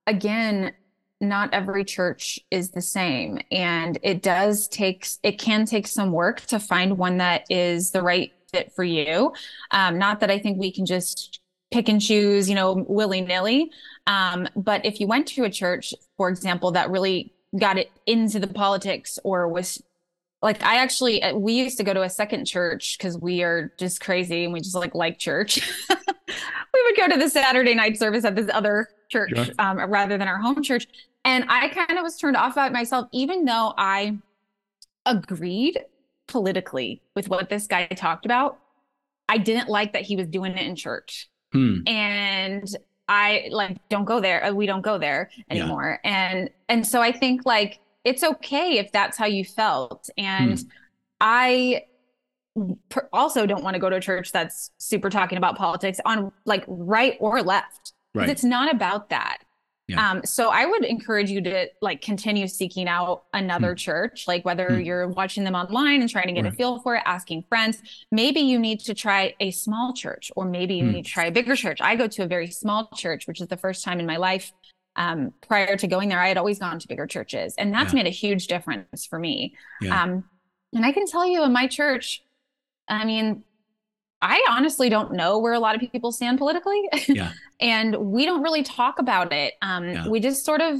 again, 0.06 0.74
not 1.22 1.54
every 1.54 1.84
church 1.84 2.40
is 2.52 2.72
the 2.72 2.82
same, 2.82 3.40
and 3.52 4.00
it 4.04 4.22
does 4.22 4.68
take 4.68 5.08
it 5.24 5.40
can 5.40 5.66
take 5.66 5.88
some 5.88 6.12
work 6.12 6.42
to 6.42 6.60
find 6.60 6.98
one 6.98 7.18
that 7.18 7.46
is 7.50 7.92
the 7.92 8.02
right 8.02 8.32
fit 8.52 8.72
for 8.74 8.84
you. 8.84 9.34
Um, 9.72 10.00
not 10.00 10.20
that 10.22 10.32
I 10.32 10.40
think 10.40 10.58
we 10.58 10.72
can 10.72 10.86
just 10.86 11.40
pick 11.72 11.88
and 11.88 12.02
choose, 12.02 12.50
you 12.50 12.56
know, 12.56 12.86
willy 12.88 13.22
nilly. 13.22 13.72
Um, 14.08 14.48
but 14.56 14.84
if 14.86 15.00
you 15.00 15.06
went 15.06 15.28
to 15.28 15.44
a 15.44 15.50
church, 15.52 15.94
for 16.18 16.30
example, 16.30 16.72
that 16.72 16.90
really 16.90 17.32
got 17.58 17.78
it 17.78 17.92
into 18.06 18.40
the 18.40 18.48
politics 18.48 19.18
or 19.24 19.48
was 19.48 19.82
like 20.42 20.64
I 20.64 20.78
actually 20.78 21.22
uh, 21.22 21.36
we 21.36 21.54
used 21.54 21.78
to 21.78 21.84
go 21.84 21.94
to 21.94 22.04
a 22.04 22.10
second 22.10 22.46
church 22.46 22.98
because 22.98 23.18
we 23.18 23.44
are 23.44 23.74
just 23.78 24.02
crazy 24.02 24.46
and 24.46 24.54
we 24.54 24.62
just 24.62 24.76
like 24.76 24.96
like 24.96 25.20
church. 25.20 25.62
we 25.90 26.84
would 26.84 26.96
go 26.98 27.08
to 27.10 27.18
the 27.18 27.30
Saturday 27.30 27.76
night 27.76 27.98
service 27.98 28.24
at 28.24 28.36
this 28.36 28.50
other 28.54 28.90
church 29.10 29.32
yeah. 29.36 29.48
um, 29.60 29.80
rather 29.92 30.18
than 30.18 30.28
our 30.28 30.40
home 30.40 30.64
church, 30.64 30.88
and 31.26 31.46
I 31.50 31.68
kind 31.70 31.98
of 31.98 32.04
was 32.04 32.18
turned 32.18 32.38
off 32.38 32.56
by 32.56 32.70
myself, 32.70 33.08
even 33.12 33.46
though 33.46 33.74
I 33.78 34.18
agreed 35.06 35.80
politically 36.28 37.02
with 37.16 37.28
what 37.30 37.50
this 37.50 37.68
guy 37.68 37.88
talked 37.88 38.26
about. 38.26 38.60
I 39.28 39.38
didn't 39.38 39.70
like 39.70 39.94
that 39.94 40.04
he 40.04 40.16
was 40.16 40.28
doing 40.28 40.54
it 40.54 40.66
in 40.66 40.76
church, 40.76 41.30
hmm. 41.52 41.82
and 41.86 42.68
I 43.08 43.50
like 43.52 43.78
don't 43.90 44.06
go 44.06 44.20
there. 44.20 44.46
Uh, 44.46 44.54
we 44.54 44.66
don't 44.66 44.82
go 44.82 44.98
there 44.98 45.30
anymore, 45.50 46.00
yeah. 46.04 46.32
and 46.32 46.50
and 46.70 46.88
so 46.88 47.02
I 47.02 47.12
think 47.12 47.46
like 47.46 47.80
it's 48.04 48.24
okay 48.24 48.78
if 48.78 48.92
that's 48.92 49.18
how 49.18 49.26
you 49.26 49.44
felt. 49.44 50.10
And 50.18 50.60
hmm. 50.60 50.68
I 51.22 51.84
also 53.14 53.46
don't 53.46 53.64
want 53.64 53.76
to 53.76 53.80
go 53.80 53.90
to 53.90 53.98
a 53.98 54.02
church 54.02 54.32
that's 54.32 54.72
super 54.78 55.10
talking 55.10 55.38
about 55.38 55.58
politics 55.58 56.00
on 56.06 56.32
like 56.46 56.64
right 56.68 57.18
or 57.20 57.42
left. 57.42 57.94
Right. 58.14 58.30
It's 58.30 58.44
not 58.44 58.74
about 58.74 59.10
that. 59.10 59.40
Yeah. 59.88 60.12
Um, 60.12 60.22
so 60.24 60.50
I 60.50 60.68
would 60.68 60.86
encourage 60.86 61.32
you 61.32 61.42
to 61.42 61.68
like 61.82 62.02
continue 62.02 62.48
seeking 62.48 62.88
out 62.88 63.24
another 63.34 63.72
hmm. 63.72 63.78
church, 63.78 64.28
like 64.28 64.46
whether 64.46 64.76
hmm. 64.76 64.82
you're 64.82 65.08
watching 65.08 65.44
them 65.44 65.56
online 65.56 66.02
and 66.02 66.10
trying 66.10 66.28
to 66.28 66.34
get 66.34 66.44
right. 66.44 66.54
a 66.54 66.56
feel 66.56 66.80
for 66.80 66.96
it, 66.96 67.04
asking 67.06 67.44
friends. 67.50 67.82
Maybe 68.12 68.40
you 68.40 68.60
need 68.60 68.82
to 68.82 68.94
try 68.94 69.34
a 69.40 69.50
small 69.50 69.94
church, 69.94 70.32
or 70.36 70.46
maybe 70.46 70.76
you 70.76 70.86
hmm. 70.86 70.92
need 70.92 71.06
to 71.06 71.12
try 71.12 71.26
a 71.26 71.32
bigger 71.32 71.56
church. 71.56 71.82
I 71.82 71.96
go 71.96 72.08
to 72.08 72.24
a 72.24 72.28
very 72.28 72.52
small 72.52 72.88
church, 72.96 73.26
which 73.28 73.42
is 73.42 73.48
the 73.48 73.58
first 73.58 73.84
time 73.84 74.00
in 74.00 74.06
my 74.06 74.18
life 74.18 74.52
um, 74.96 75.34
prior 75.48 75.76
to 75.78 75.88
going 75.88 76.10
there, 76.10 76.20
I 76.20 76.28
had 76.28 76.38
always 76.38 76.60
gone 76.60 76.80
to 76.80 76.88
bigger 76.88 77.08
churches, 77.08 77.56
and 77.58 77.74
that's 77.74 77.94
yeah. 77.94 78.04
made 78.04 78.08
a 78.08 78.12
huge 78.12 78.48
difference 78.48 79.06
for 79.06 79.20
me. 79.20 79.56
Yeah. 79.82 80.04
Um, 80.04 80.24
and 80.74 80.86
I 80.86 80.92
can 80.92 81.06
tell 81.08 81.26
you 81.26 81.44
in 81.44 81.54
my 81.54 81.68
church, 81.68 82.24
I 82.88 83.06
mean, 83.06 83.44
I 84.22 84.46
honestly 84.50 84.90
don't 84.90 85.14
know 85.14 85.40
where 85.40 85.54
a 85.54 85.60
lot 85.60 85.76
of 85.76 85.92
people 85.92 86.12
stand 86.12 86.38
politically. 86.38 86.90
Yeah. 87.08 87.32
and 87.60 87.96
we 87.96 88.26
don't 88.26 88.44
really 88.44 88.64
talk 88.64 89.00
about 89.00 89.32
it. 89.32 89.54
Um, 89.62 89.90
yeah. 89.90 90.08
We 90.08 90.20
just 90.20 90.46
sort 90.46 90.62
of, 90.62 90.80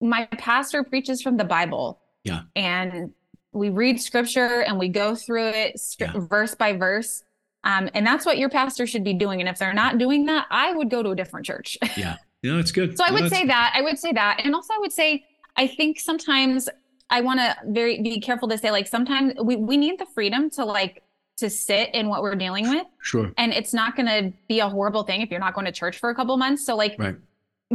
my 0.00 0.26
pastor 0.26 0.82
preaches 0.82 1.22
from 1.22 1.36
the 1.36 1.44
Bible. 1.44 2.00
Yeah. 2.24 2.42
And 2.54 3.12
we 3.52 3.68
read 3.68 4.00
scripture 4.00 4.62
and 4.62 4.78
we 4.78 4.88
go 4.88 5.14
through 5.14 5.48
it 5.48 5.80
yeah. 5.98 6.12
verse 6.14 6.54
by 6.54 6.72
verse. 6.72 7.22
Um, 7.64 7.90
and 7.94 8.06
that's 8.06 8.24
what 8.24 8.38
your 8.38 8.48
pastor 8.48 8.86
should 8.86 9.04
be 9.04 9.14
doing. 9.14 9.40
And 9.40 9.48
if 9.48 9.58
they're 9.58 9.74
not 9.74 9.98
doing 9.98 10.26
that, 10.26 10.46
I 10.50 10.72
would 10.72 10.88
go 10.88 11.02
to 11.02 11.10
a 11.10 11.16
different 11.16 11.46
church. 11.46 11.76
yeah. 11.96 12.16
Yeah, 12.46 12.60
it's 12.60 12.70
good. 12.70 12.96
So 12.96 13.04
I 13.04 13.10
would 13.10 13.24
no, 13.24 13.28
say 13.28 13.44
that. 13.46 13.72
I 13.74 13.82
would 13.82 13.98
say 13.98 14.12
that. 14.12 14.40
And 14.44 14.54
also 14.54 14.72
I 14.72 14.78
would 14.78 14.92
say, 14.92 15.24
I 15.56 15.66
think 15.66 15.98
sometimes 15.98 16.68
I 17.10 17.20
want 17.20 17.40
to 17.40 17.56
very 17.66 18.00
be 18.00 18.20
careful 18.20 18.48
to 18.48 18.58
say 18.58 18.70
like 18.70 18.86
sometimes 18.86 19.34
we, 19.42 19.56
we 19.56 19.76
need 19.76 19.98
the 19.98 20.06
freedom 20.06 20.48
to 20.50 20.64
like 20.64 21.02
to 21.38 21.50
sit 21.50 21.90
in 21.92 22.08
what 22.08 22.22
we're 22.22 22.36
dealing 22.36 22.68
with. 22.68 22.86
Sure. 23.02 23.32
And 23.36 23.52
it's 23.52 23.74
not 23.74 23.96
going 23.96 24.06
to 24.06 24.32
be 24.48 24.60
a 24.60 24.68
horrible 24.68 25.02
thing 25.02 25.22
if 25.22 25.30
you're 25.30 25.40
not 25.40 25.54
going 25.54 25.66
to 25.66 25.72
church 25.72 25.98
for 25.98 26.10
a 26.10 26.14
couple 26.14 26.36
months. 26.36 26.64
So 26.64 26.76
like 26.76 26.94
right. 26.98 27.16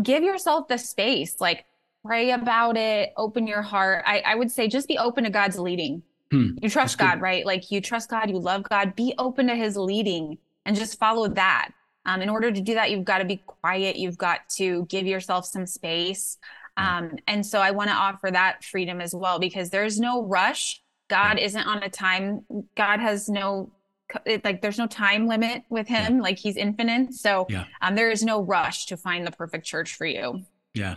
give 0.01 0.23
yourself 0.23 0.69
the 0.69 0.77
space, 0.77 1.41
like 1.41 1.65
pray 2.05 2.31
about 2.31 2.77
it, 2.77 3.11
open 3.17 3.47
your 3.47 3.61
heart. 3.61 4.03
I, 4.07 4.19
I 4.25 4.35
would 4.35 4.51
say 4.51 4.69
just 4.69 4.87
be 4.87 4.97
open 4.97 5.25
to 5.25 5.29
God's 5.29 5.59
leading. 5.59 6.01
Hmm. 6.31 6.51
You 6.61 6.69
trust 6.69 6.97
God, 6.97 7.19
right? 7.19 7.45
Like 7.45 7.71
you 7.71 7.81
trust 7.81 8.09
God, 8.09 8.29
you 8.29 8.39
love 8.39 8.63
God, 8.63 8.95
be 8.95 9.13
open 9.17 9.47
to 9.47 9.55
his 9.55 9.75
leading 9.75 10.37
and 10.65 10.77
just 10.77 10.97
follow 10.97 11.27
that. 11.27 11.71
Um, 12.05 12.21
in 12.21 12.29
order 12.29 12.51
to 12.51 12.61
do 12.61 12.73
that, 12.73 12.91
you've 12.91 13.05
got 13.05 13.19
to 13.19 13.25
be 13.25 13.37
quiet. 13.37 13.95
You've 13.95 14.17
got 14.17 14.49
to 14.57 14.85
give 14.85 15.05
yourself 15.05 15.45
some 15.45 15.67
space. 15.67 16.37
Um, 16.77 17.17
and 17.27 17.45
so 17.45 17.59
I 17.59 17.71
want 17.71 17.89
to 17.89 17.95
offer 17.95 18.31
that 18.31 18.63
freedom 18.63 19.01
as 19.01 19.13
well 19.13 19.39
because 19.39 19.69
there's 19.69 19.99
no 19.99 20.25
rush 20.25 20.81
God 21.11 21.37
yeah. 21.37 21.45
isn't 21.45 21.67
on 21.67 21.83
a 21.83 21.89
time. 21.89 22.45
God 22.75 23.01
has 23.01 23.27
no 23.27 23.73
it, 24.25 24.43
like 24.45 24.61
there's 24.61 24.77
no 24.77 24.87
time 24.87 25.27
limit 25.27 25.63
with 25.69 25.87
him. 25.87 26.15
Yeah. 26.15 26.21
Like 26.21 26.39
he's 26.39 26.55
infinite. 26.55 27.13
So 27.13 27.45
yeah. 27.49 27.65
um, 27.81 27.95
there 27.95 28.09
is 28.09 28.23
no 28.23 28.41
rush 28.41 28.85
to 28.87 28.97
find 28.97 29.27
the 29.27 29.31
perfect 29.31 29.65
church 29.65 29.95
for 29.95 30.05
you. 30.05 30.41
Yeah. 30.73 30.95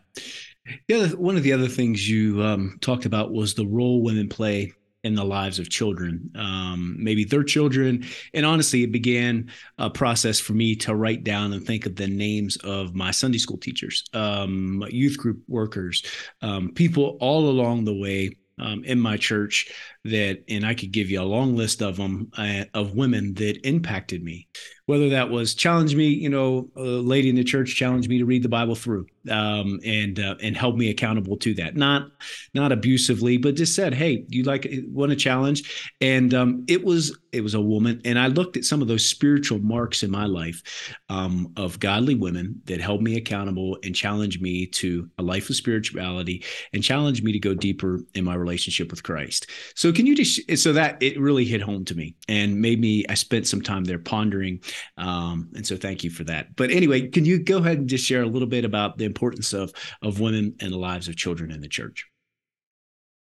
Yeah. 0.89 1.09
One 1.09 1.37
of 1.37 1.43
the 1.43 1.53
other 1.53 1.69
things 1.69 2.09
you 2.09 2.43
um, 2.43 2.79
talked 2.81 3.07
about 3.07 3.33
was 3.33 3.55
the 3.55 3.67
role 3.67 4.03
women 4.03 4.29
play 4.29 4.73
in 5.05 5.15
the 5.15 5.25
lives 5.25 5.59
of 5.59 5.69
children, 5.69 6.31
um, 6.35 6.97
maybe 6.99 7.25
their 7.25 7.45
children. 7.45 8.05
And 8.33 8.45
honestly, 8.45 8.83
it 8.83 8.91
began 8.91 9.51
a 9.79 9.91
process 9.91 10.41
for 10.41 10.55
me 10.55 10.75
to 10.77 10.97
write 10.97 11.23
down 11.23 11.53
and 11.53 11.65
think 11.65 11.87
of 11.87 11.95
the 11.95 12.09
names 12.09 12.57
of 12.65 12.95
my 12.95 13.11
Sunday 13.11 13.39
school 13.39 13.59
teachers, 13.59 14.03
um, 14.15 14.83
youth 14.89 15.19
group 15.19 15.43
workers, 15.47 16.03
um, 16.41 16.73
people 16.75 17.19
all 17.21 17.49
along 17.49 17.85
the 17.85 17.95
way 17.95 18.37
um, 18.59 18.85
in 18.85 18.99
my 19.01 19.17
church 19.17 19.71
that, 20.05 20.45
and 20.49 20.65
I 20.67 20.75
could 20.75 20.93
give 20.93 21.11
you 21.11 21.21
a 21.21 21.25
long 21.25 21.57
list 21.57 21.83
of 21.83 21.97
them, 21.97 22.31
uh, 22.37 22.65
of 22.75 22.95
women 22.95 23.35
that 23.35 23.67
impacted 23.67 24.23
me 24.23 24.49
whether 24.87 25.09
that 25.09 25.31
was 25.31 25.55
challenge 25.55 25.97
me, 25.97 26.09
you 26.09 26.29
know, 26.29 26.69
a 26.77 26.81
lady 26.81 27.31
in 27.31 27.37
the 27.37 27.45
church 27.45 27.75
challenged 27.75 28.09
me 28.09 28.19
to 28.19 28.27
read 28.27 28.43
the 28.43 28.49
Bible 28.49 28.75
through, 28.75 29.07
um, 29.31 29.81
and 29.85 30.21
uh, 30.21 30.35
and 30.43 30.57
held 30.57 30.77
me 30.77 30.91
accountable 30.91 31.37
to 31.39 31.55
that. 31.55 31.75
Not 31.75 32.11
not 32.53 32.71
abusively, 32.71 33.39
but 33.39 33.55
just 33.55 33.75
said, 33.75 33.95
"Hey, 33.95 34.27
you 34.29 34.43
like 34.43 34.71
want 34.89 35.13
a 35.13 35.17
challenge?" 35.17 35.93
And 36.01 36.35
um, 36.35 36.65
it 36.69 36.85
was 36.85 37.17
it 37.33 37.41
was 37.41 37.55
a 37.55 37.61
woman, 37.61 38.03
and 38.05 38.19
I 38.19 38.27
looked 38.27 38.57
at 38.59 38.65
some 38.65 38.83
of 38.83 38.89
those 38.89 39.07
spiritual 39.07 39.59
marks 39.61 40.03
in 40.03 40.11
my 40.11 40.27
life 40.27 40.95
um, 41.09 41.53
of 41.57 41.81
godly 41.81 42.15
women 42.15 42.61
that 42.67 42.81
held 42.81 43.03
me 43.03 43.17
accountable 43.17 43.79
and 43.83 43.95
challenged 43.95 44.43
me 44.43 44.67
to 44.67 45.09
a 45.19 45.23
life 45.23 45.49
of 45.49 45.57
spirituality 45.57 46.45
and 46.75 46.83
challenged 46.83 47.25
me 47.25 47.33
to 47.33 47.39
go 47.39 47.55
deeper 47.55 48.01
in 48.15 48.25
my 48.25 48.35
relationship 48.35 48.91
with 48.91 49.03
Christ. 49.03 49.51
So 49.75 49.93
can 49.95 50.07
you 50.07 50.15
just 50.15 50.59
so 50.59 50.73
that 50.73 51.03
it 51.03 51.19
really 51.19 51.45
hit 51.45 51.63
home 51.63 51.85
to 51.87 51.95
me 51.95 52.17
and 52.29 52.61
made 52.61 52.81
me 52.81 53.05
I 53.09 53.15
spent 53.15 53.47
some 53.47 53.63
time 53.63 53.85
there 53.85 53.99
pondering 53.99 54.61
um, 54.97 55.51
and 55.55 55.67
so 55.67 55.77
thank 55.77 56.05
you 56.05 56.11
for 56.11 56.25
that. 56.25 56.57
But 56.57 56.71
anyway, 56.71 57.09
can 57.09 57.25
you 57.25 57.43
go 57.43 57.59
ahead 57.59 57.79
and 57.79 57.89
just 57.89 58.05
share 58.05 58.23
a 58.23 58.27
little 58.27 58.49
bit 58.49 58.65
about 58.65 58.99
the 58.99 59.05
importance 59.05 59.53
of 59.53 59.73
of 60.03 60.21
women 60.21 60.55
and 60.61 60.73
the 60.73 60.79
lives 60.79 61.09
of 61.09 61.17
children 61.17 61.51
in 61.51 61.61
the 61.61 61.69
church? 61.69 62.07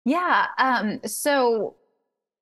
Yeah. 0.04 0.46
Um, 0.58 1.00
so 1.04 1.76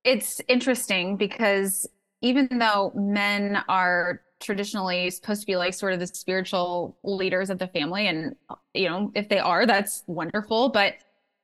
it's 0.04 0.40
interesting 0.48 1.16
because 1.16 1.86
even 2.22 2.48
though 2.58 2.92
men 2.94 3.62
are 3.68 4.22
traditionally 4.40 5.10
supposed 5.10 5.40
to 5.40 5.46
be 5.46 5.56
like 5.56 5.74
sort 5.74 5.92
of 5.92 5.98
the 5.98 6.06
spiritual 6.06 6.96
leaders 7.02 7.50
of 7.50 7.58
the 7.58 7.66
family 7.68 8.06
and 8.06 8.36
you 8.72 8.88
know 8.88 9.10
if 9.16 9.28
they 9.28 9.40
are 9.40 9.66
that's 9.66 10.04
wonderful 10.06 10.68
but 10.68 10.94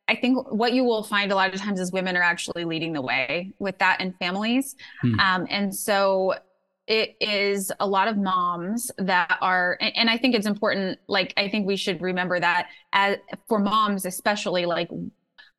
i 0.09 0.15
think 0.15 0.51
what 0.53 0.73
you 0.73 0.85
will 0.85 1.03
find 1.03 1.33
a 1.33 1.35
lot 1.35 1.53
of 1.53 1.61
times 1.61 1.81
is 1.81 1.93
women 1.93 2.17
are 2.17 2.23
actually 2.23 2.65
leading 2.65 2.93
the 2.93 3.03
way 3.03 3.53
with 3.59 3.79
that 3.79 4.01
in 4.01 4.13
families. 4.15 4.77
Hmm. 5.01 5.19
um, 5.21 5.47
and 5.51 5.75
so 5.75 6.35
it 6.87 7.17
is 7.19 7.73
a 7.81 7.87
lot 7.87 8.09
of 8.09 8.19
moms 8.19 8.91
that 8.99 9.39
are 9.41 9.79
and, 9.81 10.11
i 10.11 10.19
think 10.19 10.35
it's 10.35 10.47
important 10.47 10.99
like 11.09 11.33
i 11.37 11.49
think 11.49 11.67
we 11.67 11.77
should 11.77 12.03
remember 12.03 12.39
that 12.39 12.69
as 12.93 13.17
for 13.49 13.59
moms 13.59 14.05
especially 14.05 14.67
like 14.67 14.91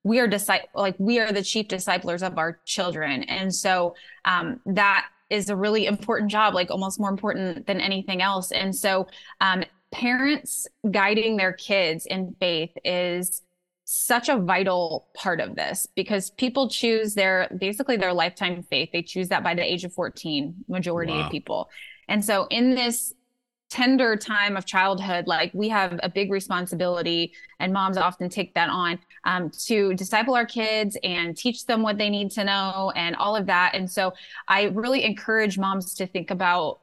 we 0.05 0.19
are 0.19 0.27
disciple 0.27 0.69
like 0.75 0.95
we 0.99 1.19
are 1.19 1.31
the 1.31 1.41
chief 1.41 1.67
disciplers 1.67 2.21
of 2.21 2.37
our 2.37 2.59
children. 2.63 3.23
And 3.23 3.53
so 3.53 3.95
um, 4.23 4.61
that 4.67 5.07
is 5.31 5.49
a 5.49 5.55
really 5.55 5.87
important 5.87 6.29
job 6.29 6.53
like 6.53 6.69
almost 6.69 6.99
more 6.99 7.09
important 7.09 7.65
than 7.65 7.81
anything 7.81 8.21
else. 8.21 8.51
And 8.51 8.73
so 8.73 9.07
um, 9.41 9.63
parents 9.91 10.67
guiding 10.91 11.37
their 11.37 11.53
kids 11.53 12.05
in 12.05 12.35
faith 12.39 12.69
is 12.85 13.41
such 13.85 14.29
a 14.29 14.37
vital 14.37 15.07
part 15.13 15.39
of 15.39 15.55
this 15.55 15.87
because 15.95 16.31
people 16.31 16.67
choose 16.67 17.13
their 17.13 17.47
basically 17.59 17.95
their 17.95 18.13
lifetime 18.13 18.63
faith. 18.63 18.89
They 18.91 19.03
choose 19.03 19.29
that 19.29 19.43
by 19.43 19.53
the 19.53 19.61
age 19.61 19.83
of 19.83 19.93
14, 19.93 20.55
majority 20.67 21.13
wow. 21.13 21.25
of 21.25 21.31
people. 21.31 21.69
And 22.07 22.25
so 22.25 22.47
in 22.49 22.73
this 22.73 23.13
tender 23.69 24.15
time 24.15 24.57
of 24.57 24.65
childhood, 24.65 25.27
like 25.27 25.51
we 25.53 25.69
have 25.69 25.99
a 26.01 26.09
big 26.09 26.31
responsibility, 26.31 27.33
and 27.59 27.71
moms 27.71 27.97
often 27.97 28.27
take 28.27 28.55
that 28.55 28.69
on 28.69 28.99
um, 29.23 29.51
to 29.65 29.93
disciple 29.93 30.33
our 30.33 30.45
kids 30.45 30.97
and 31.03 31.37
teach 31.37 31.65
them 31.65 31.83
what 31.83 31.97
they 31.97 32.09
need 32.09 32.31
to 32.31 32.43
know 32.43 32.91
and 32.95 33.15
all 33.15 33.35
of 33.35 33.45
that. 33.45 33.75
And 33.75 33.89
so 33.89 34.13
I 34.47 34.63
really 34.63 35.03
encourage 35.03 35.59
moms 35.59 35.93
to 35.95 36.07
think 36.07 36.31
about 36.31 36.79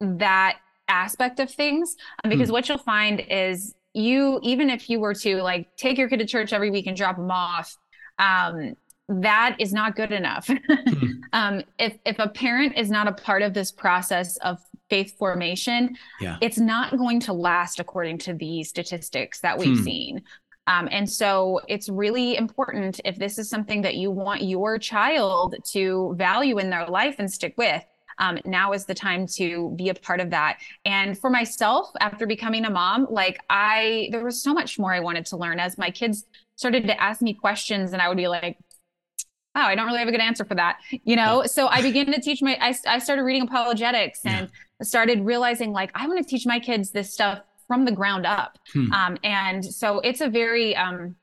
that 0.00 0.58
aspect 0.86 1.40
of 1.40 1.50
things 1.50 1.96
um, 2.22 2.30
because 2.30 2.48
mm. 2.48 2.52
what 2.52 2.68
you'll 2.68 2.78
find 2.78 3.20
is 3.28 3.74
you 3.94 4.40
even 4.42 4.68
if 4.68 4.90
you 4.90 5.00
were 5.00 5.14
to 5.14 5.40
like 5.42 5.74
take 5.76 5.96
your 5.96 6.08
kid 6.08 6.18
to 6.18 6.26
church 6.26 6.52
every 6.52 6.70
week 6.70 6.86
and 6.86 6.96
drop 6.96 7.16
them 7.16 7.30
off 7.30 7.76
um, 8.18 8.74
that 9.08 9.56
is 9.58 9.72
not 9.72 9.96
good 9.96 10.12
enough 10.12 10.48
hmm. 10.48 11.06
um, 11.32 11.62
if 11.78 11.96
if 12.04 12.18
a 12.18 12.28
parent 12.28 12.76
is 12.76 12.90
not 12.90 13.06
a 13.06 13.12
part 13.12 13.42
of 13.42 13.54
this 13.54 13.70
process 13.70 14.36
of 14.38 14.58
faith 14.90 15.16
formation 15.16 15.96
yeah. 16.20 16.36
it's 16.40 16.58
not 16.58 16.96
going 16.98 17.20
to 17.20 17.32
last 17.32 17.80
according 17.80 18.18
to 18.18 18.34
the 18.34 18.62
statistics 18.64 19.40
that 19.40 19.56
we've 19.56 19.78
hmm. 19.78 19.84
seen 19.84 20.22
um, 20.66 20.88
and 20.90 21.10
so 21.10 21.60
it's 21.68 21.90
really 21.90 22.36
important 22.36 22.98
if 23.04 23.16
this 23.16 23.38
is 23.38 23.50
something 23.50 23.82
that 23.82 23.96
you 23.96 24.10
want 24.10 24.42
your 24.42 24.78
child 24.78 25.54
to 25.72 26.14
value 26.16 26.58
in 26.58 26.70
their 26.70 26.86
life 26.86 27.16
and 27.18 27.30
stick 27.30 27.54
with 27.56 27.84
um, 28.18 28.38
now 28.44 28.72
is 28.72 28.84
the 28.84 28.94
time 28.94 29.26
to 29.26 29.72
be 29.76 29.88
a 29.88 29.94
part 29.94 30.20
of 30.20 30.30
that. 30.30 30.58
And 30.84 31.18
for 31.18 31.30
myself, 31.30 31.90
after 32.00 32.26
becoming 32.26 32.64
a 32.64 32.70
mom, 32.70 33.06
like 33.10 33.40
I, 33.50 34.08
there 34.12 34.24
was 34.24 34.42
so 34.42 34.54
much 34.54 34.78
more 34.78 34.92
I 34.92 35.00
wanted 35.00 35.26
to 35.26 35.36
learn 35.36 35.60
as 35.60 35.78
my 35.78 35.90
kids 35.90 36.24
started 36.56 36.86
to 36.86 37.00
ask 37.02 37.20
me 37.20 37.34
questions, 37.34 37.92
and 37.92 38.00
I 38.00 38.08
would 38.08 38.16
be 38.16 38.28
like, 38.28 38.58
wow, 39.54 39.66
I 39.66 39.74
don't 39.74 39.86
really 39.86 40.00
have 40.00 40.08
a 40.08 40.12
good 40.12 40.20
answer 40.20 40.44
for 40.44 40.56
that, 40.56 40.78
you 41.04 41.14
know? 41.14 41.44
So 41.46 41.68
I 41.68 41.80
began 41.80 42.06
to 42.06 42.20
teach 42.20 42.42
my, 42.42 42.58
I, 42.60 42.74
I 42.86 42.98
started 42.98 43.22
reading 43.22 43.42
apologetics 43.42 44.20
and 44.24 44.50
yeah. 44.50 44.84
started 44.84 45.24
realizing 45.24 45.72
like, 45.72 45.92
I 45.94 46.08
want 46.08 46.18
to 46.18 46.28
teach 46.28 46.44
my 46.44 46.58
kids 46.58 46.90
this 46.90 47.12
stuff 47.12 47.40
from 47.68 47.84
the 47.84 47.92
ground 47.92 48.26
up. 48.26 48.58
Hmm. 48.72 48.92
Um, 48.92 49.18
and 49.22 49.64
so 49.64 50.00
it's 50.00 50.20
a 50.20 50.28
very, 50.28 50.74
um, 50.76 51.14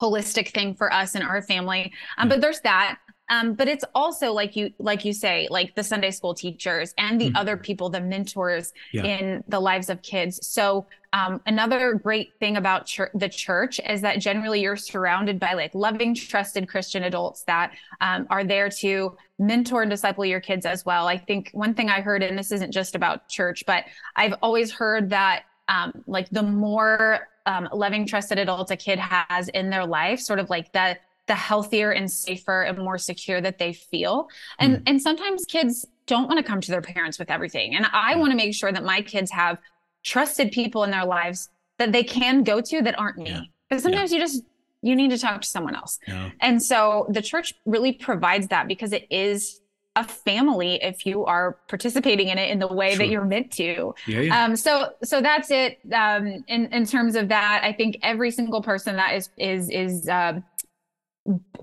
holistic 0.00 0.52
thing 0.52 0.74
for 0.74 0.92
us 0.92 1.14
and 1.14 1.24
our 1.24 1.40
family. 1.42 1.92
Um, 2.18 2.28
but 2.28 2.40
there's 2.40 2.60
that. 2.60 2.98
Um, 3.28 3.54
but 3.54 3.68
it's 3.68 3.84
also 3.94 4.32
like 4.32 4.54
you 4.56 4.72
like 4.78 5.04
you 5.04 5.12
say, 5.12 5.48
like 5.50 5.74
the 5.74 5.82
Sunday 5.82 6.10
school 6.10 6.34
teachers 6.34 6.94
and 6.96 7.20
the 7.20 7.26
mm-hmm. 7.26 7.36
other 7.36 7.56
people, 7.56 7.90
the 7.90 8.00
mentors 8.00 8.72
yeah. 8.92 9.04
in 9.04 9.44
the 9.48 9.60
lives 9.60 9.90
of 9.90 10.02
kids. 10.02 10.46
So 10.46 10.86
um, 11.12 11.40
another 11.46 11.94
great 11.94 12.34
thing 12.38 12.56
about 12.56 12.86
ch- 12.86 13.00
the 13.14 13.28
church 13.28 13.80
is 13.88 14.00
that 14.02 14.20
generally 14.20 14.60
you're 14.60 14.76
surrounded 14.76 15.40
by 15.40 15.54
like 15.54 15.74
loving, 15.74 16.14
trusted 16.14 16.68
Christian 16.68 17.04
adults 17.04 17.42
that 17.44 17.72
um, 18.00 18.26
are 18.30 18.44
there 18.44 18.68
to 18.68 19.16
mentor 19.38 19.82
and 19.82 19.90
disciple 19.90 20.24
your 20.24 20.40
kids 20.40 20.66
as 20.66 20.84
well. 20.84 21.08
I 21.08 21.18
think 21.18 21.50
one 21.52 21.74
thing 21.74 21.90
I 21.90 22.00
heard, 22.00 22.22
and 22.22 22.38
this 22.38 22.52
isn't 22.52 22.72
just 22.72 22.94
about 22.94 23.28
church, 23.28 23.64
but 23.66 23.84
I've 24.14 24.34
always 24.42 24.70
heard 24.70 25.10
that 25.10 25.44
um, 25.68 26.04
like 26.06 26.28
the 26.30 26.42
more 26.42 27.28
um, 27.46 27.68
loving, 27.72 28.06
trusted 28.06 28.38
adults 28.38 28.70
a 28.70 28.76
kid 28.76 28.98
has 28.98 29.48
in 29.48 29.70
their 29.70 29.86
life, 29.86 30.20
sort 30.20 30.38
of 30.38 30.50
like 30.50 30.72
that 30.72 31.00
the 31.26 31.34
healthier 31.34 31.90
and 31.90 32.10
safer 32.10 32.62
and 32.62 32.78
more 32.78 32.98
secure 32.98 33.40
that 33.40 33.58
they 33.58 33.72
feel. 33.72 34.28
And 34.58 34.76
mm. 34.76 34.82
and 34.86 35.02
sometimes 35.02 35.44
kids 35.44 35.86
don't 36.06 36.28
want 36.28 36.38
to 36.38 36.44
come 36.44 36.60
to 36.60 36.70
their 36.70 36.82
parents 36.82 37.18
with 37.18 37.30
everything. 37.30 37.74
And 37.74 37.86
I 37.92 38.14
mm. 38.14 38.20
want 38.20 38.30
to 38.30 38.36
make 38.36 38.54
sure 38.54 38.72
that 38.72 38.84
my 38.84 39.02
kids 39.02 39.30
have 39.32 39.58
trusted 40.04 40.52
people 40.52 40.84
in 40.84 40.90
their 40.90 41.04
lives 41.04 41.50
that 41.78 41.92
they 41.92 42.04
can 42.04 42.42
go 42.44 42.60
to 42.60 42.82
that 42.82 42.98
aren't 42.98 43.18
me. 43.18 43.30
Yeah. 43.30 43.40
Because 43.68 43.82
sometimes 43.82 44.12
yeah. 44.12 44.18
you 44.18 44.24
just 44.24 44.42
you 44.82 44.94
need 44.94 45.10
to 45.10 45.18
talk 45.18 45.40
to 45.40 45.48
someone 45.48 45.74
else. 45.74 45.98
Yeah. 46.06 46.30
And 46.40 46.62
so 46.62 47.06
the 47.08 47.22
church 47.22 47.54
really 47.64 47.92
provides 47.92 48.48
that 48.48 48.68
because 48.68 48.92
it 48.92 49.06
is 49.10 49.60
a 49.96 50.04
family 50.04 50.74
if 50.82 51.06
you 51.06 51.24
are 51.24 51.58
participating 51.68 52.28
in 52.28 52.38
it 52.38 52.50
in 52.50 52.58
the 52.58 52.68
way 52.68 52.90
sure. 52.90 52.98
that 52.98 53.08
you're 53.08 53.24
meant 53.24 53.50
to. 53.50 53.94
Yeah, 54.06 54.20
yeah. 54.20 54.44
Um, 54.44 54.54
so 54.54 54.90
so 55.02 55.20
that's 55.20 55.50
it. 55.50 55.78
Um, 55.92 56.44
in 56.46 56.66
in 56.66 56.86
terms 56.86 57.16
of 57.16 57.28
that, 57.28 57.62
I 57.64 57.72
think 57.72 57.98
every 58.02 58.30
single 58.30 58.62
person 58.62 58.96
that 58.96 59.14
is 59.14 59.30
is 59.38 59.70
is 59.70 60.08
uh, 60.08 60.40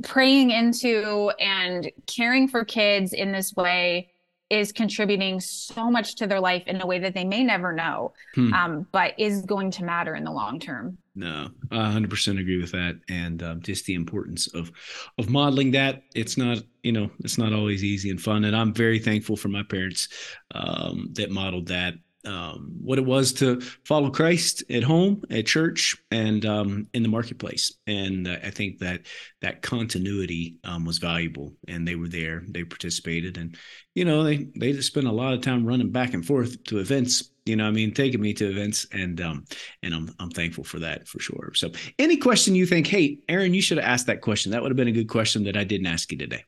praying 0.03 0.51
into 0.51 1.31
and 1.39 1.91
caring 2.07 2.47
for 2.47 2.65
kids 2.65 3.13
in 3.13 3.31
this 3.31 3.53
way 3.55 4.09
is 4.49 4.71
contributing 4.71 5.39
so 5.39 5.89
much 5.89 6.15
to 6.15 6.27
their 6.27 6.39
life 6.39 6.63
in 6.67 6.79
a 6.79 6.85
way 6.85 6.99
that 6.99 7.13
they 7.15 7.23
may 7.23 7.43
never 7.43 7.73
know, 7.73 8.13
hmm. 8.35 8.53
um, 8.53 8.87
but 8.91 9.13
is 9.17 9.41
going 9.41 9.71
to 9.71 9.83
matter 9.83 10.15
in 10.15 10.23
the 10.23 10.31
long 10.31 10.59
term. 10.59 10.97
No, 11.15 11.49
I 11.71 11.77
100% 11.77 12.39
agree 12.39 12.59
with 12.59 12.71
that, 12.71 12.99
and 13.09 13.41
um, 13.41 13.61
just 13.61 13.85
the 13.85 13.93
importance 13.93 14.47
of 14.53 14.71
of 15.17 15.29
modeling 15.29 15.71
that. 15.71 16.03
It's 16.15 16.37
not, 16.37 16.59
you 16.83 16.91
know, 16.91 17.09
it's 17.19 17.37
not 17.37 17.53
always 17.53 17.83
easy 17.83 18.09
and 18.09 18.21
fun, 18.21 18.45
and 18.45 18.55
I'm 18.55 18.73
very 18.73 18.99
thankful 18.99 19.37
for 19.37 19.47
my 19.47 19.63
parents 19.63 20.07
um, 20.53 21.09
that 21.13 21.31
modeled 21.31 21.67
that 21.67 21.95
um, 22.25 22.73
what 22.81 22.97
it 22.97 23.05
was 23.05 23.33
to 23.33 23.61
follow 23.85 24.09
Christ 24.09 24.63
at 24.69 24.83
home, 24.83 25.23
at 25.29 25.45
church, 25.45 25.95
and 26.11 26.45
um, 26.45 26.87
in 26.93 27.03
the 27.03 27.09
marketplace. 27.09 27.73
And 27.87 28.27
uh, 28.27 28.37
I 28.43 28.49
think 28.49 28.79
that 28.79 29.01
that 29.41 29.61
continuity 29.61 30.57
um, 30.63 30.85
was 30.85 30.97
valuable, 30.97 31.53
and 31.67 31.87
they 31.87 31.95
were 31.95 32.07
there, 32.07 32.43
they 32.47 32.63
participated, 32.63 33.37
and 33.37 33.57
you 33.95 34.05
know 34.05 34.23
they 34.23 34.47
they 34.55 34.71
just 34.73 34.87
spent 34.87 35.07
a 35.07 35.11
lot 35.11 35.33
of 35.33 35.41
time 35.41 35.65
running 35.65 35.91
back 35.91 36.13
and 36.13 36.25
forth 36.25 36.63
to 36.65 36.79
events. 36.79 37.31
You 37.45 37.57
know, 37.57 37.67
I 37.67 37.71
mean, 37.71 37.93
taking 37.93 38.21
me 38.21 38.33
to 38.35 38.49
events, 38.49 38.87
and 38.91 39.19
um, 39.21 39.45
and 39.81 39.93
I'm 39.93 40.13
I'm 40.19 40.29
thankful 40.29 40.63
for 40.63 40.79
that 40.79 41.07
for 41.07 41.19
sure. 41.19 41.51
So, 41.55 41.71
any 41.99 42.17
question 42.17 42.55
you 42.55 42.65
think, 42.65 42.87
hey, 42.87 43.19
Aaron, 43.27 43.53
you 43.53 43.61
should 43.61 43.77
have 43.77 43.87
asked 43.87 44.07
that 44.07 44.21
question. 44.21 44.51
That 44.51 44.61
would 44.61 44.71
have 44.71 44.77
been 44.77 44.87
a 44.87 44.93
good 44.93 45.09
question 45.09 45.43
that 45.43 45.57
I 45.57 45.63
didn't 45.63 45.87
ask 45.87 46.11
you 46.11 46.17
today. 46.17 46.43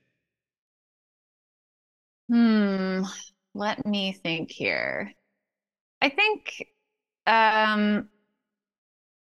Hmm. 2.30 3.04
Let 3.54 3.86
me 3.86 4.12
think 4.12 4.52
here. 4.52 5.14
I 6.06 6.10
think, 6.10 6.68
um, 7.26 8.10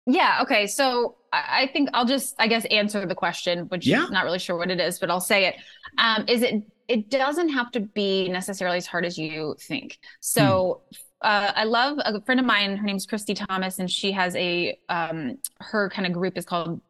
yeah, 0.06 0.40
okay. 0.42 0.68
So 0.68 1.16
I, 1.32 1.70
think 1.72 1.90
I'll 1.94 2.06
just, 2.06 2.36
I 2.38 2.48
guess, 2.48 2.66
answer 2.66 3.06
the 3.06 3.16
question, 3.16 3.68
which 3.70 3.88
yeah. 3.88 4.04
I'm 4.04 4.12
not 4.12 4.26
really 4.26 4.40
sure 4.40 4.58
what 4.58 4.70
it 4.70 4.82
is, 4.82 5.00
but 5.00 5.10
I'll 5.10 5.22
say 5.22 5.46
it. 5.46 5.56
Um, 5.98 6.26
is 6.28 6.42
it, 6.42 6.62
it 6.90 7.10
doesn't 7.10 7.50
have 7.50 7.72
to 7.72 7.80
be 7.80 8.28
necessarily 8.28 8.78
as 8.78 8.86
hard 8.86 9.06
as 9.06 9.18
you 9.18 9.56
think. 9.60 10.00
So, 10.20 10.82
hmm. 10.90 10.98
Uh, 11.24 11.54
I 11.56 11.64
love 11.64 12.00
a 12.04 12.20
friend 12.20 12.38
of 12.38 12.46
mine. 12.46 12.76
Her 12.76 12.86
name's 12.86 13.06
Christy 13.06 13.34
Thomas, 13.34 13.80
and 13.80 13.90
she 13.90 14.12
has 14.12 14.36
a 14.36 14.78
um, 14.90 15.38
her 15.62 15.90
kind 15.90 16.06
of 16.06 16.12
group 16.12 16.38
is 16.38 16.44
called 16.44 16.82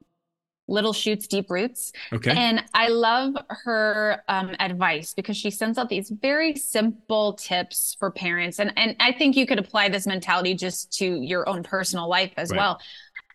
Little 0.67 0.93
Shoots 0.93 1.27
Deep 1.27 1.49
Roots. 1.49 1.91
Okay. 2.11 2.31
And 2.31 2.63
I 2.73 2.87
love 2.87 3.35
her 3.49 4.23
um, 4.27 4.55
advice 4.59 5.13
because 5.13 5.35
she 5.35 5.51
sends 5.51 5.77
out 5.77 5.89
these 5.89 6.09
very 6.09 6.55
simple 6.55 7.33
tips 7.33 7.95
for 7.99 8.11
parents. 8.11 8.59
And, 8.59 8.71
and 8.77 8.95
I 8.99 9.11
think 9.11 9.35
you 9.35 9.45
could 9.45 9.59
apply 9.59 9.89
this 9.89 10.07
mentality 10.07 10.55
just 10.55 10.93
to 10.99 11.21
your 11.21 11.47
own 11.49 11.63
personal 11.63 12.07
life 12.07 12.31
as 12.37 12.51
right. 12.51 12.57
well. 12.57 12.79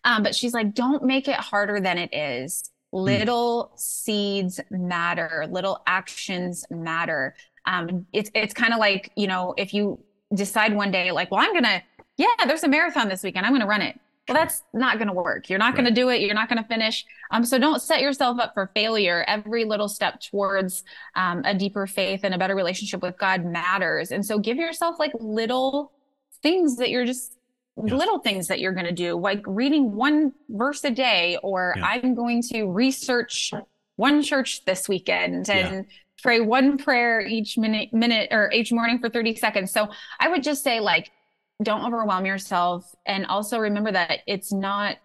Um, 0.03 0.23
but 0.23 0.33
she's 0.33 0.53
like, 0.53 0.73
don't 0.73 1.03
make 1.03 1.27
it 1.27 1.35
harder 1.35 1.79
than 1.79 1.97
it 1.97 2.13
is. 2.13 2.63
Hmm. 2.91 2.99
Little 2.99 3.71
mm. 3.73 3.79
seeds 3.79 4.59
matter, 4.71 5.45
little 5.49 5.83
actions 5.85 6.65
matter. 6.71 7.35
Um, 7.65 8.07
it's 8.13 8.31
it's 8.33 8.53
kind 8.53 8.73
of 8.73 8.79
like, 8.79 9.11
you 9.15 9.27
know, 9.27 9.53
if 9.57 9.73
you 9.73 9.99
decide 10.33 10.73
one 10.73 10.89
day, 10.89 11.11
like, 11.11 11.29
well, 11.29 11.41
I'm 11.41 11.53
gonna, 11.53 11.83
yeah, 12.17 12.27
there's 12.47 12.63
a 12.63 12.67
marathon 12.67 13.09
this 13.09 13.21
weekend, 13.21 13.45
I'm 13.45 13.53
gonna 13.53 13.67
run 13.67 13.83
it 13.83 13.99
well 14.29 14.37
that's 14.37 14.63
not 14.73 14.97
going 14.97 15.07
to 15.07 15.13
work 15.13 15.49
you're 15.49 15.59
not 15.59 15.73
right. 15.73 15.83
going 15.83 15.85
to 15.85 15.91
do 15.91 16.09
it 16.09 16.21
you're 16.21 16.35
not 16.35 16.47
going 16.47 16.61
to 16.61 16.67
finish 16.67 17.05
um, 17.31 17.43
so 17.43 17.57
don't 17.57 17.81
set 17.81 18.01
yourself 18.01 18.39
up 18.39 18.53
for 18.53 18.71
failure 18.75 19.25
every 19.27 19.65
little 19.65 19.89
step 19.89 20.19
towards 20.21 20.83
um, 21.15 21.41
a 21.45 21.53
deeper 21.53 21.87
faith 21.87 22.21
and 22.23 22.33
a 22.33 22.37
better 22.37 22.55
relationship 22.55 23.01
with 23.01 23.17
god 23.17 23.43
matters 23.43 24.11
and 24.11 24.25
so 24.25 24.39
give 24.39 24.57
yourself 24.57 24.97
like 24.99 25.11
little 25.19 25.91
things 26.41 26.77
that 26.77 26.89
you're 26.89 27.05
just 27.05 27.37
yeah. 27.83 27.93
little 27.93 28.19
things 28.19 28.47
that 28.47 28.59
you're 28.59 28.73
going 28.73 28.85
to 28.85 28.91
do 28.91 29.19
like 29.19 29.41
reading 29.45 29.93
one 29.93 30.33
verse 30.49 30.83
a 30.83 30.91
day 30.91 31.37
or 31.43 31.73
yeah. 31.77 31.85
i'm 31.85 32.15
going 32.15 32.41
to 32.41 32.65
research 32.65 33.51
one 33.95 34.21
church 34.21 34.63
this 34.65 34.87
weekend 34.87 35.49
and 35.49 35.75
yeah. 35.75 35.81
pray 36.21 36.39
one 36.39 36.77
prayer 36.77 37.21
each 37.21 37.57
minute 37.57 37.93
minute 37.93 38.29
or 38.31 38.51
each 38.51 38.71
morning 38.71 38.99
for 38.99 39.09
30 39.09 39.35
seconds 39.35 39.71
so 39.71 39.89
i 40.19 40.27
would 40.27 40.43
just 40.43 40.63
say 40.63 40.79
like 40.79 41.11
don't 41.61 41.85
overwhelm 41.85 42.25
yourself 42.25 42.95
and 43.05 43.25
also 43.25 43.59
remember 43.59 43.91
that 43.91 44.19
it's 44.27 44.51
not 44.51 44.97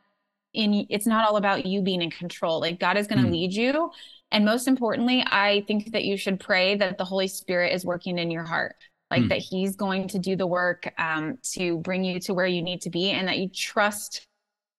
in 0.53 0.87
it's 0.89 1.07
not 1.07 1.29
all 1.29 1.37
about 1.37 1.67
you 1.67 1.83
being 1.83 2.01
in 2.01 2.11
control 2.11 2.61
like 2.61 2.79
god 2.79 2.97
is 2.97 3.07
going 3.07 3.21
to 3.21 3.29
mm. 3.29 3.33
lead 3.33 3.53
you 3.53 3.91
and 4.31 4.45
most 4.45 4.69
importantly 4.69 5.25
i 5.31 5.65
think 5.67 5.91
that 5.93 6.05
you 6.05 6.17
should 6.17 6.39
pray 6.39 6.77
that 6.77 6.97
the 6.97 7.05
holy 7.05 7.27
spirit 7.27 7.73
is 7.73 7.85
working 7.85 8.19
in 8.19 8.31
your 8.31 8.45
heart 8.45 8.77
like 9.11 9.23
mm. 9.23 9.29
that 9.29 9.39
he's 9.39 9.75
going 9.75 10.07
to 10.07 10.19
do 10.19 10.37
the 10.37 10.47
work 10.47 10.93
um, 10.99 11.39
to 11.43 11.79
bring 11.79 12.05
you 12.05 12.21
to 12.21 12.33
where 12.33 12.47
you 12.47 12.63
need 12.63 12.81
to 12.81 12.91
be 12.91 13.11
and 13.11 13.27
that 13.27 13.39
you 13.39 13.49
trust 13.49 14.27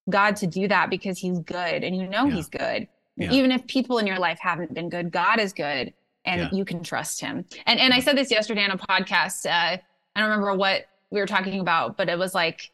god 0.08 0.34
to 0.34 0.46
do 0.46 0.66
that 0.66 0.88
because 0.88 1.18
he's 1.18 1.38
good 1.40 1.84
and 1.84 1.94
you 1.94 2.08
know 2.08 2.24
yeah. 2.24 2.34
he's 2.34 2.48
good 2.48 2.88
yeah. 3.16 3.30
even 3.30 3.52
if 3.52 3.66
people 3.66 3.98
in 3.98 4.06
your 4.06 4.18
life 4.18 4.38
haven't 4.40 4.72
been 4.72 4.88
good 4.88 5.10
god 5.12 5.38
is 5.38 5.52
good 5.52 5.92
and 6.24 6.40
yeah. 6.40 6.48
you 6.52 6.64
can 6.64 6.82
trust 6.82 7.20
him 7.20 7.44
and 7.66 7.78
and 7.78 7.92
i 7.92 8.00
said 8.00 8.16
this 8.16 8.30
yesterday 8.30 8.64
on 8.64 8.70
a 8.70 8.78
podcast 8.78 9.44
uh, 9.44 9.76
i 9.76 10.20
don't 10.20 10.30
remember 10.30 10.54
what 10.54 10.86
we 11.16 11.20
were 11.22 11.26
talking 11.26 11.60
about, 11.60 11.96
but 11.96 12.10
it 12.10 12.18
was 12.18 12.34
like, 12.34 12.70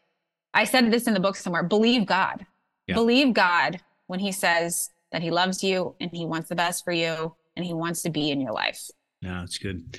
I 0.53 0.65
said 0.65 0.91
this 0.91 1.07
in 1.07 1.13
the 1.13 1.19
book 1.19 1.37
somewhere 1.37 1.63
believe 1.63 2.05
God. 2.05 2.45
Yeah. 2.87 2.95
Believe 2.95 3.33
God 3.33 3.79
when 4.07 4.19
he 4.19 4.33
says 4.33 4.89
that 5.13 5.21
he 5.21 5.31
loves 5.31 5.63
you 5.63 5.95
and 6.01 6.11
he 6.11 6.25
wants 6.25 6.49
the 6.49 6.55
best 6.55 6.83
for 6.83 6.91
you 6.91 7.33
and 7.55 7.65
he 7.65 7.73
wants 7.73 8.01
to 8.01 8.09
be 8.09 8.29
in 8.29 8.41
your 8.41 8.51
life. 8.51 8.89
Yeah, 9.21 9.39
that's 9.39 9.57
good. 9.57 9.97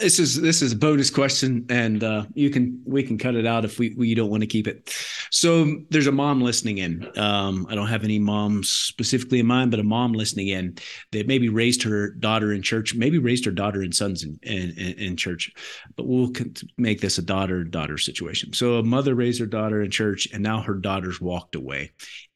This 0.00 0.18
is 0.18 0.40
this 0.40 0.62
is 0.62 0.72
a 0.72 0.76
bonus 0.76 1.10
question, 1.10 1.66
and 1.68 2.02
uh, 2.02 2.24
you 2.32 2.48
can 2.48 2.82
we 2.86 3.02
can 3.02 3.18
cut 3.18 3.34
it 3.34 3.46
out 3.46 3.66
if 3.66 3.78
we, 3.78 3.94
we 3.94 4.14
don't 4.14 4.30
want 4.30 4.40
to 4.40 4.46
keep 4.46 4.66
it. 4.66 4.90
So 5.30 5.82
there's 5.90 6.06
a 6.06 6.12
mom 6.12 6.40
listening 6.40 6.78
in. 6.78 7.06
Um, 7.18 7.66
I 7.68 7.74
don't 7.74 7.88
have 7.88 8.02
any 8.02 8.18
moms 8.18 8.70
specifically 8.70 9.38
in 9.38 9.46
mind, 9.46 9.70
but 9.70 9.80
a 9.80 9.84
mom 9.84 10.14
listening 10.14 10.48
in 10.48 10.78
that 11.10 11.26
maybe 11.26 11.50
raised 11.50 11.82
her 11.82 12.10
daughter 12.12 12.54
in 12.54 12.62
church, 12.62 12.94
maybe 12.94 13.18
raised 13.18 13.44
her 13.44 13.50
daughter 13.50 13.82
and 13.82 13.94
sons 13.94 14.24
in, 14.24 14.38
in, 14.44 14.70
in 14.98 15.16
church, 15.16 15.52
but 15.94 16.06
we'll 16.06 16.32
make 16.78 17.02
this 17.02 17.18
a 17.18 17.22
daughter 17.22 17.62
daughter 17.62 17.98
situation. 17.98 18.54
So 18.54 18.76
a 18.76 18.82
mother 18.82 19.14
raised 19.14 19.40
her 19.40 19.46
daughter 19.46 19.82
in 19.82 19.90
church, 19.90 20.26
and 20.32 20.42
now 20.42 20.62
her 20.62 20.74
daughter's 20.74 21.20
walked 21.20 21.54
away, 21.54 21.90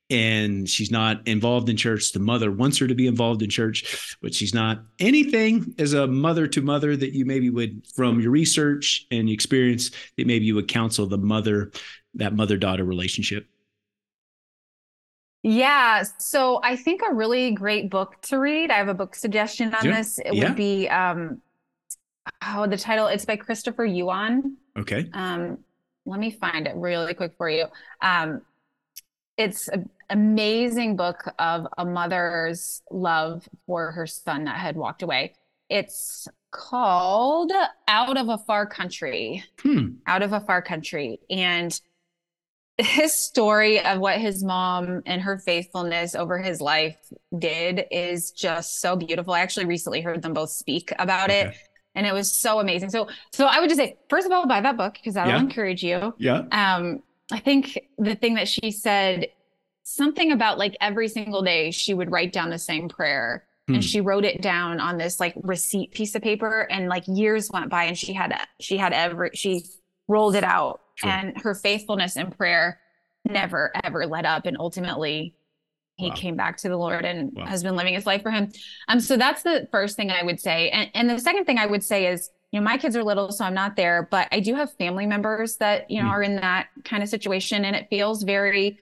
and 0.08 0.68
she's 0.68 0.90
not 0.90 1.26
involved 1.26 1.68
in 1.68 1.76
church. 1.76 2.12
The 2.12 2.20
mother 2.20 2.52
wants 2.52 2.78
her 2.78 2.86
to 2.86 2.94
be 2.94 3.06
involved 3.06 3.42
in 3.42 3.50
church, 3.50 4.16
but 4.22 4.32
she's 4.34 4.54
not. 4.54 4.82
Anything 4.98 5.74
as 5.78 5.94
a 5.94 6.06
mother 6.06 6.46
to 6.48 6.62
mother 6.62 6.96
that 6.96 7.12
you 7.12 7.24
maybe 7.24 7.50
would, 7.50 7.86
from 7.94 8.20
your 8.20 8.30
research 8.30 9.06
and 9.10 9.28
experience, 9.28 9.90
that 10.16 10.26
maybe 10.26 10.44
you 10.44 10.54
would 10.54 10.68
counsel 10.68 11.06
the 11.06 11.18
mother, 11.18 11.72
that 12.14 12.34
mother 12.34 12.56
daughter 12.56 12.84
relationship? 12.84 13.46
Yeah. 15.42 16.04
So 16.18 16.60
I 16.62 16.76
think 16.76 17.02
a 17.08 17.14
really 17.14 17.52
great 17.52 17.90
book 17.90 18.20
to 18.22 18.38
read, 18.38 18.70
I 18.70 18.78
have 18.78 18.88
a 18.88 18.94
book 18.94 19.14
suggestion 19.14 19.74
on 19.74 19.84
yeah. 19.84 19.96
this. 19.96 20.18
It 20.18 20.34
yeah. 20.34 20.48
would 20.48 20.56
be, 20.56 20.88
um, 20.88 21.40
oh, 22.44 22.66
the 22.66 22.76
title, 22.76 23.06
it's 23.06 23.24
by 23.24 23.36
Christopher 23.36 23.84
Yuan. 23.84 24.56
Okay. 24.76 25.08
Um, 25.12 25.58
let 26.04 26.20
me 26.20 26.30
find 26.30 26.66
it 26.66 26.74
really 26.76 27.14
quick 27.14 27.34
for 27.36 27.48
you. 27.48 27.66
Um, 28.00 28.42
it's 29.36 29.68
amazing 30.10 30.96
book 30.96 31.32
of 31.38 31.66
a 31.78 31.84
mother's 31.84 32.82
love 32.90 33.48
for 33.66 33.92
her 33.92 34.06
son 34.06 34.44
that 34.44 34.56
had 34.56 34.76
walked 34.76 35.02
away. 35.02 35.34
It's 35.68 36.28
called 36.50 37.52
Out 37.88 38.16
of 38.16 38.28
a 38.28 38.38
Far 38.38 38.66
Country. 38.66 39.44
Hmm. 39.60 39.88
Out 40.06 40.22
of 40.22 40.32
a 40.32 40.40
Far 40.40 40.62
Country. 40.62 41.20
And 41.28 41.78
his 42.78 43.18
story 43.18 43.80
of 43.80 43.98
what 44.00 44.20
his 44.20 44.44
mom 44.44 45.02
and 45.06 45.22
her 45.22 45.38
faithfulness 45.38 46.14
over 46.14 46.38
his 46.38 46.60
life 46.60 46.98
did 47.38 47.84
is 47.90 48.30
just 48.30 48.80
so 48.80 48.96
beautiful. 48.96 49.32
I 49.32 49.40
actually 49.40 49.66
recently 49.66 50.02
heard 50.02 50.22
them 50.22 50.34
both 50.34 50.50
speak 50.50 50.92
about 50.98 51.30
okay. 51.30 51.48
it 51.48 51.56
and 51.94 52.06
it 52.06 52.12
was 52.12 52.30
so 52.30 52.60
amazing. 52.60 52.90
So 52.90 53.08
so 53.32 53.46
I 53.46 53.58
would 53.60 53.68
just 53.68 53.80
say 53.80 53.96
first 54.08 54.26
of 54.26 54.32
all 54.32 54.46
buy 54.46 54.60
that 54.60 54.76
book 54.76 54.94
because 54.94 55.14
that'll 55.14 55.32
yeah. 55.32 55.40
encourage 55.40 55.82
you. 55.82 56.14
Yeah. 56.18 56.42
Um 56.52 57.02
I 57.32 57.40
think 57.40 57.80
the 57.98 58.14
thing 58.14 58.34
that 58.34 58.46
she 58.46 58.70
said 58.70 59.28
something 59.88 60.32
about 60.32 60.58
like 60.58 60.76
every 60.80 61.06
single 61.06 61.42
day 61.42 61.70
she 61.70 61.94
would 61.94 62.10
write 62.10 62.32
down 62.32 62.50
the 62.50 62.58
same 62.58 62.88
prayer 62.88 63.44
hmm. 63.68 63.74
and 63.74 63.84
she 63.84 64.00
wrote 64.00 64.24
it 64.24 64.42
down 64.42 64.80
on 64.80 64.98
this 64.98 65.20
like 65.20 65.32
receipt 65.44 65.92
piece 65.92 66.16
of 66.16 66.22
paper 66.22 66.66
and 66.72 66.88
like 66.88 67.04
years 67.06 67.48
went 67.52 67.70
by 67.70 67.84
and 67.84 67.96
she 67.96 68.12
had 68.12 68.36
she 68.58 68.76
had 68.76 68.92
every 68.92 69.30
she 69.32 69.64
rolled 70.08 70.34
it 70.34 70.42
out 70.42 70.80
sure. 70.96 71.08
and 71.08 71.40
her 71.40 71.54
faithfulness 71.54 72.16
in 72.16 72.32
prayer 72.32 72.80
never 73.24 73.70
ever 73.84 74.08
let 74.08 74.26
up 74.26 74.44
and 74.44 74.56
ultimately 74.58 75.36
he 75.94 76.08
wow. 76.08 76.14
came 76.16 76.34
back 76.34 76.56
to 76.56 76.68
the 76.68 76.76
lord 76.76 77.04
and 77.04 77.30
wow. 77.34 77.46
has 77.46 77.62
been 77.62 77.76
living 77.76 77.94
his 77.94 78.06
life 78.06 78.22
for 78.22 78.32
him 78.32 78.50
um 78.88 78.98
so 78.98 79.16
that's 79.16 79.44
the 79.44 79.68
first 79.70 79.94
thing 79.94 80.10
i 80.10 80.24
would 80.24 80.40
say 80.40 80.68
and, 80.70 80.90
and 80.94 81.08
the 81.08 81.20
second 81.20 81.44
thing 81.44 81.58
i 81.58 81.66
would 81.66 81.84
say 81.84 82.08
is 82.08 82.30
you 82.50 82.58
know 82.58 82.64
my 82.64 82.76
kids 82.76 82.96
are 82.96 83.04
little 83.04 83.30
so 83.30 83.44
i'm 83.44 83.54
not 83.54 83.76
there 83.76 84.08
but 84.10 84.26
i 84.32 84.40
do 84.40 84.56
have 84.56 84.72
family 84.78 85.06
members 85.06 85.58
that 85.58 85.88
you 85.88 86.02
know 86.02 86.08
mm. 86.08 86.12
are 86.12 86.24
in 86.24 86.34
that 86.34 86.66
kind 86.84 87.04
of 87.04 87.08
situation 87.08 87.64
and 87.64 87.76
it 87.76 87.86
feels 87.88 88.24
very 88.24 88.80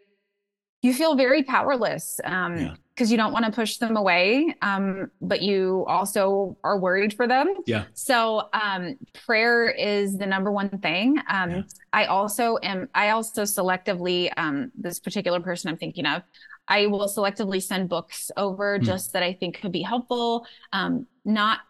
you 0.85 0.93
feel 0.93 1.17
very 1.17 1.43
powerless 1.43 2.21
um, 2.25 2.59
yeah. 2.59 2.75
because 2.95 3.11
you 3.11 3.17
don't 3.17 3.33
want 3.33 3.47
to 3.47 3.51
push 3.51 3.79
them 3.79 3.97
away, 3.97 4.55
um, 4.61 5.11
but 5.23 5.41
you 5.41 5.83
also 5.89 6.59
are 6.63 6.79
worried 6.79 7.15
for 7.15 7.27
them. 7.27 7.55
Yeah. 7.65 7.87
So 7.95 8.51
um, 8.53 8.99
prayer 9.15 9.71
is 9.71 10.19
the 10.19 10.27
number 10.27 10.53
one 10.53 10.69
thing. 10.69 11.19
Um, 11.27 11.51
yeah. 11.51 11.63
I 11.95 12.05
also 12.05 12.59
am. 12.63 12.91
I 12.95 13.11
also 13.11 13.45
selectively 13.45 14.31
um, 14.37 14.73
this 14.77 15.01
particular 15.01 15.41
person 15.41 15.71
I'm 15.71 15.79
thinking 15.79 16.05
of. 16.05 16.23
I 16.69 16.85
will 16.85 17.09
selectively 17.09 17.63
send 17.63 17.89
books 17.89 18.31
over 18.37 18.79
mm. 18.79 18.83
just 18.83 19.15
that 19.15 19.23
I 19.23 19.33
think 19.33 19.63
could 19.63 19.73
be 19.73 19.83
helpful. 19.83 20.47
Um, 20.75 21.07
not 21.25 21.61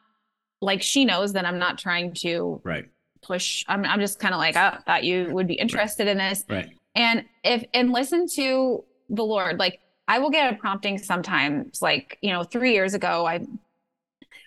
like 0.60 0.82
she 0.82 1.04
knows 1.04 1.34
that 1.34 1.44
I'm 1.44 1.60
not 1.60 1.78
trying 1.78 2.14
to 2.14 2.60
right 2.64 2.86
push. 3.22 3.64
I'm 3.68 3.84
I'm 3.84 4.00
just 4.00 4.18
kind 4.18 4.34
of 4.34 4.38
like, 4.38 4.56
oh, 4.56 4.76
thought 4.84 5.04
you 5.04 5.28
would 5.30 5.46
be 5.46 5.54
interested 5.54 6.08
right. 6.08 6.10
in 6.10 6.18
this. 6.18 6.44
Right. 6.50 6.70
And 6.96 7.24
if 7.44 7.64
and 7.72 7.92
listen 7.92 8.26
to 8.34 8.84
the 9.08 9.24
Lord. 9.24 9.58
Like 9.58 9.80
I 10.08 10.18
will 10.18 10.30
get 10.30 10.52
a 10.52 10.56
prompting 10.56 10.98
sometimes. 10.98 11.80
Like 11.80 12.18
you 12.20 12.32
know, 12.32 12.44
three 12.44 12.72
years 12.72 12.94
ago, 12.94 13.26
I 13.26 13.46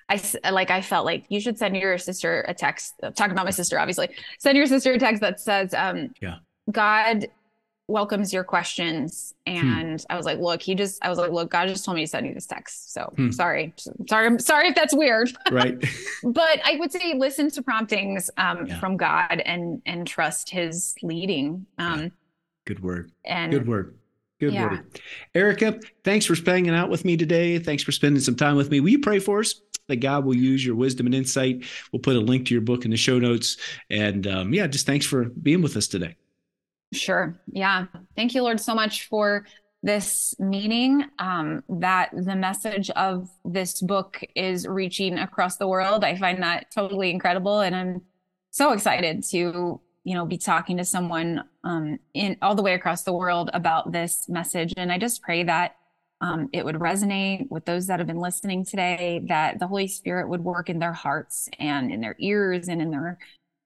I 0.09 0.51
like 0.51 0.71
I 0.71 0.81
felt 0.81 1.05
like 1.05 1.25
you 1.29 1.39
should 1.39 1.57
send 1.57 1.75
your 1.75 1.97
sister 1.97 2.45
a 2.47 2.53
text. 2.53 2.93
Talking 3.15 3.31
about 3.31 3.45
my 3.45 3.51
sister, 3.51 3.79
obviously, 3.79 4.09
send 4.39 4.57
your 4.57 4.67
sister 4.67 4.93
a 4.93 4.99
text 4.99 5.21
that 5.21 5.39
says, 5.39 5.73
um, 5.73 6.13
"Yeah, 6.21 6.37
God 6.71 7.27
welcomes 7.89 8.31
your 8.31 8.45
questions." 8.45 9.33
Hmm. 9.45 9.53
And 9.55 10.01
hmm. 10.01 10.05
I 10.09 10.15
was 10.15 10.25
like, 10.25 10.39
"Look, 10.39 10.61
he 10.61 10.75
just," 10.75 11.03
I 11.03 11.09
was 11.09 11.17
like, 11.17 11.31
"Look, 11.31 11.51
God 11.51 11.67
just 11.67 11.83
told 11.83 11.95
me 11.95 12.03
to 12.03 12.07
send 12.07 12.25
you 12.25 12.33
this 12.33 12.45
text." 12.45 12.93
So 12.93 13.11
hmm. 13.17 13.31
sorry, 13.31 13.73
sorry, 14.07 14.27
I'm 14.27 14.39
sorry 14.39 14.69
if 14.69 14.75
that's 14.75 14.95
weird. 14.95 15.35
Right. 15.51 15.77
but 16.23 16.61
I 16.63 16.77
would 16.79 16.91
say 16.91 17.15
listen 17.15 17.51
to 17.51 17.61
promptings 17.61 18.29
um, 18.37 18.67
yeah. 18.67 18.79
from 18.79 18.95
God 18.95 19.41
and 19.45 19.81
and 19.85 20.07
trust 20.07 20.49
His 20.49 20.95
leading. 21.01 21.65
Um, 21.77 21.99
yeah. 21.99 22.09
Good 22.65 22.81
word. 22.81 23.11
And 23.25 23.51
good 23.51 23.67
word. 23.67 23.97
Good 24.39 24.53
yeah. 24.53 24.69
word. 24.69 25.01
Ericka, 25.33 25.83
thanks 26.03 26.25
for 26.25 26.35
spending 26.35 26.73
out 26.73 26.89
with 26.89 27.05
me 27.05 27.17
today. 27.17 27.57
Thanks 27.59 27.83
for 27.83 27.91
spending 27.91 28.21
some 28.21 28.35
time 28.35 28.55
with 28.55 28.69
me. 28.69 28.79
Will 28.79 28.89
you 28.89 28.99
pray 28.99 29.19
for 29.19 29.39
us? 29.39 29.61
That 29.87 29.97
God 29.97 30.25
will 30.25 30.35
use 30.35 30.65
your 30.65 30.75
wisdom 30.75 31.05
and 31.05 31.15
insight. 31.15 31.63
We'll 31.91 32.01
put 32.01 32.17
a 32.17 32.19
link 32.19 32.47
to 32.47 32.53
your 32.53 32.61
book 32.61 32.83
in 32.83 32.91
the 32.91 32.97
show 32.97 33.19
notes. 33.19 33.55
And 33.89 34.27
um, 34.27 34.53
yeah, 34.53 34.67
just 34.67 34.85
thanks 34.85 35.05
for 35.05 35.25
being 35.25 35.61
with 35.61 35.77
us 35.77 35.87
today. 35.87 36.17
Sure. 36.93 37.39
Yeah. 37.51 37.85
Thank 38.15 38.35
you, 38.35 38.43
Lord, 38.43 38.59
so 38.59 38.75
much 38.75 39.07
for 39.07 39.45
this 39.83 40.35
meeting 40.39 41.05
um, 41.19 41.63
that 41.69 42.09
the 42.13 42.35
message 42.35 42.89
of 42.91 43.29
this 43.45 43.81
book 43.81 44.21
is 44.35 44.67
reaching 44.67 45.17
across 45.17 45.55
the 45.55 45.67
world. 45.67 46.03
I 46.03 46.17
find 46.17 46.43
that 46.43 46.69
totally 46.71 47.09
incredible. 47.09 47.61
And 47.61 47.75
I'm 47.75 48.01
so 48.51 48.73
excited 48.73 49.23
to 49.29 49.79
you 50.07 50.13
know 50.13 50.25
be 50.25 50.37
talking 50.37 50.77
to 50.77 50.85
someone 50.85 51.43
um, 51.65 51.99
in 52.13 52.37
all 52.41 52.55
the 52.55 52.63
way 52.63 52.73
across 52.73 53.03
the 53.03 53.11
world 53.11 53.49
about 53.53 53.91
this 53.91 54.29
message. 54.29 54.73
And 54.77 54.89
i 54.91 54.97
just 54.97 55.21
pray 55.21 55.43
that 55.43 55.75
um, 56.21 56.49
it 56.53 56.63
would 56.63 56.75
resonate 56.77 57.47
with 57.51 57.65
those 57.65 57.87
that 57.87 57.99
have 57.99 58.07
been 58.07 58.21
listening 58.21 58.63
today 58.63 59.21
that 59.27 59.59
the 59.59 59.67
holy 59.67 59.87
spirit 59.87 60.29
would 60.29 60.43
work 60.43 60.69
in 60.69 60.79
their 60.79 60.93
hearts 60.93 61.49
and 61.59 61.91
in 61.91 61.99
their 61.99 62.15
ears 62.19 62.69
and 62.69 62.81
in 62.81 62.89
their 62.89 63.17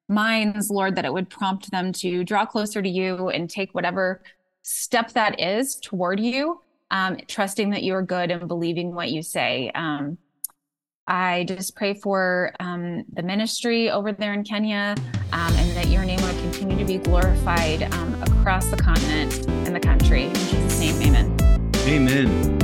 minds 0.10 0.70
lord 0.72 0.96
that 0.96 1.06
it 1.06 1.14
would 1.14 1.30
prompt 1.30 1.70
them 1.70 1.94
to 1.94 2.24
draw 2.24 2.44
closer 2.44 2.82
to 2.82 2.90
you 2.90 3.30
and 3.30 3.50
take 3.50 3.74
whatever 3.76 4.24
step 4.64 5.12
that 5.14 5.40
is 5.40 5.76
toward 5.76 6.20
you 6.20 6.60
um, 6.92 7.18
trusting 7.28 7.70
that 7.70 7.84
you 7.84 7.96
are 7.96 8.04
good 8.04 8.30
and 8.32 8.48
believing 8.48 8.94
what 8.94 9.10
you 9.10 9.24
say. 9.24 9.72
Um, 9.74 10.18
I 11.12 11.44
just 11.44 11.76
pray 11.76 11.94
for 11.94 12.54
um, 12.62 13.04
the 13.12 13.22
ministry 13.22 13.92
over 13.92 14.14
there 14.14 14.34
in 14.34 14.46
Kenya 14.46 14.96
um, 15.34 15.54
and 15.58 15.76
that 15.76 15.88
your 15.88 16.06
name 16.06 16.22
would 16.22 16.38
continue 16.38 16.78
to 16.78 16.86
be 16.86 17.00
glorified 17.00 17.84
um, 17.94 18.24
across 18.24 18.68
the 18.68 18.78
continent 18.78 19.46
and 19.68 19.76
the 19.76 19.80
country. 19.82 20.28
In 20.28 20.34
Jesus' 20.34 20.80
name, 20.80 21.02
amen. 21.02 21.72
Amen. 21.86 22.61